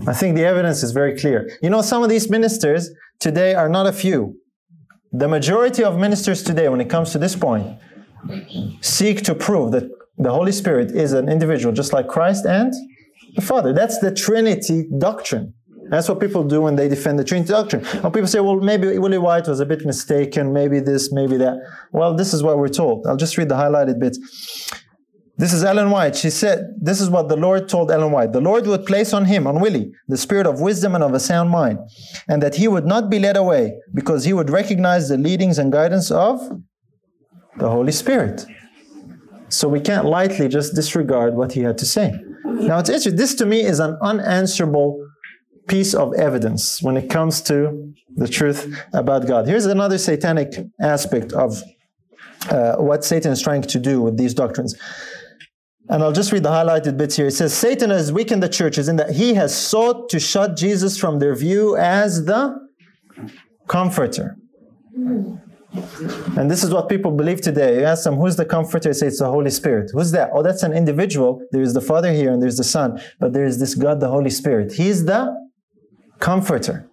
I 0.06 0.12
think 0.12 0.36
the 0.36 0.44
evidence 0.44 0.82
is 0.82 0.92
very 0.92 1.18
clear. 1.18 1.50
You 1.62 1.70
know, 1.70 1.82
some 1.82 2.02
of 2.02 2.08
these 2.08 2.30
ministers 2.30 2.90
today 3.20 3.54
are 3.54 3.68
not 3.68 3.86
a 3.86 3.92
few. 3.92 4.36
The 5.12 5.28
majority 5.28 5.84
of 5.84 5.98
ministers 5.98 6.42
today, 6.42 6.68
when 6.68 6.80
it 6.80 6.90
comes 6.90 7.12
to 7.12 7.18
this 7.18 7.36
point, 7.36 7.78
seek 8.80 9.22
to 9.22 9.34
prove 9.34 9.72
that 9.72 9.84
the 10.18 10.32
Holy 10.32 10.52
Spirit 10.52 10.90
is 10.90 11.12
an 11.12 11.28
individual 11.28 11.72
just 11.72 11.92
like 11.92 12.08
Christ 12.08 12.44
and 12.46 12.72
the 13.34 13.42
Father. 13.42 13.72
That's 13.72 13.98
the 13.98 14.12
Trinity 14.12 14.88
doctrine. 14.98 15.54
That's 15.90 16.08
what 16.08 16.18
people 16.18 16.44
do 16.44 16.62
when 16.62 16.76
they 16.76 16.88
defend 16.88 17.18
the 17.18 17.24
Trinity 17.24 17.50
doctrine. 17.50 17.84
When 17.84 18.10
people 18.10 18.26
say, 18.26 18.40
well, 18.40 18.56
maybe 18.56 18.98
Willie 18.98 19.18
White 19.18 19.46
was 19.46 19.60
a 19.60 19.66
bit 19.66 19.84
mistaken, 19.84 20.52
maybe 20.52 20.80
this, 20.80 21.12
maybe 21.12 21.36
that. 21.36 21.58
Well, 21.92 22.14
this 22.16 22.32
is 22.32 22.42
what 22.42 22.58
we're 22.58 22.68
told. 22.68 23.06
I'll 23.06 23.16
just 23.16 23.36
read 23.36 23.48
the 23.48 23.54
highlighted 23.54 23.98
bits. 24.00 24.18
This 25.36 25.52
is 25.52 25.64
Ellen 25.64 25.90
White. 25.90 26.14
She 26.14 26.30
said, 26.30 26.76
This 26.80 27.00
is 27.00 27.10
what 27.10 27.28
the 27.28 27.36
Lord 27.36 27.68
told 27.68 27.90
Ellen 27.90 28.12
White. 28.12 28.32
The 28.32 28.40
Lord 28.40 28.66
would 28.66 28.86
place 28.86 29.12
on 29.12 29.24
him, 29.24 29.46
on 29.46 29.60
Willie, 29.60 29.92
the 30.06 30.16
spirit 30.16 30.46
of 30.46 30.60
wisdom 30.60 30.94
and 30.94 31.02
of 31.02 31.12
a 31.12 31.18
sound 31.18 31.50
mind, 31.50 31.80
and 32.28 32.40
that 32.42 32.54
he 32.54 32.68
would 32.68 32.86
not 32.86 33.10
be 33.10 33.18
led 33.18 33.36
away 33.36 33.74
because 33.92 34.24
he 34.24 34.32
would 34.32 34.48
recognize 34.48 35.08
the 35.08 35.18
leadings 35.18 35.58
and 35.58 35.72
guidance 35.72 36.12
of 36.12 36.40
the 37.58 37.68
Holy 37.68 37.90
Spirit. 37.90 38.46
So 39.48 39.68
we 39.68 39.80
can't 39.80 40.06
lightly 40.06 40.48
just 40.48 40.74
disregard 40.74 41.34
what 41.34 41.52
he 41.52 41.60
had 41.60 41.78
to 41.78 41.86
say. 41.86 42.12
Now 42.44 42.78
it's 42.78 42.88
interesting. 42.88 43.16
This 43.16 43.34
to 43.36 43.46
me 43.46 43.60
is 43.62 43.80
an 43.80 43.98
unanswerable 44.02 45.04
piece 45.66 45.94
of 45.94 46.14
evidence 46.14 46.80
when 46.82 46.96
it 46.96 47.10
comes 47.10 47.40
to 47.42 47.92
the 48.14 48.28
truth 48.28 48.72
about 48.92 49.26
God. 49.26 49.48
Here's 49.48 49.66
another 49.66 49.98
satanic 49.98 50.54
aspect 50.80 51.32
of 51.32 51.62
uh, 52.50 52.76
what 52.76 53.04
Satan 53.04 53.32
is 53.32 53.42
trying 53.42 53.62
to 53.62 53.78
do 53.78 54.02
with 54.02 54.16
these 54.16 54.34
doctrines. 54.34 54.76
And 55.88 56.02
I'll 56.02 56.12
just 56.12 56.32
read 56.32 56.42
the 56.42 56.50
highlighted 56.50 56.96
bits 56.96 57.16
here. 57.16 57.26
It 57.26 57.32
says, 57.32 57.52
Satan 57.52 57.90
has 57.90 58.10
weakened 58.10 58.42
the 58.42 58.48
churches 58.48 58.88
in 58.88 58.96
that 58.96 59.10
he 59.10 59.34
has 59.34 59.56
sought 59.56 60.08
to 60.10 60.18
shut 60.18 60.56
Jesus 60.56 60.96
from 60.96 61.18
their 61.18 61.34
view 61.34 61.76
as 61.76 62.24
the 62.24 62.58
comforter. 63.68 64.36
And 66.36 66.50
this 66.50 66.62
is 66.64 66.72
what 66.72 66.88
people 66.88 67.10
believe 67.10 67.40
today. 67.40 67.80
You 67.80 67.84
ask 67.84 68.04
them, 68.04 68.14
who's 68.14 68.36
the 68.36 68.44
comforter? 68.44 68.88
They 68.90 68.92
say 68.94 69.08
it's 69.08 69.18
the 69.18 69.28
Holy 69.28 69.50
Spirit. 69.50 69.90
Who's 69.92 70.12
that? 70.12 70.30
Oh, 70.32 70.42
that's 70.42 70.62
an 70.62 70.72
individual. 70.72 71.42
There's 71.50 71.74
the 71.74 71.80
Father 71.80 72.12
here 72.12 72.32
and 72.32 72.42
there's 72.42 72.56
the 72.56 72.64
Son, 72.64 73.00
but 73.18 73.32
there's 73.32 73.58
this 73.58 73.74
God, 73.74 74.00
the 74.00 74.08
Holy 74.08 74.30
Spirit. 74.30 74.72
He's 74.72 75.04
the 75.04 75.34
comforter. 76.20 76.88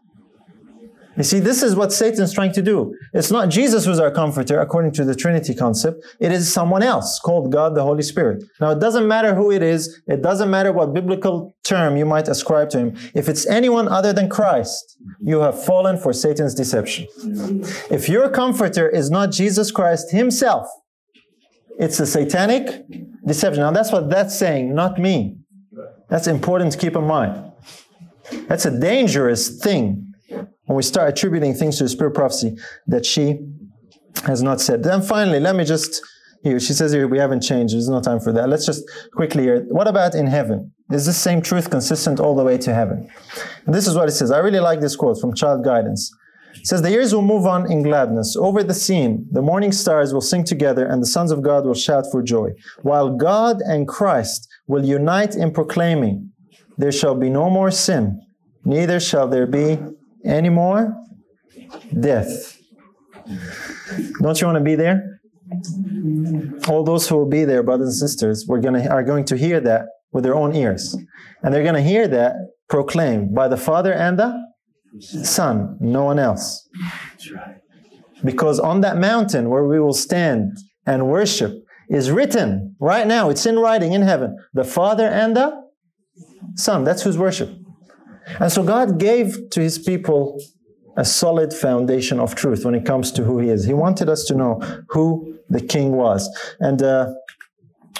You 1.18 1.24
see, 1.24 1.40
this 1.40 1.62
is 1.62 1.76
what 1.76 1.92
Satan's 1.92 2.34
trying 2.34 2.54
to 2.54 2.62
do. 2.62 2.96
It's 3.14 3.32
not 3.32 3.50
Jesus 3.50 3.86
who's 3.86 4.00
our 4.00 4.12
comforter, 4.12 4.62
according 4.62 4.94
to 4.94 5.04
the 5.04 5.14
Trinity 5.14 5.54
concept. 5.54 6.06
It 6.22 6.32
is 6.32 6.52
someone 6.52 6.84
else 6.84 7.20
called 7.20 7.52
God 7.52 7.76
the 7.76 7.84
Holy 7.84 8.02
Spirit. 8.02 8.44
Now, 8.62 8.70
it 8.70 8.80
doesn't 8.80 9.08
matter 9.08 9.36
who 9.36 9.52
it 9.52 9.62
is. 9.62 10.02
It 10.08 10.22
doesn't 10.22 10.50
matter 10.50 10.72
what 10.72 10.94
biblical 10.94 11.54
term 11.64 11.98
you 11.98 12.06
might 12.06 12.30
ascribe 12.30 12.70
to 12.70 12.80
him. 12.80 12.98
If 13.14 13.28
it's 13.28 13.46
anyone 13.46 13.90
other 13.90 14.14
than 14.14 14.30
Christ, 14.30 14.98
you 15.20 15.40
have 15.42 15.62
fallen 15.62 15.98
for 15.98 16.14
Satan's 16.14 16.56
deception. 16.56 17.08
If 17.90 18.08
your 18.08 18.30
comforter 18.30 18.88
is 18.88 19.12
not 19.12 19.32
Jesus 19.32 19.70
Christ 19.70 20.12
himself, 20.12 20.68
it's 21.78 22.00
a 22.00 22.06
satanic 22.06 22.86
deception. 23.26 23.64
Now, 23.64 23.72
that's 23.72 23.92
what 23.92 24.10
that's 24.10 24.38
saying, 24.38 24.74
not 24.74 24.98
me. 24.98 25.38
That's 26.08 26.28
important 26.28 26.72
to 26.72 26.78
keep 26.78 26.96
in 26.96 27.06
mind. 27.06 27.52
That's 28.48 28.66
a 28.66 28.80
dangerous 28.80 29.62
thing 29.62 30.11
when 30.72 30.78
we 30.78 30.84
start 30.84 31.10
attributing 31.10 31.54
things 31.54 31.78
to 31.78 31.84
the 31.84 31.90
spirit 31.90 32.12
prophecy 32.12 32.56
that 32.88 33.06
she 33.06 33.46
has 34.24 34.42
not 34.42 34.62
said. 34.62 34.84
Then 34.84 35.02
finally, 35.02 35.38
let 35.38 35.54
me 35.54 35.66
just 35.66 36.02
here, 36.44 36.62
she 36.62 36.72
says 36.72 36.94
here 36.94 37.10
we 37.10 37.18
haven't 37.18 37.42
changed. 37.42 37.74
There's 37.74 37.90
no 37.90 38.00
time 38.00 38.22
for 38.22 38.32
that. 38.32 38.48
Let's 38.48 38.66
just 38.66 38.90
quickly 39.14 39.44
here. 39.44 39.66
What 39.68 39.90
about 39.90 40.16
in 40.16 40.28
heaven? 40.28 40.72
Is 40.90 41.06
this 41.06 41.18
same 41.18 41.42
truth 41.42 41.70
consistent 41.70 42.22
all 42.22 42.38
the 42.38 42.46
way 42.46 42.58
to 42.60 42.74
heaven? 42.74 43.10
And 43.66 43.76
this 43.76 43.86
is 43.86 43.96
what 43.96 44.08
it 44.08 44.14
says. 44.14 44.32
I 44.32 44.38
really 44.38 44.62
like 44.62 44.80
this 44.80 44.96
quote 44.96 45.20
from 45.20 45.36
Child 45.36 45.66
Guidance. 45.66 46.10
It 46.56 46.66
says, 46.66 46.82
The 46.82 46.90
years 46.90 47.14
will 47.14 47.22
move 47.22 47.46
on 47.46 47.70
in 47.70 47.84
gladness. 47.84 48.38
Over 48.38 48.64
the 48.64 48.74
scene, 48.74 49.28
the 49.30 49.42
morning 49.42 49.74
stars 49.74 50.14
will 50.14 50.22
sing 50.22 50.46
together 50.46 50.86
and 50.86 51.02
the 51.02 51.08
sons 51.08 51.32
of 51.32 51.42
God 51.44 51.66
will 51.66 51.74
shout 51.74 52.06
for 52.10 52.24
joy. 52.24 52.52
While 52.82 53.18
God 53.18 53.58
and 53.60 53.90
Christ 53.90 54.48
will 54.68 54.86
unite 54.86 55.36
in 55.36 55.52
proclaiming, 55.52 56.32
There 56.78 56.94
shall 56.94 57.16
be 57.16 57.30
no 57.30 57.50
more 57.50 57.72
sin, 57.72 58.22
neither 58.64 59.02
shall 59.02 59.28
there 59.28 59.48
be 59.48 59.78
any 60.26 60.50
more 60.50 60.96
death. 62.00 62.58
Don't 64.22 64.40
you 64.40 64.48
want 64.48 64.58
to 64.58 64.64
be 64.64 64.76
there? 64.76 65.20
All 66.68 66.84
those 66.84 67.08
who 67.08 67.18
will 67.18 67.30
be 67.30 67.44
there, 67.46 67.64
brothers 67.64 67.88
and 67.88 68.10
sisters, 68.10 68.46
we're 68.48 68.62
gonna, 68.62 68.88
are 68.88 69.04
going 69.04 69.26
to 69.26 69.38
hear 69.38 69.60
that 69.60 69.86
with 70.12 70.24
their 70.24 70.36
own 70.36 70.56
ears. 70.56 70.98
And 71.44 71.54
they're 71.54 71.64
going 71.64 71.76
to 71.76 71.82
hear 71.82 72.08
that 72.08 72.36
proclaimed 72.70 73.34
by 73.34 73.48
the 73.48 73.58
Father 73.58 73.94
and 73.94 74.18
the 74.18 74.34
Son, 75.00 75.78
no 75.80 76.04
one 76.04 76.20
else. 76.20 76.68
Because 78.24 78.60
on 78.60 78.82
that 78.82 78.98
mountain 78.98 79.50
where 79.50 79.66
we 79.66 79.80
will 79.80 79.94
stand 79.94 80.58
and 80.86 81.08
worship 81.08 81.54
is 81.90 82.12
written 82.12 82.76
right 82.80 83.08
now, 83.08 83.30
it's 83.30 83.46
in 83.46 83.58
writing 83.58 83.94
in 83.94 84.02
heaven, 84.02 84.38
the 84.54 84.64
Father 84.64 85.08
and 85.08 85.36
the 85.36 85.62
Son. 86.56 86.84
That's 86.84 87.04
whose 87.04 87.18
worship. 87.18 87.50
And 88.40 88.52
so 88.52 88.64
God 88.64 89.00
gave 89.00 89.50
to 89.52 89.62
his 89.62 89.80
people 89.80 90.40
a 90.98 91.06
solid 91.06 91.54
foundation 91.54 92.20
of 92.20 92.36
truth 92.36 92.66
when 92.66 92.76
it 92.76 92.86
comes 92.86 93.12
to 93.14 93.24
who 93.24 93.40
he 93.40 93.50
is. 93.50 93.66
He 93.66 93.74
wanted 93.74 94.10
us 94.10 94.26
to 94.26 94.36
know 94.36 94.60
who 94.90 95.40
the 95.50 95.62
king 95.62 95.94
was. 95.94 96.30
And 96.60 96.82
uh, 96.82 97.14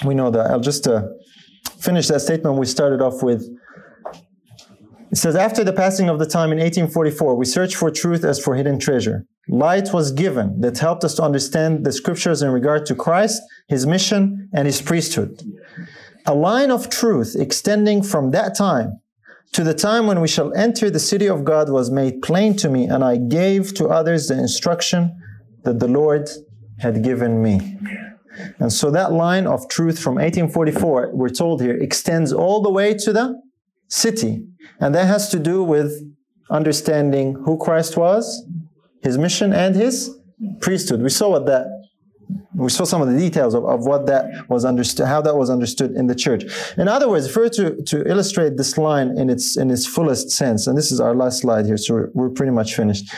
we 0.04 0.14
know 0.14 0.30
that. 0.30 0.50
I'll 0.50 0.60
just 0.60 0.86
uh, 0.86 1.02
finish 1.78 2.08
that 2.08 2.20
statement 2.20 2.58
we 2.58 2.66
started 2.66 3.00
off 3.00 3.22
with. 3.22 3.48
It 5.10 5.16
says, 5.16 5.36
After 5.36 5.62
the 5.64 5.72
passing 5.72 6.08
of 6.08 6.18
the 6.18 6.26
time 6.26 6.52
in 6.52 6.58
1844, 6.58 7.36
we 7.36 7.44
searched 7.44 7.76
for 7.76 7.90
truth 7.90 8.24
as 8.24 8.42
for 8.42 8.54
hidden 8.54 8.78
treasure. 8.78 9.26
Light 9.48 9.92
was 9.92 10.12
given 10.12 10.60
that 10.60 10.78
helped 10.78 11.04
us 11.04 11.14
to 11.16 11.22
understand 11.22 11.84
the 11.84 11.92
scriptures 11.92 12.42
in 12.42 12.50
regard 12.50 12.86
to 12.86 12.94
Christ, 12.94 13.42
his 13.68 13.86
mission, 13.86 14.48
and 14.54 14.66
his 14.66 14.80
priesthood. 14.80 15.42
A 16.24 16.34
line 16.34 16.70
of 16.70 16.88
truth 16.88 17.34
extending 17.38 18.02
from 18.02 18.30
that 18.30 18.56
time 18.56 19.01
to 19.52 19.62
the 19.62 19.74
time 19.74 20.06
when 20.06 20.20
we 20.20 20.28
shall 20.28 20.52
enter 20.54 20.90
the 20.90 20.98
city 20.98 21.28
of 21.28 21.44
God 21.44 21.68
was 21.68 21.90
made 21.90 22.22
plain 22.22 22.56
to 22.56 22.70
me, 22.70 22.86
and 22.86 23.04
I 23.04 23.16
gave 23.16 23.74
to 23.74 23.88
others 23.88 24.28
the 24.28 24.38
instruction 24.38 25.20
that 25.64 25.78
the 25.78 25.88
Lord 25.88 26.30
had 26.78 27.04
given 27.04 27.42
me. 27.42 27.78
And 28.58 28.72
so 28.72 28.90
that 28.90 29.12
line 29.12 29.46
of 29.46 29.68
truth 29.68 29.98
from 29.98 30.14
1844, 30.14 31.10
we're 31.14 31.28
told 31.28 31.60
here, 31.60 31.76
extends 31.76 32.32
all 32.32 32.62
the 32.62 32.70
way 32.70 32.94
to 32.94 33.12
the 33.12 33.40
city. 33.88 34.46
And 34.80 34.94
that 34.94 35.06
has 35.06 35.28
to 35.30 35.38
do 35.38 35.62
with 35.62 36.02
understanding 36.50 37.34
who 37.44 37.58
Christ 37.58 37.96
was, 37.96 38.42
his 39.02 39.18
mission, 39.18 39.52
and 39.52 39.74
his 39.74 40.18
priesthood. 40.60 41.02
We 41.02 41.10
saw 41.10 41.30
what 41.30 41.46
that 41.46 41.66
we 42.54 42.68
saw 42.68 42.84
some 42.84 43.00
of 43.00 43.08
the 43.08 43.18
details 43.18 43.54
of, 43.54 43.64
of 43.64 43.86
what 43.86 44.06
that 44.06 44.26
was 44.48 44.64
understood, 44.64 45.06
how 45.06 45.22
that 45.22 45.36
was 45.36 45.48
understood 45.48 45.92
in 45.92 46.06
the 46.06 46.14
church. 46.14 46.44
In 46.76 46.88
other 46.88 47.08
words, 47.08 47.26
if 47.26 47.36
we 47.36 47.42
were 47.42 47.48
to, 47.50 47.82
to 47.82 48.08
illustrate 48.08 48.56
this 48.56 48.76
line 48.76 49.16
in 49.18 49.30
its, 49.30 49.56
in 49.56 49.70
its 49.70 49.86
fullest 49.86 50.30
sense, 50.30 50.66
and 50.66 50.76
this 50.76 50.92
is 50.92 51.00
our 51.00 51.14
last 51.14 51.40
slide 51.40 51.66
here, 51.66 51.76
so 51.76 51.94
we're, 51.94 52.10
we're 52.14 52.30
pretty 52.30 52.52
much 52.52 52.74
finished. 52.74 53.10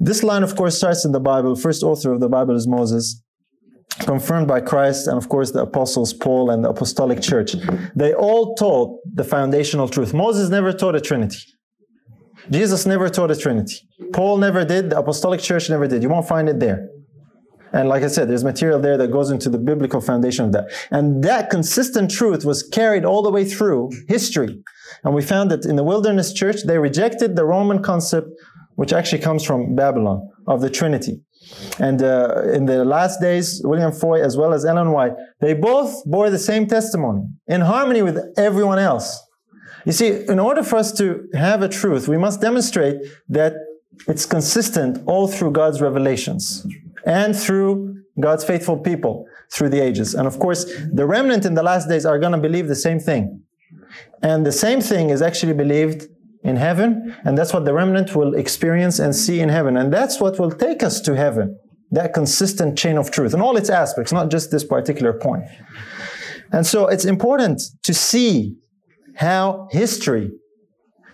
This 0.00 0.22
line, 0.22 0.42
of 0.42 0.56
course, 0.56 0.76
starts 0.76 1.04
in 1.04 1.12
the 1.12 1.20
Bible. 1.20 1.54
First 1.54 1.82
author 1.82 2.12
of 2.12 2.20
the 2.20 2.28
Bible 2.28 2.56
is 2.56 2.66
Moses 2.66 3.22
confirmed 4.00 4.48
by 4.48 4.60
Christ 4.60 5.06
and 5.06 5.18
of 5.18 5.28
course 5.28 5.50
the 5.50 5.60
apostles 5.60 6.14
Paul 6.14 6.50
and 6.50 6.64
the 6.64 6.70
apostolic 6.70 7.20
church. 7.20 7.54
They 7.94 8.14
all 8.14 8.54
taught 8.54 8.98
the 9.14 9.22
foundational 9.22 9.86
truth. 9.88 10.14
Moses 10.14 10.48
never 10.48 10.72
taught 10.72 10.96
a 10.96 11.00
trinity. 11.00 11.38
Jesus 12.50 12.86
never 12.86 13.08
taught 13.08 13.30
a 13.30 13.36
trinity. 13.36 13.76
Paul 14.12 14.38
never 14.38 14.64
did, 14.64 14.90
the 14.90 14.98
apostolic 14.98 15.40
church 15.40 15.70
never 15.70 15.86
did. 15.86 16.02
You 16.02 16.08
won't 16.08 16.26
find 16.26 16.48
it 16.48 16.58
there. 16.58 16.88
And 17.72 17.88
like 17.88 18.02
I 18.02 18.08
said, 18.08 18.28
there's 18.28 18.44
material 18.44 18.78
there 18.80 18.98
that 18.98 19.10
goes 19.10 19.30
into 19.30 19.48
the 19.48 19.58
biblical 19.58 20.00
foundation 20.00 20.44
of 20.44 20.52
that. 20.52 20.70
And 20.90 21.24
that 21.24 21.50
consistent 21.50 22.10
truth 22.10 22.44
was 22.44 22.62
carried 22.62 23.04
all 23.04 23.22
the 23.22 23.30
way 23.30 23.44
through 23.44 23.90
history. 24.08 24.62
And 25.04 25.14
we 25.14 25.22
found 25.22 25.50
that 25.50 25.64
in 25.64 25.76
the 25.76 25.84
wilderness 25.84 26.32
church, 26.32 26.64
they 26.66 26.78
rejected 26.78 27.34
the 27.34 27.44
Roman 27.44 27.82
concept, 27.82 28.28
which 28.74 28.92
actually 28.92 29.22
comes 29.22 29.42
from 29.42 29.74
Babylon, 29.74 30.28
of 30.46 30.60
the 30.60 30.68
Trinity. 30.68 31.22
And 31.78 32.02
uh, 32.02 32.42
in 32.52 32.66
the 32.66 32.84
last 32.84 33.20
days, 33.20 33.60
William 33.64 33.92
Foy 33.92 34.22
as 34.22 34.36
well 34.36 34.52
as 34.52 34.64
Ellen 34.64 34.92
White, 34.92 35.12
they 35.40 35.54
both 35.54 36.04
bore 36.04 36.30
the 36.30 36.38
same 36.38 36.66
testimony 36.66 37.22
in 37.46 37.62
harmony 37.62 38.02
with 38.02 38.18
everyone 38.36 38.78
else. 38.78 39.20
You 39.84 39.92
see, 39.92 40.24
in 40.28 40.38
order 40.38 40.62
for 40.62 40.76
us 40.76 40.92
to 40.98 41.28
have 41.34 41.62
a 41.62 41.68
truth, 41.68 42.06
we 42.06 42.16
must 42.16 42.40
demonstrate 42.40 42.96
that 43.28 43.54
it's 44.06 44.24
consistent 44.24 45.02
all 45.06 45.26
through 45.26 45.50
God's 45.52 45.80
revelations 45.80 46.64
and 47.06 47.36
through 47.36 48.02
God's 48.20 48.44
faithful 48.44 48.78
people 48.78 49.26
through 49.50 49.70
the 49.70 49.80
ages. 49.80 50.14
And 50.14 50.26
of 50.26 50.38
course, 50.38 50.64
the 50.92 51.06
remnant 51.06 51.44
in 51.44 51.54
the 51.54 51.62
last 51.62 51.88
days 51.88 52.06
are 52.06 52.18
going 52.18 52.32
to 52.32 52.38
believe 52.38 52.68
the 52.68 52.74
same 52.74 52.98
thing. 52.98 53.42
And 54.22 54.46
the 54.46 54.52
same 54.52 54.80
thing 54.80 55.10
is 55.10 55.20
actually 55.22 55.52
believed 55.54 56.08
in 56.44 56.56
heaven, 56.56 57.14
and 57.24 57.38
that's 57.38 57.52
what 57.52 57.64
the 57.64 57.72
remnant 57.72 58.16
will 58.16 58.34
experience 58.34 58.98
and 58.98 59.14
see 59.14 59.40
in 59.40 59.48
heaven. 59.48 59.76
And 59.76 59.92
that's 59.92 60.20
what 60.20 60.38
will 60.40 60.50
take 60.50 60.82
us 60.82 61.00
to 61.02 61.14
heaven 61.14 61.58
that 61.92 62.14
consistent 62.14 62.76
chain 62.76 62.96
of 62.96 63.10
truth 63.10 63.34
in 63.34 63.40
all 63.40 63.56
its 63.56 63.68
aspects, 63.68 64.12
not 64.12 64.30
just 64.30 64.50
this 64.50 64.64
particular 64.64 65.12
point. 65.12 65.44
And 66.50 66.66
so 66.66 66.88
it's 66.88 67.04
important 67.04 67.62
to 67.82 67.94
see 67.94 68.56
how 69.14 69.68
history 69.70 70.30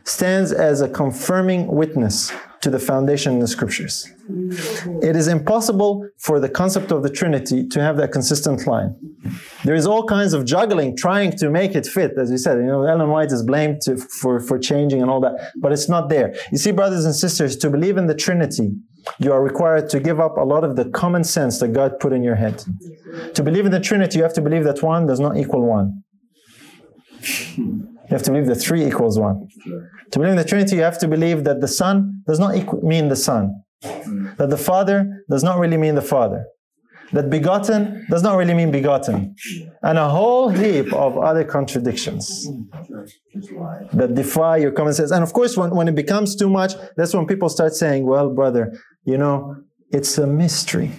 stands 0.04 0.52
as 0.52 0.80
a 0.80 0.88
confirming 0.88 1.66
witness 1.66 2.32
to 2.60 2.70
the 2.70 2.78
foundation 2.78 3.34
in 3.34 3.38
the 3.38 3.48
scriptures. 3.48 4.10
It 5.02 5.16
is 5.16 5.28
impossible 5.28 6.08
for 6.18 6.40
the 6.40 6.48
concept 6.48 6.90
of 6.90 7.02
the 7.02 7.10
Trinity 7.10 7.66
to 7.68 7.80
have 7.80 7.96
that 7.96 8.12
consistent 8.12 8.66
line. 8.66 8.96
There 9.64 9.74
is 9.74 9.86
all 9.86 10.04
kinds 10.04 10.32
of 10.32 10.44
juggling 10.44 10.96
trying 10.96 11.32
to 11.38 11.50
make 11.50 11.74
it 11.74 11.86
fit, 11.86 12.12
as 12.18 12.30
you 12.30 12.38
said. 12.38 12.58
You 12.58 12.66
know, 12.66 12.82
Ellen 12.82 13.10
White 13.10 13.32
is 13.32 13.42
blamed 13.42 13.80
to, 13.82 13.96
for, 13.96 14.40
for 14.40 14.58
changing 14.58 15.00
and 15.02 15.10
all 15.10 15.20
that, 15.20 15.52
but 15.56 15.72
it's 15.72 15.88
not 15.88 16.08
there. 16.08 16.34
You 16.50 16.58
see, 16.58 16.72
brothers 16.72 17.04
and 17.04 17.14
sisters, 17.14 17.56
to 17.58 17.70
believe 17.70 17.96
in 17.96 18.06
the 18.06 18.14
Trinity, 18.14 18.72
you 19.18 19.32
are 19.32 19.42
required 19.42 19.88
to 19.90 20.00
give 20.00 20.20
up 20.20 20.36
a 20.36 20.44
lot 20.44 20.64
of 20.64 20.76
the 20.76 20.86
common 20.90 21.24
sense 21.24 21.58
that 21.60 21.68
God 21.68 21.98
put 22.00 22.12
in 22.12 22.22
your 22.22 22.34
head. 22.34 22.64
To 23.34 23.42
believe 23.42 23.64
in 23.66 23.72
the 23.72 23.80
Trinity, 23.80 24.18
you 24.18 24.24
have 24.24 24.34
to 24.34 24.42
believe 24.42 24.64
that 24.64 24.82
one 24.82 25.06
does 25.06 25.20
not 25.20 25.36
equal 25.36 25.62
one. 25.62 26.02
You 28.08 28.14
have 28.16 28.22
to 28.22 28.30
believe 28.30 28.46
that 28.46 28.56
three 28.56 28.84
equals 28.86 29.18
one. 29.18 29.48
To 30.12 30.18
believe 30.18 30.32
in 30.32 30.36
the 30.36 30.44
Trinity, 30.44 30.76
you 30.76 30.82
have 30.82 30.98
to 31.00 31.08
believe 31.08 31.44
that 31.44 31.60
the 31.60 31.68
Son 31.68 32.22
does 32.26 32.38
not 32.38 32.54
equ- 32.54 32.82
mean 32.82 33.08
the 33.08 33.16
Son. 33.16 33.62
That 34.38 34.48
the 34.48 34.56
Father 34.56 35.24
does 35.28 35.44
not 35.44 35.58
really 35.58 35.76
mean 35.76 35.94
the 35.94 36.02
Father. 36.02 36.46
That 37.12 37.30
begotten 37.30 38.06
does 38.10 38.22
not 38.22 38.36
really 38.36 38.54
mean 38.54 38.70
begotten. 38.70 39.34
And 39.82 39.98
a 39.98 40.08
whole 40.08 40.48
heap 40.48 40.92
of 40.92 41.16
other 41.16 41.44
contradictions 41.44 42.48
that 43.92 44.14
defy 44.14 44.58
your 44.58 44.72
common 44.72 44.92
sense. 44.94 45.10
And 45.10 45.22
of 45.22 45.32
course, 45.32 45.56
when, 45.56 45.70
when 45.70 45.88
it 45.88 45.94
becomes 45.94 46.36
too 46.36 46.50
much, 46.50 46.74
that's 46.96 47.14
when 47.14 47.26
people 47.26 47.48
start 47.48 47.74
saying, 47.74 48.04
well, 48.06 48.28
brother, 48.30 48.72
you 49.04 49.16
know, 49.16 49.56
it's 49.90 50.18
a 50.18 50.26
mystery 50.26 50.90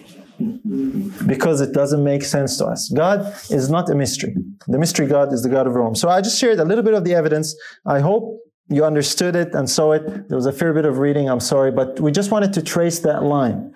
because 1.26 1.62
it 1.62 1.74
doesn't 1.74 2.04
make 2.04 2.24
sense 2.24 2.58
to 2.58 2.66
us. 2.66 2.90
God 2.90 3.34
is 3.50 3.70
not 3.70 3.90
a 3.90 3.96
mystery. 3.96 4.36
The 4.68 4.80
mystery 4.80 5.08
God 5.08 5.34
is 5.34 5.44
the 5.44 5.50
God 5.50 5.68
of 5.68 5.74
Rome. 5.74 5.96
So 5.96 6.10
I 6.10 6.22
just 6.22 6.40
shared 6.40 6.60
a 6.60 6.66
little 6.66 6.84
bit 6.84 6.94
of 6.94 7.04
the 7.04 7.14
evidence. 7.14 7.56
I 7.86 8.00
hope 8.00 8.40
you 8.70 8.86
understood 8.86 9.36
it 9.36 9.54
and 9.54 9.70
saw 9.70 9.94
it. 9.94 10.30
There 10.30 10.38
was 10.38 10.46
a 10.46 10.52
fair 10.52 10.74
bit 10.74 10.86
of 10.86 11.00
reading, 11.00 11.30
I'm 11.30 11.40
sorry, 11.40 11.72
but 11.72 12.00
we 12.00 12.12
just 12.12 12.32
wanted 12.32 12.54
to 12.54 12.62
trace 12.62 13.00
that 13.00 13.24
line. 13.24 13.76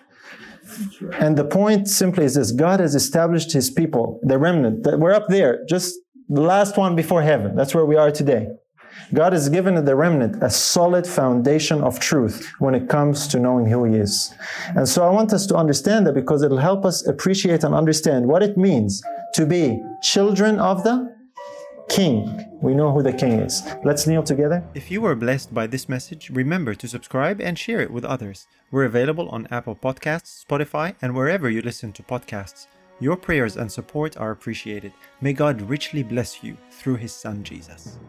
And 1.19 1.37
the 1.37 1.45
point 1.45 1.87
simply 1.87 2.25
is 2.25 2.35
this 2.35 2.51
God 2.51 2.79
has 2.79 2.95
established 2.95 3.51
his 3.51 3.69
people, 3.69 4.19
the 4.23 4.37
remnant. 4.37 4.83
That 4.83 4.99
We're 4.99 5.13
up 5.13 5.27
there, 5.27 5.65
just 5.67 5.95
the 6.29 6.41
last 6.41 6.77
one 6.77 6.95
before 6.95 7.21
heaven. 7.21 7.55
That's 7.55 7.75
where 7.75 7.85
we 7.85 7.95
are 7.95 8.11
today. 8.11 8.47
God 9.13 9.33
has 9.33 9.47
given 9.47 9.85
the 9.85 9.95
remnant 9.95 10.41
a 10.41 10.49
solid 10.49 11.05
foundation 11.05 11.83
of 11.83 11.99
truth 11.99 12.51
when 12.57 12.73
it 12.73 12.89
comes 12.89 13.27
to 13.27 13.39
knowing 13.39 13.67
who 13.67 13.83
He 13.83 13.95
is. 13.97 14.33
And 14.75 14.89
so 14.89 15.05
I 15.05 15.11
want 15.11 15.33
us 15.33 15.45
to 15.47 15.55
understand 15.55 16.07
that 16.07 16.13
because 16.13 16.41
it'll 16.41 16.57
help 16.57 16.83
us 16.83 17.05
appreciate 17.05 17.63
and 17.63 17.75
understand 17.75 18.25
what 18.25 18.41
it 18.41 18.57
means 18.57 19.03
to 19.35 19.45
be 19.45 19.79
children 20.01 20.59
of 20.59 20.83
the 20.83 21.15
King. 21.89 22.57
We 22.61 22.73
know 22.73 22.91
who 22.91 23.03
the 23.03 23.13
King 23.13 23.33
is. 23.33 23.61
Let's 23.83 24.07
kneel 24.07 24.23
together. 24.23 24.63
If 24.73 24.89
you 24.89 25.01
were 25.01 25.15
blessed 25.15 25.53
by 25.53 25.67
this 25.67 25.87
message, 25.87 26.31
remember 26.31 26.73
to 26.73 26.87
subscribe 26.87 27.39
and 27.39 27.59
share 27.59 27.81
it 27.81 27.91
with 27.91 28.05
others. 28.05 28.47
We're 28.71 28.85
available 28.85 29.29
on 29.29 29.47
Apple 29.51 29.75
Podcasts, 29.75 30.43
Spotify, 30.43 30.95
and 31.03 31.13
wherever 31.13 31.51
you 31.51 31.61
listen 31.61 31.91
to 31.93 32.03
podcasts. 32.03 32.65
Your 32.99 33.17
prayers 33.17 33.57
and 33.57 33.71
support 33.71 34.17
are 34.17 34.31
appreciated. 34.31 34.93
May 35.21 35.33
God 35.33 35.61
richly 35.61 36.01
bless 36.01 36.43
you 36.43 36.57
through 36.71 36.95
His 36.95 37.13
Son 37.13 37.43
Jesus. 37.43 37.99